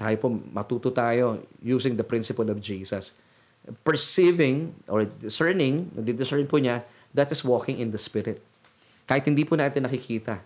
Tayo 0.00 0.16
po, 0.16 0.32
matuto 0.32 0.88
tayo 0.88 1.44
using 1.60 1.92
the 2.00 2.06
principle 2.08 2.48
of 2.48 2.56
Jesus. 2.56 3.12
Perceiving 3.84 4.72
or 4.88 5.04
discerning, 5.04 5.92
nadi-discern 5.92 6.48
po 6.48 6.56
niya, 6.56 6.88
that 7.12 7.28
is 7.28 7.44
walking 7.44 7.76
in 7.76 7.92
the 7.92 8.00
Spirit. 8.00 8.40
Kahit 9.04 9.28
hindi 9.28 9.44
po 9.44 9.60
natin 9.60 9.84
nakikita, 9.84 10.40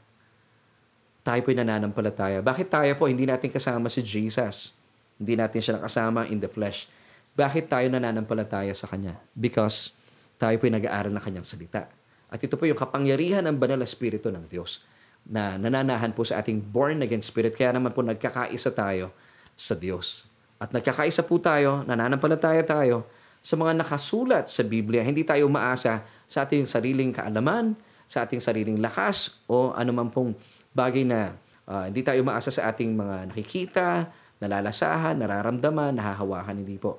tayo 1.21 1.41
po 1.45 1.53
nananampalataya. 1.53 2.41
Bakit 2.41 2.67
tayo 2.73 2.93
po 2.97 3.05
hindi 3.09 3.29
natin 3.29 3.53
kasama 3.53 3.93
si 3.93 4.01
Jesus? 4.01 4.73
Hindi 5.21 5.37
natin 5.37 5.61
siya 5.61 5.73
nakasama 5.77 6.25
in 6.33 6.41
the 6.41 6.49
flesh. 6.49 6.89
Bakit 7.37 7.69
tayo 7.69 7.87
nananampalataya 7.93 8.73
sa 8.73 8.89
Kanya? 8.89 9.21
Because 9.37 9.93
tayo 10.41 10.57
po 10.57 10.65
nag-aaral 10.67 11.13
ng 11.13 11.21
Kanyang 11.21 11.47
salita. 11.47 11.93
At 12.31 12.41
ito 12.41 12.57
po 12.57 12.65
yung 12.65 12.79
kapangyarihan 12.79 13.45
ng 13.45 13.57
banal 13.61 13.83
na 13.83 13.87
Espiritu 13.87 14.33
ng 14.33 14.49
Diyos 14.49 14.81
na 15.27 15.61
nananahan 15.61 16.17
po 16.17 16.25
sa 16.25 16.41
ating 16.41 16.63
born 16.63 17.05
again 17.05 17.21
spirit. 17.21 17.53
Kaya 17.53 17.77
naman 17.77 17.93
po 17.93 18.01
nagkakaisa 18.01 18.73
tayo 18.73 19.13
sa 19.53 19.77
Diyos. 19.77 20.25
At 20.57 20.73
nagkakaisa 20.73 21.25
po 21.29 21.37
tayo, 21.37 21.85
nananampalataya 21.85 22.65
tayo 22.65 23.05
sa 23.41 23.57
mga 23.57 23.77
nakasulat 23.81 24.49
sa 24.49 24.63
Biblia. 24.65 25.05
Hindi 25.05 25.25
tayo 25.25 25.49
umaasa 25.49 26.05
sa 26.25 26.45
ating 26.45 26.69
sariling 26.69 27.13
kaalaman, 27.13 27.77
sa 28.05 28.25
ating 28.25 28.41
sariling 28.41 28.81
lakas, 28.81 29.41
o 29.49 29.73
anuman 29.73 30.09
pong 30.13 30.37
bagay 30.75 31.05
na 31.07 31.35
Ah, 31.71 31.87
hindi 31.87 32.03
tayo 32.03 32.19
umaasa 32.27 32.51
sa 32.51 32.67
ating 32.67 32.99
mga 32.99 33.31
nakikita, 33.31 34.11
nalalasahan, 34.43 35.15
nararamdaman, 35.15 35.95
nahahawakan. 35.95 36.67
Hindi 36.67 36.75
po. 36.75 36.99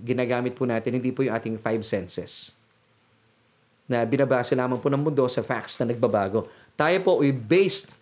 Ginagamit 0.00 0.56
po 0.56 0.64
natin, 0.64 0.96
hindi 0.96 1.12
po 1.12 1.20
yung 1.20 1.36
ating 1.36 1.60
five 1.60 1.84
senses 1.84 2.56
na 3.84 4.00
binabase 4.08 4.56
lamang 4.56 4.80
po 4.80 4.88
ng 4.88 5.00
mundo 5.00 5.28
sa 5.28 5.44
facts 5.44 5.76
na 5.76 5.92
nagbabago. 5.92 6.48
Tayo 6.72 6.96
po, 7.04 7.20
we 7.20 7.36
based 7.36 7.92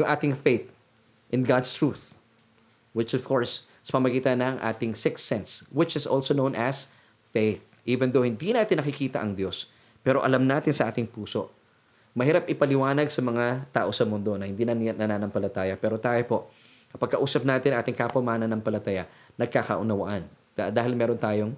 yung 0.00 0.08
ating 0.08 0.32
faith 0.32 0.72
in 1.28 1.44
God's 1.44 1.76
truth, 1.76 2.16
which 2.96 3.12
of 3.12 3.28
course, 3.28 3.68
sa 3.84 4.00
pamagitan 4.00 4.40
ng 4.40 4.56
ating 4.64 4.96
sixth 4.96 5.28
sense, 5.28 5.60
which 5.68 5.92
is 5.92 6.08
also 6.08 6.32
known 6.32 6.56
as 6.56 6.88
faith. 7.36 7.60
Even 7.84 8.16
though 8.16 8.24
hindi 8.24 8.56
natin 8.56 8.80
nakikita 8.80 9.20
ang 9.20 9.36
Diyos, 9.36 9.68
pero 10.00 10.24
alam 10.24 10.48
natin 10.48 10.72
sa 10.72 10.88
ating 10.88 11.04
puso. 11.04 11.52
Mahirap 12.14 12.46
ipaliwanag 12.46 13.10
sa 13.10 13.18
mga 13.20 13.66
tao 13.74 13.90
sa 13.90 14.06
mundo 14.06 14.38
na 14.38 14.46
hindi 14.46 14.62
na 14.62 14.74
nananampalataya. 14.74 15.74
Pero 15.74 15.98
tayo 15.98 16.22
po, 16.30 16.38
kapag 16.94 17.18
kausap 17.18 17.42
natin 17.42 17.74
ating 17.74 17.98
kapwa 17.98 18.22
mananampalataya, 18.22 19.10
nagkakaunawaan. 19.34 20.22
Dahil 20.54 20.94
meron 20.94 21.18
tayong, 21.18 21.52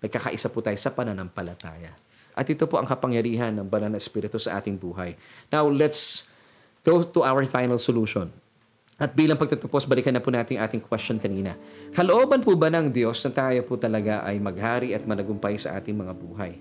nagkakaisa 0.00 0.48
po 0.48 0.64
tayo 0.64 0.80
sa 0.80 0.88
pananampalataya. 0.96 1.92
At 2.32 2.48
ito 2.48 2.64
po 2.64 2.80
ang 2.80 2.88
kapangyarihan 2.88 3.52
ng 3.52 3.68
banal 3.68 3.92
na 3.92 4.00
Espiritu 4.00 4.40
sa 4.40 4.56
ating 4.56 4.80
buhay. 4.80 5.12
Now, 5.52 5.68
let's 5.68 6.24
go 6.80 7.04
to 7.04 7.20
our 7.24 7.44
final 7.44 7.76
solution. 7.76 8.32
At 8.96 9.12
bilang 9.12 9.36
pagtatapos, 9.36 9.84
balikan 9.84 10.16
na 10.16 10.24
po 10.24 10.32
natin 10.32 10.56
ating 10.56 10.80
question 10.80 11.20
kanina. 11.20 11.52
Kalooban 11.92 12.40
po 12.40 12.56
ba 12.56 12.72
ng 12.72 12.88
Diyos 12.88 13.20
na 13.28 13.32
tayo 13.32 13.60
po 13.68 13.76
talaga 13.76 14.24
ay 14.24 14.40
maghari 14.40 14.96
at 14.96 15.04
managumpay 15.04 15.60
sa 15.60 15.76
ating 15.76 15.92
mga 15.92 16.16
buhay? 16.16 16.56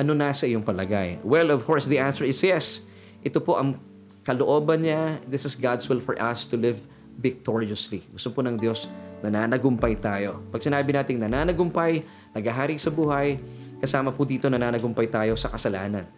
Ano 0.00 0.16
nasa 0.16 0.48
iyong 0.48 0.64
palagay? 0.64 1.20
Well, 1.20 1.52
of 1.52 1.68
course, 1.68 1.84
the 1.84 2.00
answer 2.00 2.24
is 2.24 2.40
yes. 2.40 2.80
Ito 3.20 3.36
po 3.44 3.60
ang 3.60 3.76
kalooban 4.24 4.80
niya. 4.80 5.20
This 5.28 5.44
is 5.44 5.52
God's 5.52 5.84
will 5.92 6.00
for 6.00 6.16
us 6.16 6.48
to 6.48 6.56
live 6.56 6.80
victoriously. 7.20 8.08
Gusto 8.08 8.32
po 8.32 8.40
ng 8.40 8.56
Diyos 8.56 8.88
na 9.20 9.28
nananagumpay 9.28 10.00
tayo. 10.00 10.40
Pag 10.48 10.64
sinabi 10.64 10.96
natin 10.96 11.20
nananagumpay, 11.20 12.00
nagahari 12.32 12.80
sa 12.80 12.88
buhay, 12.88 13.36
kasama 13.84 14.08
po 14.08 14.24
dito 14.24 14.48
nananagumpay 14.48 15.04
tayo 15.12 15.36
sa 15.36 15.52
kasalanan. 15.52 16.08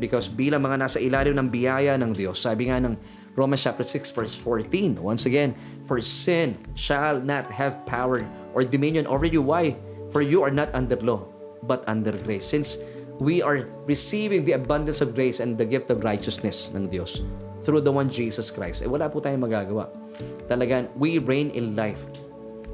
Because 0.00 0.32
bilang 0.32 0.64
mga 0.64 0.88
nasa 0.88 0.96
ilalim 0.96 1.36
ng 1.36 1.52
biyaya 1.52 2.00
ng 2.00 2.16
Diyos, 2.16 2.40
sabi 2.40 2.72
nga 2.72 2.80
ng 2.80 2.96
Romans 3.36 3.60
chapter 3.60 3.84
6 3.84 4.16
verse 4.16 4.32
14, 4.32 4.96
once 4.96 5.28
again, 5.28 5.52
For 5.84 6.00
sin 6.00 6.56
shall 6.72 7.20
not 7.20 7.52
have 7.52 7.84
power 7.84 8.24
or 8.56 8.64
dominion 8.64 9.04
over 9.04 9.28
you. 9.28 9.44
Why? 9.44 9.76
For 10.08 10.24
you 10.24 10.40
are 10.40 10.52
not 10.52 10.72
under 10.72 10.96
law, 11.04 11.28
but 11.68 11.84
under 11.84 12.16
grace. 12.24 12.48
Since 12.48 12.80
we 13.18 13.40
are 13.40 13.64
receiving 13.88 14.44
the 14.44 14.52
abundance 14.52 15.00
of 15.00 15.16
grace 15.16 15.40
and 15.40 15.56
the 15.56 15.64
gift 15.64 15.88
of 15.88 16.04
righteousness 16.04 16.68
ng 16.76 16.88
Diyos 16.92 17.24
through 17.64 17.82
the 17.82 17.92
one 17.92 18.06
Jesus 18.06 18.52
Christ. 18.52 18.84
Eh, 18.84 18.88
wala 18.88 19.08
po 19.10 19.18
tayong 19.18 19.42
magagawa. 19.42 19.90
Talagang, 20.46 20.86
we 20.94 21.18
reign 21.18 21.50
in 21.52 21.74
life. 21.74 22.04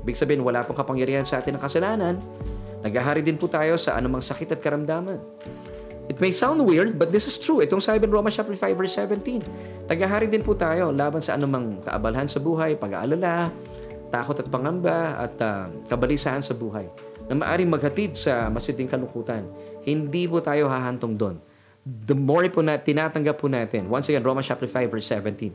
Ibig 0.02 0.18
sabihin, 0.18 0.42
wala 0.42 0.66
pong 0.66 0.76
kapangyarihan 0.76 1.24
sa 1.24 1.40
atin 1.40 1.56
ng 1.56 1.62
kasalanan. 1.62 2.14
Nagahari 2.82 3.22
din 3.22 3.38
po 3.38 3.46
tayo 3.46 3.78
sa 3.78 3.94
anumang 3.94 4.20
sakit 4.20 4.58
at 4.58 4.60
karamdaman. 4.60 5.22
It 6.10 6.18
may 6.18 6.34
sound 6.34 6.58
weird, 6.66 6.98
but 6.98 7.14
this 7.14 7.30
is 7.30 7.38
true. 7.38 7.62
Itong 7.62 7.78
sabi 7.78 8.02
ng 8.02 8.10
Romans 8.10 8.34
chapter 8.34 8.58
5 8.58 8.74
verse 8.74 8.98
17. 8.98 9.86
Nagahari 9.86 10.26
din 10.26 10.42
po 10.42 10.52
tayo 10.58 10.90
laban 10.90 11.22
sa 11.22 11.38
anumang 11.38 11.78
kaabalhan 11.86 12.26
sa 12.26 12.42
buhay, 12.42 12.74
pag-aalala, 12.74 13.54
takot 14.10 14.36
at 14.42 14.50
pangamba, 14.50 15.16
at 15.22 15.34
uh, 15.38 15.70
kabalisahan 15.86 16.42
sa 16.42 16.52
buhay 16.52 16.90
na 17.30 17.38
maaring 17.38 17.70
maghatid 17.70 18.18
sa 18.18 18.50
masiding 18.50 18.90
kalungkutan 18.90 19.46
hindi 19.82 20.26
po 20.30 20.38
tayo 20.38 20.70
hahantong 20.70 21.14
doon. 21.14 21.36
The 21.82 22.14
more 22.14 22.46
po 22.46 22.62
na 22.62 22.78
tinatanggap 22.78 23.42
po 23.42 23.50
natin, 23.50 23.90
once 23.90 24.06
again, 24.06 24.22
Romans 24.22 24.46
chapter 24.46 24.70
5 24.70 24.86
verse 24.86 25.06
17, 25.10 25.50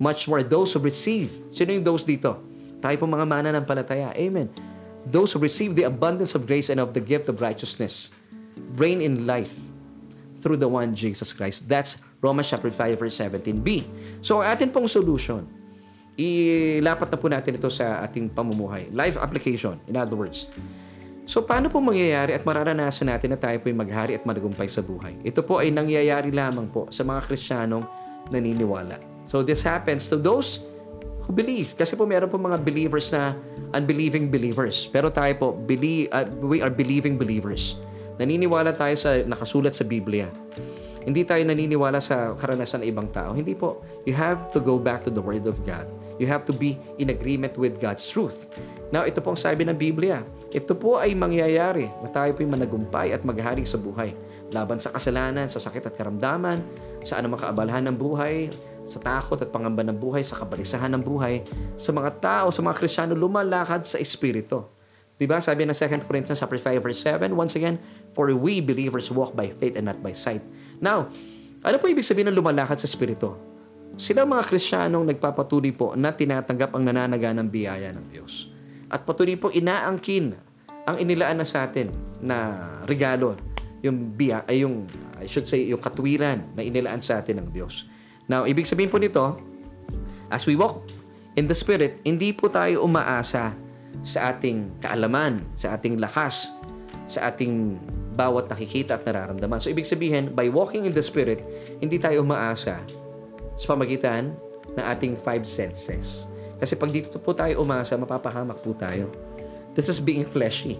much 0.00 0.24
more 0.24 0.40
those 0.40 0.72
who 0.72 0.80
receive. 0.80 1.28
Sino 1.52 1.76
yung 1.76 1.84
those 1.84 2.04
dito? 2.04 2.40
Tayo 2.80 2.96
po 2.96 3.04
mga 3.04 3.28
mana 3.28 3.52
ng 3.52 3.64
palataya. 3.68 4.16
Amen. 4.16 4.48
Those 5.04 5.36
who 5.36 5.40
receive 5.40 5.76
the 5.76 5.84
abundance 5.84 6.32
of 6.32 6.48
grace 6.48 6.72
and 6.72 6.80
of 6.80 6.96
the 6.96 7.00
gift 7.04 7.28
of 7.28 7.44
righteousness 7.44 8.08
reign 8.76 9.04
in 9.04 9.28
life 9.28 9.52
through 10.40 10.56
the 10.56 10.68
one 10.68 10.96
Jesus 10.96 11.36
Christ. 11.36 11.68
That's 11.68 12.00
Romans 12.24 12.48
chapter 12.48 12.72
5 12.72 12.96
verse 12.96 13.16
17b. 13.20 13.84
So 14.24 14.40
atin 14.40 14.72
pong 14.72 14.88
solution, 14.88 15.44
ilapat 16.16 17.12
na 17.12 17.16
po 17.20 17.28
natin 17.28 17.60
ito 17.60 17.68
sa 17.68 18.00
ating 18.00 18.32
pamumuhay. 18.32 18.88
Life 18.92 19.20
application, 19.20 19.80
in 19.88 19.96
other 19.96 20.16
words. 20.16 20.48
So 21.30 21.46
paano 21.46 21.70
po 21.70 21.78
mangyayari 21.78 22.34
at 22.34 22.42
mararanasan 22.42 23.06
natin 23.06 23.30
na 23.30 23.38
tayo 23.38 23.54
po'y 23.62 23.70
maghari 23.70 24.18
at 24.18 24.26
managumpay 24.26 24.66
sa 24.66 24.82
buhay? 24.82 25.14
Ito 25.22 25.46
po 25.46 25.62
ay 25.62 25.70
nangyayari 25.70 26.34
lamang 26.34 26.66
po 26.66 26.90
sa 26.90 27.06
mga 27.06 27.22
Kristiyanong 27.22 27.86
naniniwala. 28.34 28.98
So 29.30 29.46
this 29.46 29.62
happens 29.62 30.10
to 30.10 30.18
those 30.18 30.58
who 31.22 31.30
believe. 31.30 31.78
Kasi 31.78 31.94
po 31.94 32.02
meron 32.02 32.26
po 32.26 32.34
mga 32.34 32.58
believers 32.66 33.14
na 33.14 33.38
unbelieving 33.70 34.26
believers. 34.26 34.90
Pero 34.90 35.06
tayo 35.06 35.30
po, 35.38 35.48
believe, 35.54 36.10
uh, 36.10 36.26
we 36.42 36.66
are 36.66 36.72
believing 36.74 37.14
believers. 37.14 37.78
Naniniwala 38.18 38.74
tayo 38.74 38.98
sa 38.98 39.22
nakasulat 39.22 39.78
sa 39.78 39.86
Biblia. 39.86 40.26
Hindi 41.06 41.22
tayo 41.22 41.46
naniniwala 41.46 42.02
sa 42.02 42.34
karanasan 42.34 42.82
ng 42.82 42.90
ibang 42.90 43.06
tao. 43.14 43.38
Hindi 43.38 43.54
po. 43.54 43.86
You 44.02 44.18
have 44.18 44.50
to 44.50 44.58
go 44.58 44.82
back 44.82 45.06
to 45.06 45.14
the 45.14 45.22
Word 45.22 45.46
of 45.46 45.62
God. 45.62 45.86
You 46.20 46.28
have 46.28 46.44
to 46.44 46.52
be 46.52 46.76
in 47.00 47.08
agreement 47.08 47.56
with 47.56 47.80
God's 47.80 48.04
truth. 48.04 48.52
Now, 48.92 49.08
ito 49.08 49.24
po 49.24 49.32
ang 49.32 49.40
sabi 49.40 49.64
ng 49.64 49.72
Biblia. 49.72 50.20
Ito 50.52 50.76
po 50.76 51.00
ay 51.00 51.16
mangyayari 51.16 51.88
na 52.04 52.12
tayo 52.12 52.36
po'y 52.36 52.44
managumpay 52.44 53.16
at 53.16 53.24
maghari 53.24 53.64
sa 53.64 53.80
buhay. 53.80 54.12
Laban 54.52 54.76
sa 54.76 54.92
kasalanan, 54.92 55.48
sa 55.48 55.56
sakit 55.56 55.88
at 55.88 55.96
karamdaman, 55.96 56.60
sa 57.00 57.16
anumang 57.16 57.40
kaabalahan 57.40 57.88
ng 57.88 57.96
buhay, 57.96 58.52
sa 58.84 59.00
takot 59.00 59.40
at 59.40 59.48
pangamba 59.48 59.80
ng 59.80 59.96
buhay, 59.96 60.20
sa 60.20 60.36
kabalisahan 60.44 60.92
ng 60.92 61.00
buhay, 61.00 61.40
sa 61.80 61.88
mga 61.88 62.10
tao, 62.20 62.46
sa 62.52 62.60
mga 62.60 62.76
Krisyano, 62.76 63.16
lumalakad 63.16 63.88
sa 63.88 63.96
Espiritu. 63.96 64.68
Diba? 65.16 65.40
Sabi 65.40 65.64
ng 65.64 65.76
2 65.76 66.04
Corinthians 66.04 66.40
5 66.44 66.84
verse 66.84 67.00
7, 67.00 67.32
once 67.32 67.56
again, 67.56 67.80
For 68.12 68.28
we 68.36 68.60
believers 68.60 69.08
walk 69.08 69.32
by 69.32 69.48
faith 69.56 69.80
and 69.80 69.88
not 69.88 70.04
by 70.04 70.12
sight. 70.12 70.44
Now, 70.84 71.08
ano 71.64 71.76
po 71.80 71.88
ibig 71.88 72.04
sabihin 72.04 72.28
ng 72.28 72.36
lumalakad 72.36 72.76
sa 72.76 72.88
Espiritu? 72.88 73.49
Sila 73.96 74.28
mga 74.28 74.46
Krisyanong 74.46 75.06
nagpapatuloy 75.10 75.72
po 75.74 75.94
na 75.98 76.14
tinatanggap 76.14 76.74
ang 76.74 76.86
nananaga 76.86 77.34
ng 77.34 77.48
biyaya 77.48 77.90
ng 77.94 78.06
Diyos 78.10 78.50
at 78.90 79.06
patuloy 79.06 79.38
po 79.38 79.54
inaangkin 79.54 80.34
ang 80.82 80.96
inilaan 80.98 81.38
na 81.38 81.46
sa 81.46 81.70
atin 81.70 81.94
na 82.18 82.66
regalo, 82.90 83.38
yung 83.80 84.12
biya, 84.12 84.42
ay 84.50 84.66
yung, 84.66 84.84
I 85.16 85.30
should 85.30 85.46
say, 85.46 85.70
yung 85.70 85.78
katwiran 85.78 86.42
na 86.58 86.66
inilaan 86.66 87.00
sa 87.00 87.22
atin 87.22 87.40
ng 87.40 87.48
Diyos. 87.54 87.86
Now, 88.26 88.44
ibig 88.44 88.66
sabihin 88.66 88.90
po 88.90 88.98
nito, 88.98 89.38
as 90.28 90.44
we 90.44 90.58
walk 90.58 90.90
in 91.38 91.46
the 91.46 91.54
Spirit, 91.54 92.02
hindi 92.02 92.34
po 92.34 92.50
tayo 92.50 92.82
umaasa 92.82 93.54
sa 94.02 94.18
ating 94.34 94.82
kaalaman, 94.82 95.46
sa 95.54 95.78
ating 95.78 96.02
lakas, 96.02 96.50
sa 97.06 97.30
ating 97.30 97.78
bawat 98.18 98.50
nakikita 98.50 98.98
at 98.98 99.06
nararamdaman. 99.06 99.62
So, 99.62 99.70
ibig 99.70 99.86
sabihin, 99.86 100.34
by 100.34 100.50
walking 100.50 100.84
in 100.84 100.92
the 100.92 101.04
Spirit, 101.04 101.40
hindi 101.78 101.96
tayo 101.96 102.26
umaasa 102.26 102.82
sa 103.56 103.74
pamagitan 103.74 104.34
ng 104.74 104.84
ating 104.84 105.14
five 105.18 105.46
senses. 105.46 106.26
Kasi 106.60 106.76
pag 106.76 106.92
dito 106.92 107.16
po 107.16 107.32
tayo 107.32 107.64
umasa, 107.64 107.96
mapapahamak 107.96 108.60
po 108.60 108.76
tayo. 108.76 109.08
This 109.72 109.88
is 109.88 110.02
being 110.02 110.26
fleshy. 110.28 110.76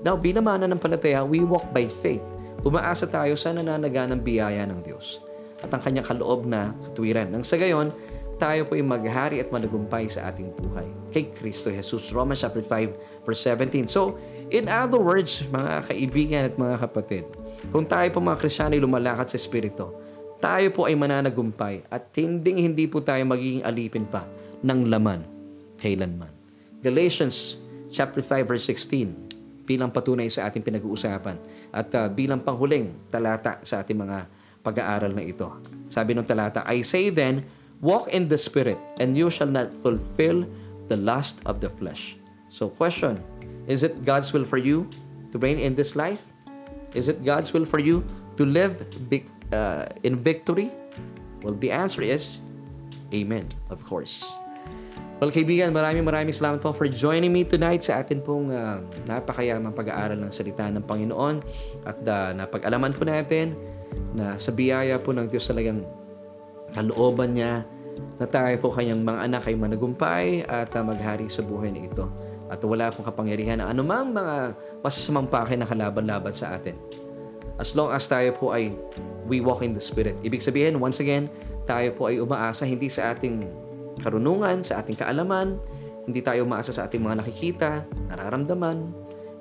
Now, 0.00 0.16
binamana 0.16 0.64
ng 0.64 0.80
palataya, 0.80 1.22
we 1.22 1.44
walk 1.44 1.70
by 1.70 1.86
faith. 2.00 2.24
Umaasa 2.64 3.04
tayo 3.08 3.36
sa 3.36 3.52
nananaga 3.52 4.08
ng 4.08 4.20
biyaya 4.20 4.64
ng 4.68 4.80
Diyos 4.84 5.20
at 5.60 5.70
ang 5.72 5.80
kanyang 5.80 6.08
kaloob 6.08 6.48
na 6.48 6.72
katwiran. 6.84 7.28
Nang 7.28 7.44
sa 7.44 7.60
gayon, 7.60 7.92
tayo 8.40 8.64
po 8.64 8.72
ay 8.72 8.84
maghari 8.84 9.36
at 9.36 9.52
managumpay 9.52 10.08
sa 10.08 10.32
ating 10.32 10.48
buhay. 10.56 10.88
Kay 11.12 11.28
Kristo 11.36 11.68
Jesus. 11.68 12.08
Romans 12.08 12.40
chapter 12.40 12.64
5 12.64 13.28
verse 13.28 13.42
17. 13.44 13.84
So, 13.92 14.16
in 14.48 14.66
other 14.72 14.96
words, 14.96 15.44
mga 15.52 15.92
kaibigan 15.92 16.42
at 16.48 16.56
mga 16.56 16.76
kapatid, 16.88 17.28
kung 17.68 17.84
tayo 17.84 18.08
po 18.08 18.24
mga 18.24 18.40
Krisyano 18.40 18.72
ay 18.72 18.80
lumalakad 18.80 19.28
sa 19.28 19.36
Espiritu, 19.36 19.92
tayo 20.40 20.72
po 20.72 20.88
ay 20.88 20.96
mananagumpay 20.96 21.84
at 21.92 22.08
hindi 22.16 22.64
hindi 22.64 22.88
po 22.88 23.04
tayo 23.04 23.22
magiging 23.28 23.62
alipin 23.62 24.08
pa 24.08 24.24
ng 24.64 24.88
laman 24.88 25.20
kailanman. 25.76 26.32
Galatians 26.80 27.60
chapter 27.92 28.24
5 28.24 28.48
verse 28.48 28.64
16 28.64 29.68
bilang 29.68 29.92
patunay 29.94 30.26
sa 30.26 30.50
ating 30.50 30.66
pinag-uusapan 30.66 31.36
at 31.70 31.88
uh, 31.94 32.10
bilang 32.10 32.42
panghuling 32.42 32.90
talata 33.06 33.62
sa 33.62 33.84
ating 33.84 34.00
mga 34.00 34.26
pag-aaral 34.66 35.14
na 35.14 35.22
ito. 35.22 35.46
Sabi 35.86 36.16
ng 36.16 36.26
talata, 36.26 36.66
I 36.66 36.82
say 36.82 37.08
then, 37.08 37.46
walk 37.78 38.10
in 38.10 38.26
the 38.26 38.36
Spirit 38.36 38.76
and 38.98 39.14
you 39.14 39.30
shall 39.30 39.48
not 39.48 39.70
fulfill 39.80 40.42
the 40.90 40.98
lust 40.98 41.38
of 41.46 41.62
the 41.62 41.70
flesh. 41.78 42.18
So 42.50 42.66
question, 42.66 43.22
is 43.70 43.86
it 43.86 44.02
God's 44.02 44.34
will 44.34 44.44
for 44.44 44.58
you 44.58 44.90
to 45.30 45.38
reign 45.38 45.62
in 45.62 45.78
this 45.78 45.94
life? 45.94 46.26
Is 46.92 47.06
it 47.06 47.22
God's 47.22 47.54
will 47.54 47.64
for 47.64 47.78
you 47.78 48.02
to 48.36 48.42
live 48.42 48.82
big, 49.06 49.30
uh, 49.52 49.86
in 50.02 50.18
victory? 50.20 50.70
Well, 51.42 51.56
the 51.56 51.72
answer 51.72 52.04
is 52.04 52.44
Amen, 53.10 53.46
of 53.70 53.82
course. 53.82 54.22
Well, 55.20 55.28
kaibigan, 55.28 55.76
maraming 55.76 56.06
maraming 56.06 56.32
salamat 56.32 56.64
po 56.64 56.72
for 56.72 56.88
joining 56.88 57.28
me 57.28 57.44
tonight 57.44 57.84
sa 57.84 58.00
atin 58.00 58.24
pong 58.24 58.48
uh, 58.54 58.80
napakayamang 59.04 59.76
pag-aaral 59.76 60.16
ng 60.16 60.32
salita 60.32 60.64
ng 60.72 60.80
Panginoon 60.80 61.44
at 61.84 61.98
uh, 62.08 62.32
napag-alaman 62.32 62.96
po 62.96 63.04
natin 63.04 63.52
na 64.16 64.40
sa 64.40 64.48
biyaya 64.48 64.96
po 64.96 65.12
ng 65.12 65.28
Diyos 65.28 65.44
talagang 65.44 65.84
kalooban 66.72 67.36
niya 67.36 67.68
na 68.16 68.24
tayo 68.24 68.56
po 68.64 68.72
kanyang 68.72 69.04
mga 69.04 69.20
anak 69.28 69.42
ay 69.44 69.54
managumpay 69.60 70.26
at 70.48 70.72
uh, 70.72 70.80
maghari 70.80 71.28
sa 71.28 71.44
buhay 71.44 71.68
na 71.68 71.84
ito. 71.84 72.08
At 72.48 72.64
wala 72.64 72.88
pong 72.88 73.04
kapangyarihan 73.04 73.60
na 73.60 73.68
anumang 73.68 74.16
mga 74.16 74.56
masasamang 74.80 75.28
pake 75.28 75.52
na 75.60 75.68
kalaban-laban 75.68 76.32
sa 76.32 76.56
atin. 76.56 76.74
As 77.60 77.76
long 77.76 77.92
as 77.92 78.08
tayo 78.08 78.32
po 78.32 78.56
ay 78.56 78.72
we 79.28 79.44
walk 79.44 79.60
in 79.60 79.76
the 79.76 79.84
Spirit. 79.84 80.16
Ibig 80.24 80.40
sabihin, 80.40 80.80
once 80.80 81.04
again, 81.04 81.28
tayo 81.68 81.92
po 81.92 82.08
ay 82.08 82.16
umaasa 82.16 82.64
hindi 82.64 82.88
sa 82.88 83.12
ating 83.12 83.44
karunungan, 84.00 84.64
sa 84.64 84.80
ating 84.80 84.96
kaalaman, 84.96 85.60
hindi 86.08 86.24
tayo 86.24 86.48
umaasa 86.48 86.72
sa 86.72 86.88
ating 86.88 87.04
mga 87.04 87.20
nakikita, 87.20 87.84
nararamdaman, 88.08 88.90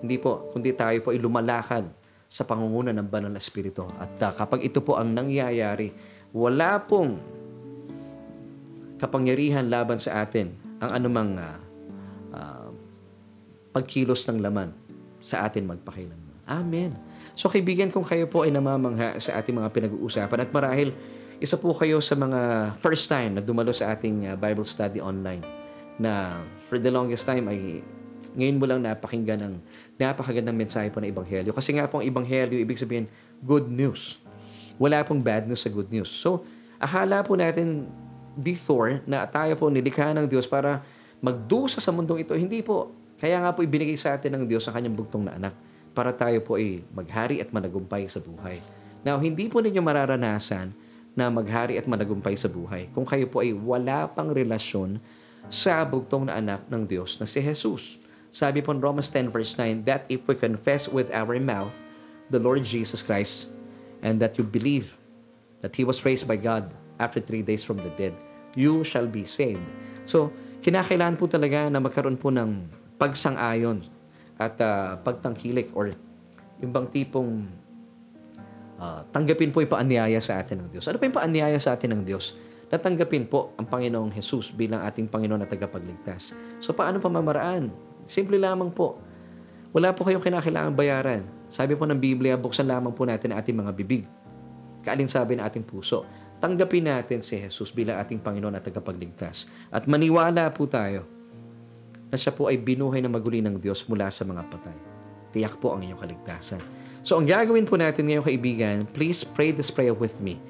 hindi 0.04 0.20
po, 0.20 0.52
kundi 0.52 0.76
tayo 0.76 1.00
po 1.00 1.16
ay 1.16 1.20
lumalakad 1.24 1.88
sa 2.30 2.44
pangunguna 2.46 2.94
ng 2.94 3.08
banal 3.08 3.32
na 3.32 3.42
Espiritu. 3.42 3.88
At 3.98 4.20
uh, 4.22 4.36
kapag 4.36 4.68
ito 4.68 4.84
po 4.84 5.00
ang 5.00 5.16
nangyayari, 5.16 5.90
wala 6.36 6.78
pong 6.84 7.18
kapangyarihan 9.00 9.72
laban 9.72 9.98
sa 9.98 10.28
atin 10.28 10.54
ang 10.84 10.92
anumang 10.92 11.40
uh, 11.40 11.58
uh, 12.36 12.70
pagkilos 13.74 14.28
ng 14.30 14.44
laman 14.44 14.76
sa 15.24 15.48
atin 15.48 15.66
magpakailanman. 15.66 16.38
Amen. 16.46 16.94
So 17.40 17.48
kaibigan, 17.48 17.88
kung 17.88 18.04
kayo 18.04 18.28
po 18.28 18.44
ay 18.44 18.52
namamangha 18.52 19.16
sa 19.16 19.40
ating 19.40 19.56
mga 19.56 19.72
pinag-uusapan 19.72 20.44
at 20.44 20.52
marahil 20.52 20.92
isa 21.40 21.56
po 21.56 21.72
kayo 21.72 22.04
sa 22.04 22.20
mga 22.20 22.76
first 22.84 23.08
time 23.08 23.40
na 23.40 23.42
dumalo 23.42 23.72
sa 23.72 23.96
ating 23.96 24.28
uh, 24.28 24.36
Bible 24.36 24.68
study 24.68 25.00
online 25.00 25.40
na 25.96 26.44
for 26.68 26.84
the 26.84 26.92
longest 26.92 27.24
time 27.24 27.48
ay 27.48 27.80
ngayon 28.36 28.60
mo 28.60 28.68
lang 28.68 28.84
napakinggan 28.84 29.40
ang 29.40 29.56
napakagandang 29.96 30.60
mensahe 30.60 30.92
po 30.92 31.00
ng 31.00 31.16
Ebanghelyo. 31.16 31.56
Kasi 31.56 31.80
nga 31.80 31.88
po 31.88 32.04
ang 32.04 32.06
Ebanghelyo, 32.12 32.60
ibig 32.60 32.76
sabihin, 32.76 33.08
good 33.40 33.72
news. 33.72 34.20
Wala 34.76 35.00
pong 35.08 35.24
bad 35.24 35.48
news 35.48 35.64
sa 35.64 35.72
good 35.72 35.88
news. 35.96 36.12
So, 36.12 36.44
akala 36.76 37.24
po 37.24 37.40
natin 37.40 37.88
before 38.36 39.00
na 39.08 39.24
tayo 39.24 39.56
po 39.56 39.72
nilikha 39.72 40.12
ng 40.12 40.28
Diyos 40.28 40.44
para 40.44 40.84
magdusa 41.24 41.80
sa 41.80 41.96
mundong 41.96 42.20
ito. 42.20 42.36
Hindi 42.36 42.60
po. 42.60 42.92
Kaya 43.16 43.40
nga 43.40 43.56
po 43.56 43.64
ibinigay 43.64 43.96
sa 43.96 44.20
atin 44.20 44.36
ng 44.36 44.44
Diyos 44.44 44.68
ang 44.68 44.76
kanyang 44.76 45.00
bugtong 45.00 45.24
na 45.24 45.40
anak 45.40 45.69
para 46.00 46.16
tayo 46.16 46.40
po 46.40 46.56
ay 46.56 46.80
maghari 46.96 47.44
at 47.44 47.52
managumpay 47.52 48.08
sa 48.08 48.24
buhay. 48.24 48.64
Now, 49.04 49.20
hindi 49.20 49.52
po 49.52 49.60
ninyo 49.60 49.84
mararanasan 49.84 50.72
na 51.12 51.28
maghari 51.28 51.76
at 51.76 51.84
managumpay 51.92 52.40
sa 52.40 52.48
buhay 52.48 52.88
kung 52.96 53.04
kayo 53.04 53.28
po 53.28 53.44
ay 53.44 53.52
wala 53.52 54.08
pang 54.08 54.32
relasyon 54.32 55.04
sa 55.52 55.84
bugtong 55.84 56.32
na 56.32 56.40
anak 56.40 56.64
ng 56.72 56.88
Diyos 56.88 57.20
na 57.20 57.28
si 57.28 57.44
Jesus. 57.44 58.00
Sabi 58.32 58.64
po 58.64 58.72
in 58.72 58.80
Romans 58.80 59.12
10 59.12 59.28
verse 59.28 59.60
9 59.60 59.84
that 59.84 60.08
if 60.08 60.24
we 60.24 60.40
confess 60.40 60.88
with 60.88 61.12
our 61.12 61.36
mouth 61.36 61.84
the 62.32 62.40
Lord 62.40 62.64
Jesus 62.64 63.04
Christ 63.04 63.52
and 64.00 64.24
that 64.24 64.40
you 64.40 64.48
believe 64.48 64.96
that 65.60 65.76
He 65.76 65.84
was 65.84 66.08
raised 66.08 66.32
by 66.32 66.40
God 66.40 66.72
after 66.96 67.20
three 67.20 67.44
days 67.44 67.68
from 67.68 67.84
the 67.84 67.92
dead, 68.00 68.16
you 68.56 68.88
shall 68.88 69.12
be 69.12 69.28
saved. 69.28 69.68
So, 70.08 70.32
kinakailangan 70.64 71.20
po 71.20 71.28
talaga 71.28 71.68
na 71.68 71.84
magkaroon 71.84 72.16
po 72.16 72.32
ng 72.32 72.72
pagsang-ayon 72.96 73.99
at 74.40 74.56
uh, 74.64 74.96
pagtangkilik 75.04 75.76
or 75.76 75.92
yung 76.64 76.72
bang 76.72 76.88
tipong 76.88 77.44
uh, 78.80 79.04
tanggapin 79.12 79.52
po 79.52 79.60
yung 79.60 79.70
paanyaya 79.70 80.24
sa 80.24 80.40
atin 80.40 80.64
ng 80.64 80.70
Diyos. 80.72 80.88
Ano 80.88 80.96
pa 80.96 81.06
yung 81.06 81.18
paanyaya 81.20 81.60
sa 81.60 81.76
atin 81.76 82.00
ng 82.00 82.04
Diyos? 82.08 82.40
Natanggapin 82.70 83.28
po 83.28 83.52
ang 83.60 83.68
Panginoong 83.68 84.14
Jesus 84.16 84.56
bilang 84.56 84.86
ating 84.86 85.12
Panginoon 85.12 85.44
at 85.44 85.50
tagapagligtas. 85.52 86.38
So 86.64 86.72
paano 86.72 87.02
pamamaraan? 87.04 87.74
Simple 88.08 88.40
lamang 88.40 88.72
po. 88.72 89.02
Wala 89.76 89.92
po 89.92 90.08
kayong 90.08 90.24
kinakailangan 90.24 90.74
bayaran. 90.74 91.22
Sabi 91.50 91.74
po 91.74 91.90
ng 91.90 91.98
Biblia, 91.98 92.38
buksan 92.38 92.70
lamang 92.70 92.94
po 92.94 93.10
natin 93.10 93.34
ating 93.34 93.58
mga 93.58 93.74
bibig. 93.74 94.06
Kaalin 94.86 95.10
sabi 95.10 95.36
ng 95.36 95.44
ating 95.44 95.66
puso. 95.66 96.06
Tanggapin 96.40 96.88
natin 96.88 97.20
si 97.20 97.36
Jesus 97.36 97.74
bilang 97.74 98.00
ating 98.00 98.22
Panginoon 98.22 98.56
at 98.56 98.64
tagapagligtas. 98.64 99.50
At 99.74 99.90
maniwala 99.90 100.54
po 100.54 100.70
tayo 100.70 101.19
na 102.10 102.18
siya 102.18 102.34
po 102.34 102.50
ay 102.50 102.58
binuhay 102.58 103.00
na 103.00 103.10
maguli 103.10 103.40
ng 103.40 103.62
Diyos 103.62 103.86
mula 103.86 104.10
sa 104.10 104.26
mga 104.26 104.46
patay. 104.50 104.78
Tiyak 105.30 105.62
po 105.62 105.78
ang 105.78 105.86
inyong 105.86 106.02
kaligtasan. 106.02 106.62
So, 107.06 107.16
ang 107.16 107.30
gagawin 107.30 107.70
po 107.70 107.78
natin 107.78 108.10
ngayon, 108.10 108.26
kaibigan, 108.26 108.76
please 108.90 109.22
pray 109.22 109.54
this 109.54 109.70
prayer 109.70 109.94
with 109.94 110.20
me. 110.20 110.42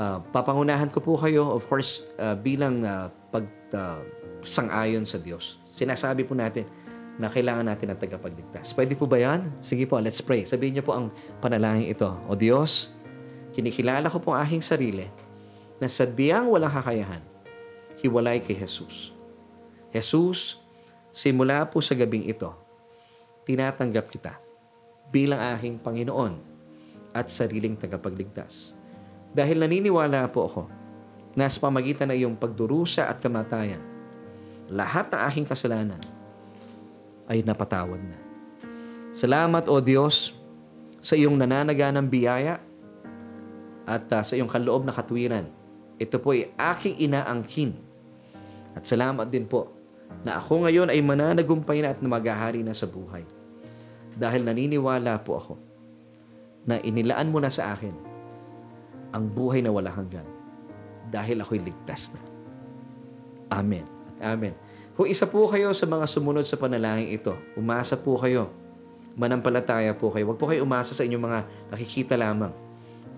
Uh, 0.00 0.18
papangunahan 0.32 0.88
ko 0.88 0.98
po 0.98 1.14
kayo, 1.20 1.52
of 1.52 1.68
course, 1.68 2.02
uh, 2.16 2.34
bilang 2.34 2.82
uh, 2.82 3.12
pag 3.30 3.44
uh, 3.76 4.00
sang-ayon 4.42 5.04
sa 5.04 5.20
Diyos. 5.20 5.60
Sinasabi 5.68 6.24
po 6.24 6.32
natin 6.34 6.66
na 7.18 7.26
kailangan 7.26 7.66
natin 7.66 7.90
ng 7.90 7.98
tagapagligtas. 7.98 8.70
Pwede 8.72 8.94
po 8.94 9.10
ba 9.10 9.18
yan? 9.18 9.50
Sige 9.58 9.84
po, 9.90 9.98
let's 9.98 10.22
pray. 10.22 10.46
Sabihin 10.46 10.78
niyo 10.78 10.84
po 10.86 10.94
ang 10.94 11.10
panalangin 11.42 11.90
ito. 11.90 12.06
O 12.30 12.38
Diyos, 12.38 12.94
kinikilala 13.52 14.06
ko 14.06 14.22
po 14.22 14.32
ang 14.32 14.46
aking 14.46 14.62
sarili 14.62 15.10
na 15.82 15.90
sa 15.90 16.06
diyang 16.06 16.46
walang 16.46 16.70
kakayahan, 16.70 17.22
hiwalay 17.98 18.38
kay 18.38 18.54
Jesus. 18.54 19.10
Jesus, 19.90 20.62
simula 21.14 21.64
po 21.68 21.80
sa 21.80 21.96
gabing 21.96 22.28
ito, 22.28 22.52
tinatanggap 23.48 24.06
kita 24.12 24.36
bilang 25.08 25.40
aking 25.56 25.80
Panginoon 25.80 26.36
at 27.16 27.32
sariling 27.32 27.74
tagapagligtas. 27.74 28.76
Dahil 29.32 29.64
naniniwala 29.64 30.28
po 30.28 30.48
ako 30.48 30.62
na 31.32 31.48
sa 31.48 31.60
pamagitan 31.64 32.12
ng 32.12 32.16
iyong 32.24 32.36
pagdurusa 32.36 33.08
at 33.08 33.20
kamatayan, 33.20 33.80
lahat 34.68 35.08
ng 35.08 35.20
aking 35.32 35.46
kasalanan 35.48 36.00
ay 37.28 37.40
napatawad 37.44 38.00
na. 38.00 38.18
Salamat 39.12 39.64
o 39.72 39.80
Diyos 39.80 40.36
sa 41.00 41.16
iyong 41.16 41.40
nananaganang 41.40 42.08
biyaya 42.08 42.60
at 43.88 44.04
uh, 44.12 44.20
sa 44.20 44.36
iyong 44.36 44.50
kaloob 44.50 44.84
na 44.84 44.92
katwiran. 44.92 45.48
Ito 45.96 46.20
po 46.20 46.36
ay 46.36 46.52
aking 46.54 47.00
inaangkin. 47.00 47.72
At 48.76 48.84
salamat 48.84 49.32
din 49.32 49.48
po 49.48 49.77
na 50.26 50.38
ako 50.38 50.66
ngayon 50.66 50.88
ay 50.90 50.98
mananagumpay 51.02 51.82
na 51.82 51.94
at 51.94 52.00
maghahari 52.02 52.66
na 52.66 52.74
sa 52.74 52.90
buhay 52.90 53.22
dahil 54.18 54.42
naniniwala 54.42 55.22
po 55.22 55.38
ako 55.38 55.54
na 56.66 56.82
inilaan 56.82 57.30
mo 57.30 57.38
na 57.38 57.48
sa 57.48 57.72
akin 57.72 57.94
ang 59.14 59.24
buhay 59.30 59.62
na 59.62 59.72
wala 59.72 59.88
hanggan 59.94 60.26
dahil 61.08 61.40
ako'y 61.40 61.64
ligtas 61.64 62.12
na. 62.12 62.20
Amen. 63.48 63.86
At 64.20 64.36
amen. 64.36 64.52
Kung 64.98 65.06
isa 65.08 65.30
po 65.30 65.46
kayo 65.48 65.72
sa 65.72 65.86
mga 65.86 66.04
sumunod 66.10 66.44
sa 66.44 66.58
panalangin 66.58 67.14
ito, 67.14 67.32
umasa 67.54 67.94
po 67.96 68.18
kayo, 68.18 68.50
manampalataya 69.14 69.94
po 69.94 70.10
kayo. 70.10 70.28
Huwag 70.28 70.38
po 70.42 70.50
kayo 70.50 70.66
umasa 70.66 70.92
sa 70.92 71.06
inyong 71.06 71.24
mga 71.24 71.40
nakikita 71.70 72.14
lamang. 72.18 72.52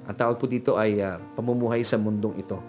Ang 0.04 0.16
tawag 0.16 0.36
po 0.36 0.44
dito 0.44 0.76
ay 0.76 1.00
uh, 1.00 1.18
pamumuhay 1.34 1.82
sa 1.82 1.96
mundong 1.96 2.36
ito. 2.36 2.60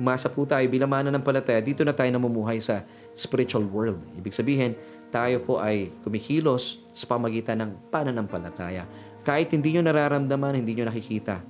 Umasa 0.00 0.32
po 0.32 0.48
tayo 0.48 0.64
bilang 0.72 0.88
mananampalataya, 0.88 1.60
dito 1.60 1.84
na 1.84 1.92
tayo 1.92 2.08
namumuhay 2.08 2.58
sa 2.64 2.88
spiritual 3.12 3.64
world. 3.68 4.00
Ibig 4.18 4.32
sabihin, 4.32 4.72
tayo 5.12 5.44
po 5.44 5.60
ay 5.60 5.92
kumikilos 6.00 6.80
sa 6.90 7.04
pamagitan 7.04 7.60
ng 7.60 7.70
pananampalataya. 7.92 8.88
Kahit 9.22 9.52
hindi 9.52 9.76
nyo 9.76 9.84
nararamdaman, 9.84 10.56
hindi 10.56 10.72
nyo 10.74 10.88
nakikita. 10.88 11.44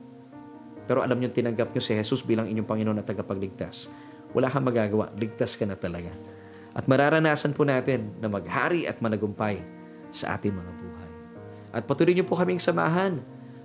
Pero 0.84 1.00
alam 1.00 1.16
nyo, 1.16 1.30
tinanggap 1.30 1.70
nyo 1.70 1.80
si 1.80 1.94
Jesus 1.94 2.26
bilang 2.26 2.50
inyong 2.50 2.66
Panginoon 2.66 2.98
at 2.98 3.06
tagapagligtas. 3.06 3.86
Wala 4.34 4.50
kang 4.50 4.66
magagawa. 4.66 5.14
Ligtas 5.14 5.54
ka 5.54 5.64
na 5.64 5.78
talaga. 5.78 6.10
At 6.72 6.88
mararanasan 6.88 7.54
po 7.54 7.62
natin 7.62 8.16
na 8.18 8.26
maghari 8.26 8.88
at 8.88 8.98
managumpay 8.98 9.60
sa 10.12 10.36
ating 10.36 10.52
mga 10.52 10.72
buhay. 10.82 11.10
At 11.72 11.82
patuloy 11.88 12.12
nyo 12.12 12.26
po 12.26 12.36
kaming 12.36 12.60
samahan 12.60 13.22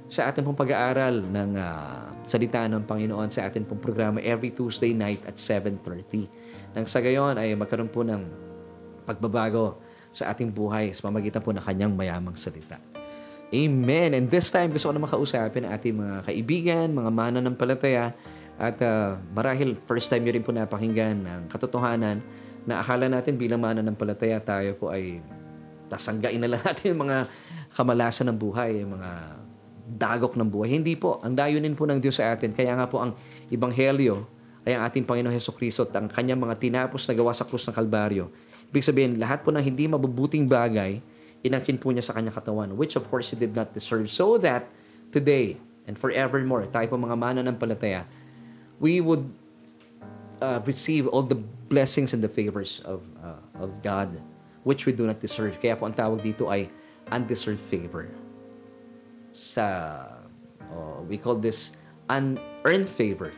sa 0.08 0.32
ating 0.32 0.48
pong 0.48 0.56
pag-aaral 0.56 1.20
ng 1.20 1.52
uh, 1.60 2.08
salita 2.24 2.64
ng 2.68 2.84
Panginoon 2.88 3.28
sa 3.28 3.48
ating 3.48 3.68
pong 3.68 3.84
programa 3.84 4.24
every 4.24 4.56
Tuesday 4.56 4.96
night 4.96 5.24
at 5.28 5.36
7.30. 5.36 6.47
Nang 6.76 6.88
sa 6.90 7.00
gayon 7.00 7.38
ay 7.40 7.56
magkaroon 7.56 7.92
po 7.92 8.04
ng 8.04 8.24
pagbabago 9.08 9.80
sa 10.12 10.32
ating 10.34 10.52
buhay 10.52 10.92
sa 10.92 11.08
pamagitan 11.08 11.40
po 11.44 11.56
ng 11.56 11.64
kanyang 11.64 11.94
mayamang 11.94 12.36
salita. 12.36 12.80
Amen. 13.48 14.12
And 14.12 14.28
this 14.28 14.52
time, 14.52 14.76
gusto 14.76 14.92
ko 14.92 14.94
na 14.96 15.00
makausapin 15.00 15.64
ang 15.64 15.72
ating 15.72 15.96
mga 15.96 16.16
kaibigan, 16.28 16.86
mga 16.92 17.12
mananampalataya, 17.16 18.12
at 18.58 18.76
uh, 18.84 19.16
marahil 19.32 19.78
first 19.86 20.10
time 20.10 20.26
nyo 20.26 20.34
rin 20.34 20.44
po 20.44 20.50
napakinggan 20.50 21.24
ang 21.30 21.44
katotohanan 21.46 22.26
na 22.66 22.82
akala 22.82 23.06
natin 23.06 23.38
bilang 23.38 23.62
mananampalataya 23.62 24.42
tayo 24.42 24.74
po 24.76 24.90
ay 24.90 25.22
tasanggain 25.88 26.42
na 26.42 26.52
lang 26.52 26.62
natin 26.68 26.98
yung 26.98 27.08
mga 27.08 27.30
kamalasan 27.78 28.28
ng 28.34 28.38
buhay, 28.38 28.84
yung 28.84 29.00
mga 29.00 29.12
dagok 29.88 30.36
ng 30.36 30.50
buhay. 30.52 30.76
Hindi 30.76 31.00
po. 31.00 31.24
Ang 31.24 31.40
dayunin 31.40 31.72
po 31.72 31.88
ng 31.88 32.04
Diyos 32.04 32.20
sa 32.20 32.36
atin. 32.36 32.52
Kaya 32.52 32.76
nga 32.76 32.92
po 32.92 33.00
ang 33.00 33.16
Ebanghelyo 33.48 34.37
ay 34.68 34.76
ang 34.76 34.84
ating 34.84 35.08
Panginoon 35.08 35.32
Heso 35.32 35.56
Kristo 35.56 35.88
at 35.88 35.96
ang 35.96 36.12
kanyang 36.12 36.44
mga 36.44 36.60
tinapos 36.60 37.08
na 37.08 37.16
gawa 37.16 37.32
sa 37.32 37.48
krus 37.48 37.64
ng 37.64 37.72
Kalbaryo 37.72 38.28
Ibig 38.72 38.84
sabihin, 38.84 39.12
lahat 39.16 39.48
po 39.48 39.56
ng 39.56 39.64
hindi 39.64 39.88
mabubuting 39.88 40.44
bagay, 40.44 41.00
inangkin 41.40 41.80
po 41.80 41.96
niya 41.96 42.04
sa 42.04 42.14
kanyang 42.20 42.36
katawan, 42.36 42.70
which 42.76 43.00
of 43.00 43.08
course 43.08 43.32
he 43.32 43.38
did 43.40 43.56
not 43.56 43.72
deserve. 43.72 44.12
So 44.12 44.36
that 44.44 44.68
today 45.16 45.56
and 45.88 45.96
forevermore, 45.96 46.68
tayo 46.68 46.92
po 46.92 47.00
mga 47.00 47.16
mananampalataya, 47.16 48.04
we 48.84 49.00
would 49.00 49.32
uh, 50.44 50.60
receive 50.68 51.08
all 51.08 51.24
the 51.24 51.40
blessings 51.72 52.12
and 52.12 52.20
the 52.20 52.32
favors 52.32 52.84
of 52.84 53.08
uh, 53.24 53.40
of 53.64 53.80
God, 53.80 54.20
which 54.68 54.84
we 54.84 54.92
do 54.92 55.08
not 55.08 55.24
deserve. 55.24 55.56
Kaya 55.64 55.80
po 55.80 55.88
ang 55.88 55.96
tawag 55.96 56.20
dito 56.20 56.52
ay 56.52 56.68
undeserved 57.08 57.64
favor. 57.64 58.12
Sa, 59.32 59.64
uh, 60.68 61.00
we 61.08 61.16
call 61.16 61.40
this 61.40 61.72
unearned 62.12 62.92
favor. 62.92 63.32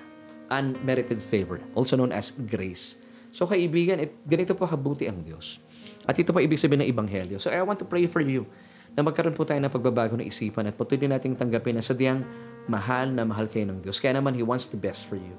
Unmerited 0.49 1.21
favor, 1.21 1.61
also 1.77 1.95
known 1.95 2.11
as 2.11 2.33
grace. 2.33 2.97
So 3.29 3.45
kaibigan, 3.45 4.01
it, 4.01 4.17
ganito 4.25 4.57
po 4.57 4.65
kabuti 4.65 5.05
ang 5.05 5.21
Diyos. 5.21 5.61
At 6.09 6.17
ito 6.17 6.33
po 6.33 6.41
ibig 6.41 6.57
sabihin 6.57 6.81
ng 6.85 6.89
Ebanghelyo. 6.89 7.37
So 7.37 7.53
I 7.53 7.61
want 7.61 7.77
to 7.81 7.87
pray 7.87 8.09
for 8.09 8.25
you 8.25 8.49
na 8.97 9.05
magkaroon 9.05 9.37
po 9.37 9.45
tayo 9.45 9.61
ng 9.61 9.69
pagbabago 9.69 10.17
ng 10.17 10.25
isipan 10.25 10.65
at 10.65 10.73
patuloy 10.73 11.05
nating 11.05 11.37
tanggapin 11.37 11.77
na 11.77 11.85
sadyang 11.85 12.25
mahal 12.65 13.13
na 13.13 13.21
mahal 13.21 13.45
kayo 13.45 13.69
ng 13.69 13.85
Diyos. 13.85 14.01
Kaya 14.01 14.17
naman 14.17 14.33
He 14.33 14.41
wants 14.41 14.65
the 14.73 14.79
best 14.81 15.05
for 15.05 15.15
you. 15.15 15.37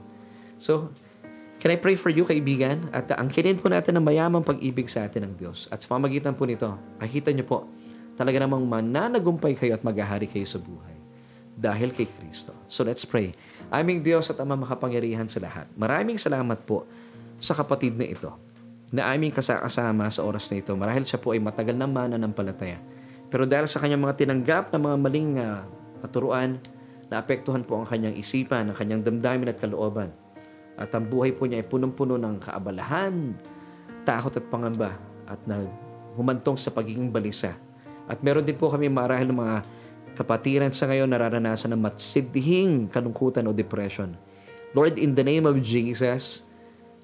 So, 0.54 0.94
can 1.58 1.74
I 1.74 1.78
pray 1.78 1.98
for 1.98 2.14
you, 2.14 2.22
kaibigan? 2.22 2.86
At 2.94 3.10
uh, 3.10 3.18
angkinin 3.18 3.58
po 3.58 3.66
natin 3.66 3.98
ang 3.98 4.06
mayamang 4.06 4.46
pag-ibig 4.46 4.86
sa 4.86 5.10
atin 5.10 5.26
ng 5.26 5.34
Diyos. 5.34 5.66
At 5.74 5.82
sa 5.82 5.90
pamagitan 5.90 6.38
po 6.38 6.46
nito, 6.46 6.70
makikita 7.02 7.34
niyo 7.34 7.46
po, 7.50 7.66
talaga 8.14 8.38
namang 8.38 8.62
mananagumpay 8.62 9.58
kayo 9.58 9.74
at 9.74 9.82
maghahari 9.82 10.30
kayo 10.30 10.46
sa 10.46 10.62
buhay 10.62 10.99
dahil 11.60 11.92
kay 11.92 12.08
Kristo. 12.08 12.56
So 12.64 12.80
let's 12.80 13.04
pray. 13.04 13.36
Aming 13.68 14.00
Diyos 14.00 14.32
at 14.32 14.40
Ama 14.40 14.56
makapangyarihan 14.56 15.28
sa 15.28 15.44
lahat. 15.44 15.68
Maraming 15.76 16.16
salamat 16.16 16.64
po 16.64 16.88
sa 17.36 17.52
kapatid 17.52 18.00
na 18.00 18.08
ito 18.08 18.32
na 18.90 19.12
aming 19.12 19.30
kasakasama 19.30 20.10
sa 20.10 20.24
oras 20.24 20.48
na 20.50 20.58
ito. 20.58 20.72
Marahil 20.74 21.06
siya 21.06 21.20
po 21.20 21.36
ay 21.36 21.38
matagal 21.38 21.76
na 21.76 21.86
mananampalataya. 21.86 22.80
Pero 23.30 23.46
dahil 23.46 23.70
sa 23.70 23.78
kanyang 23.78 24.02
mga 24.02 24.18
tinanggap 24.18 24.74
na 24.74 24.78
mga 24.82 24.96
maling 24.98 25.30
uh, 25.38 25.62
naapektuhan 27.10 27.62
po 27.62 27.78
ang 27.78 27.86
kanyang 27.86 28.18
isipan, 28.18 28.70
ang 28.70 28.76
kanyang 28.78 29.06
damdamin 29.06 29.54
at 29.54 29.58
kalooban. 29.62 30.10
At 30.74 30.90
ang 30.96 31.06
buhay 31.06 31.36
po 31.36 31.46
niya 31.46 31.62
ay 31.62 31.66
punong-puno 31.68 32.18
ng 32.18 32.42
kaabalahan, 32.42 33.36
takot 34.02 34.34
at 34.34 34.46
pangamba 34.50 34.96
at 35.30 35.38
humantong 36.18 36.58
sa 36.58 36.74
pagiging 36.74 37.12
balisa. 37.14 37.54
At 38.10 38.26
meron 38.26 38.42
din 38.42 38.58
po 38.58 38.72
kami 38.72 38.90
marahil 38.90 39.30
ng 39.30 39.38
mga 39.38 39.56
kapatiran 40.20 40.68
sa 40.68 40.84
ngayon 40.84 41.08
nararanasan 41.08 41.72
ng 41.72 41.80
matsidihing 41.80 42.92
kalungkutan 42.92 43.48
o 43.48 43.56
depression. 43.56 44.12
Lord, 44.76 45.00
in 45.00 45.16
the 45.16 45.24
name 45.24 45.48
of 45.48 45.56
Jesus, 45.64 46.44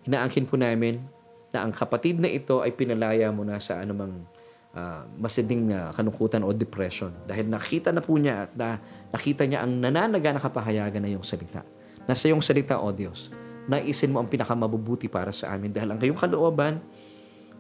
inaangkin 0.04 0.44
po 0.44 0.60
namin 0.60 1.00
na 1.48 1.64
ang 1.64 1.72
kapatid 1.72 2.20
na 2.20 2.28
ito 2.28 2.60
ay 2.60 2.76
pinalaya 2.76 3.32
mo 3.32 3.40
na 3.40 3.56
sa 3.56 3.80
anumang 3.80 4.20
uh, 4.76 5.08
masiding 5.16 5.72
uh, 5.72 5.88
kalungkutan 5.96 6.44
o 6.44 6.52
depression. 6.52 7.08
Dahil 7.24 7.48
nakita 7.48 7.88
na 7.88 8.04
po 8.04 8.20
niya 8.20 8.44
at 8.44 8.52
na, 8.52 8.76
nakita 9.08 9.48
niya 9.48 9.64
ang 9.64 9.72
nananaga 9.80 10.36
na 10.36 10.40
kapahayagan 10.44 11.00
na 11.00 11.08
iyong 11.08 11.24
salita. 11.24 11.64
Nasa 12.04 12.28
iyong 12.28 12.44
salita, 12.44 12.76
O 12.84 12.92
Diyos, 12.92 13.32
naisin 13.64 14.12
mo 14.12 14.20
ang 14.20 14.28
pinakamabubuti 14.28 15.08
para 15.08 15.32
sa 15.32 15.56
amin 15.56 15.72
dahil 15.72 15.88
ang 15.88 15.98
kayong 15.98 16.20
kalooban 16.20 16.84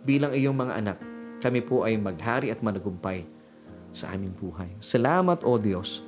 bilang 0.04 0.36
iyong 0.36 0.54
mga 0.54 0.84
anak, 0.84 0.98
kami 1.40 1.64
po 1.64 1.82
ay 1.82 1.96
maghari 1.96 2.52
at 2.52 2.60
managumpay 2.60 3.35
sa 3.92 4.12
aming 4.14 4.34
buhay. 4.34 4.70
Salamat, 4.80 5.42
O 5.46 5.56
Diyos, 5.56 6.06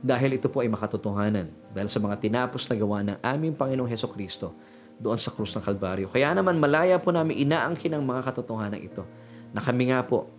dahil 0.00 0.38
ito 0.38 0.46
po 0.46 0.62
ay 0.62 0.70
makatotohanan 0.70 1.50
dahil 1.72 1.88
sa 1.90 1.98
mga 1.98 2.16
tinapos 2.20 2.68
na 2.70 2.74
gawa 2.78 2.98
ng 3.02 3.18
aming 3.20 3.52
Panginoong 3.58 3.90
Heso 3.90 4.08
Kristo 4.08 4.54
doon 4.96 5.20
sa 5.20 5.28
krus 5.28 5.52
ng 5.56 5.64
Kalbaryo. 5.64 6.08
Kaya 6.08 6.32
naman 6.32 6.56
malaya 6.56 6.96
po 6.96 7.12
namin 7.12 7.36
inaangkin 7.44 7.92
ang 7.92 8.04
mga 8.04 8.32
katotohanan 8.32 8.80
ito 8.80 9.04
na 9.52 9.60
kami 9.60 9.92
nga 9.92 10.00
po 10.04 10.30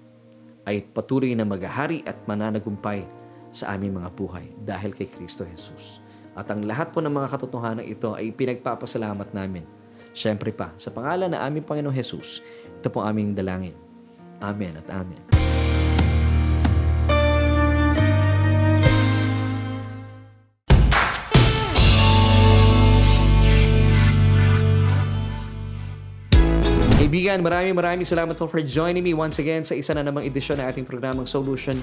ay 0.65 0.81
patuloy 0.81 1.31
na 1.37 1.45
maghahari 1.45 2.01
at 2.03 2.17
mananagumpay 2.25 3.05
sa 3.53 3.77
aming 3.77 4.01
mga 4.01 4.09
buhay 4.17 4.45
dahil 4.65 4.91
kay 4.91 5.07
Kristo 5.07 5.45
Jesus. 5.47 6.01
At 6.37 6.49
ang 6.53 6.65
lahat 6.65 6.93
po 6.93 7.01
ng 7.01 7.13
mga 7.13 7.33
katotohanan 7.33 7.85
ito 7.85 8.13
ay 8.13 8.29
pinagpapasalamat 8.33 9.33
namin. 9.33 9.65
Siyempre 10.13 10.49
pa, 10.53 10.73
sa 10.77 10.89
pangalan 10.89 11.33
ng 11.33 11.41
aming 11.41 11.65
Panginoong 11.65 11.97
Jesus, 11.97 12.41
ito 12.77 12.89
po 12.89 13.05
aming 13.05 13.37
dalangin. 13.37 13.77
Amen 14.41 14.77
at 14.77 14.89
Amen. 14.93 15.26
Kaibigan, 27.17 27.41
maraming 27.41 27.73
maraming 27.73 28.05
salamat 28.05 28.37
po 28.37 28.45
for 28.45 28.61
joining 28.61 29.01
me 29.01 29.09
once 29.09 29.41
again 29.41 29.65
sa 29.65 29.73
isa 29.73 29.89
na 29.89 30.05
namang 30.05 30.21
edisyon 30.21 30.61
ng 30.61 30.69
ating 30.69 30.85
programang 30.85 31.25
Solution 31.25 31.73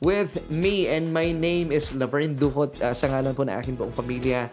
with 0.00 0.40
me. 0.48 0.88
And 0.88 1.12
my 1.12 1.28
name 1.28 1.68
is 1.76 1.92
Laverne 1.92 2.32
Duhot. 2.32 2.72
Uh, 2.80 2.96
sa 2.96 3.04
ngalan 3.12 3.36
po 3.36 3.44
na 3.44 3.60
aking 3.60 3.76
buong 3.76 3.92
pamilya, 3.92 4.48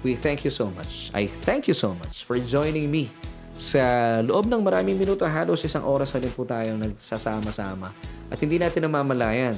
we 0.00 0.16
thank 0.16 0.40
you 0.40 0.48
so 0.48 0.72
much. 0.72 1.12
I 1.12 1.28
thank 1.44 1.68
you 1.68 1.76
so 1.76 1.92
much 2.00 2.24
for 2.24 2.40
joining 2.40 2.88
me 2.88 3.12
sa 3.60 4.24
loob 4.24 4.48
ng 4.48 4.64
maraming 4.64 4.96
minuto, 4.96 5.28
halos 5.28 5.60
isang 5.60 5.84
oras 5.84 6.16
na 6.16 6.24
din 6.24 6.32
po 6.32 6.48
tayong 6.48 6.80
nagsasama-sama. 6.88 7.92
At 8.32 8.40
hindi 8.40 8.56
natin 8.56 8.88
namamalayan 8.88 9.52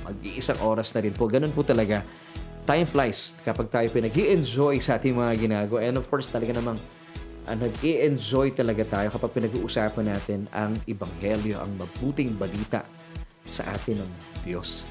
mag-iisang 0.00 0.64
oras 0.64 0.96
na 0.96 1.04
rin 1.04 1.12
po. 1.12 1.28
Ganun 1.28 1.52
po 1.52 1.60
talaga. 1.60 2.08
Time 2.64 2.88
flies 2.88 3.36
kapag 3.44 3.68
tayo 3.68 3.84
pinag 3.92 4.16
enjoy 4.16 4.80
sa 4.80 4.96
ating 4.96 5.12
mga 5.12 5.32
ginagawa. 5.36 5.84
And 5.84 6.00
of 6.00 6.08
course, 6.08 6.24
talaga 6.24 6.56
namang 6.56 6.80
uh, 7.46 7.56
nag-i-enjoy 7.56 8.52
talaga 8.52 8.82
tayo 8.84 9.08
kapag 9.14 9.30
pinag-uusapan 9.40 10.06
natin 10.10 10.44
ang 10.50 10.76
Ibanghelyo, 10.84 11.60
ang 11.60 11.72
mabuting 11.78 12.36
balita 12.36 12.84
sa 13.46 13.66
atin 13.72 14.04
ng 14.04 14.10
Diyos. 14.44 14.84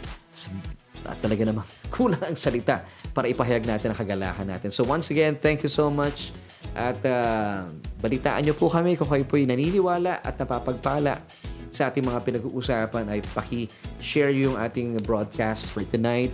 At 1.08 1.20
talaga 1.24 1.48
namang 1.48 1.68
kulang 1.96 2.22
ang 2.24 2.38
salita 2.40 2.84
para 3.12 3.28
ipahayag 3.28 3.68
natin 3.68 3.92
ang 3.92 4.00
kagalakan 4.00 4.48
natin. 4.48 4.70
So 4.72 4.84
once 4.88 5.12
again, 5.12 5.40
thank 5.40 5.64
you 5.64 5.72
so 5.72 5.88
much. 5.92 6.32
At 6.76 7.00
uh, 7.08 7.66
balitaan 8.04 8.46
nyo 8.46 8.56
po 8.56 8.68
kami 8.68 9.00
kung 9.00 9.08
kayo 9.08 9.24
po'y 9.26 9.48
naniniwala 9.48 10.22
at 10.22 10.36
napapagpala 10.38 11.24
sa 11.70 11.88
ating 11.90 12.04
mga 12.04 12.20
pinag-uusapan 12.26 13.06
ay 13.14 13.20
paki-share 13.32 14.34
yung 14.34 14.58
ating 14.58 15.00
broadcast 15.06 15.70
for 15.70 15.86
tonight. 15.86 16.34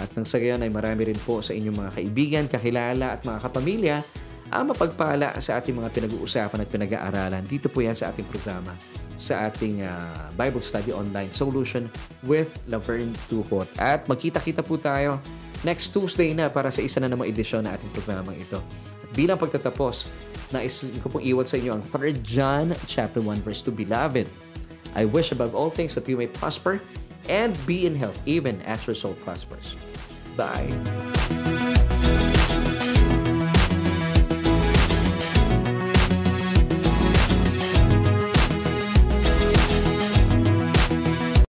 At 0.00 0.08
nang 0.16 0.24
sa 0.24 0.40
gayon 0.40 0.64
ay 0.64 0.72
marami 0.72 1.12
rin 1.12 1.20
po 1.20 1.44
sa 1.44 1.52
inyong 1.52 1.76
mga 1.76 1.90
kaibigan, 2.00 2.44
kakilala 2.48 3.14
at 3.14 3.20
mga 3.22 3.38
kapamilya 3.44 3.96
ang 4.50 4.74
mapagpala 4.74 5.38
sa 5.38 5.62
ating 5.62 5.78
mga 5.78 5.94
pinag-uusapan 5.94 6.58
at 6.58 6.68
pinag-aaralan. 6.68 7.42
Dito 7.46 7.70
po 7.70 7.86
yan 7.86 7.94
sa 7.94 8.10
ating 8.10 8.26
programa, 8.26 8.74
sa 9.14 9.46
ating 9.46 9.86
uh, 9.86 10.34
Bible 10.34 10.62
Study 10.62 10.90
Online 10.90 11.30
Solution 11.30 11.86
with 12.26 12.50
Laverne 12.66 13.14
Tuhot. 13.30 13.70
At 13.78 14.10
magkita-kita 14.10 14.66
po 14.66 14.74
tayo 14.74 15.22
next 15.62 15.94
Tuesday 15.94 16.34
na 16.34 16.50
para 16.50 16.74
sa 16.74 16.82
isa 16.82 16.98
na 16.98 17.06
namang 17.06 17.30
edisyon 17.30 17.62
na 17.62 17.78
ating 17.78 17.90
programang 17.94 18.34
ito. 18.34 18.58
At 19.06 19.10
bilang 19.14 19.38
pagtatapos, 19.38 20.10
nais 20.50 20.82
ko 20.98 21.06
pong 21.06 21.22
iwan 21.22 21.46
sa 21.46 21.54
inyo 21.54 21.78
ang 21.78 21.82
3 21.86 22.18
John 22.26 22.74
chapter 22.90 23.22
1 23.22 23.46
verse 23.46 23.62
2, 23.62 23.70
Beloved, 23.70 24.26
I 24.98 25.06
wish 25.06 25.30
above 25.30 25.54
all 25.54 25.70
things 25.70 25.94
that 25.94 26.10
you 26.10 26.18
may 26.18 26.26
prosper 26.26 26.82
and 27.30 27.54
be 27.62 27.86
in 27.86 27.94
health, 27.94 28.18
even 28.26 28.58
as 28.66 28.82
your 28.90 28.98
soul 28.98 29.14
prospers. 29.22 29.78
Bye. 30.34 30.74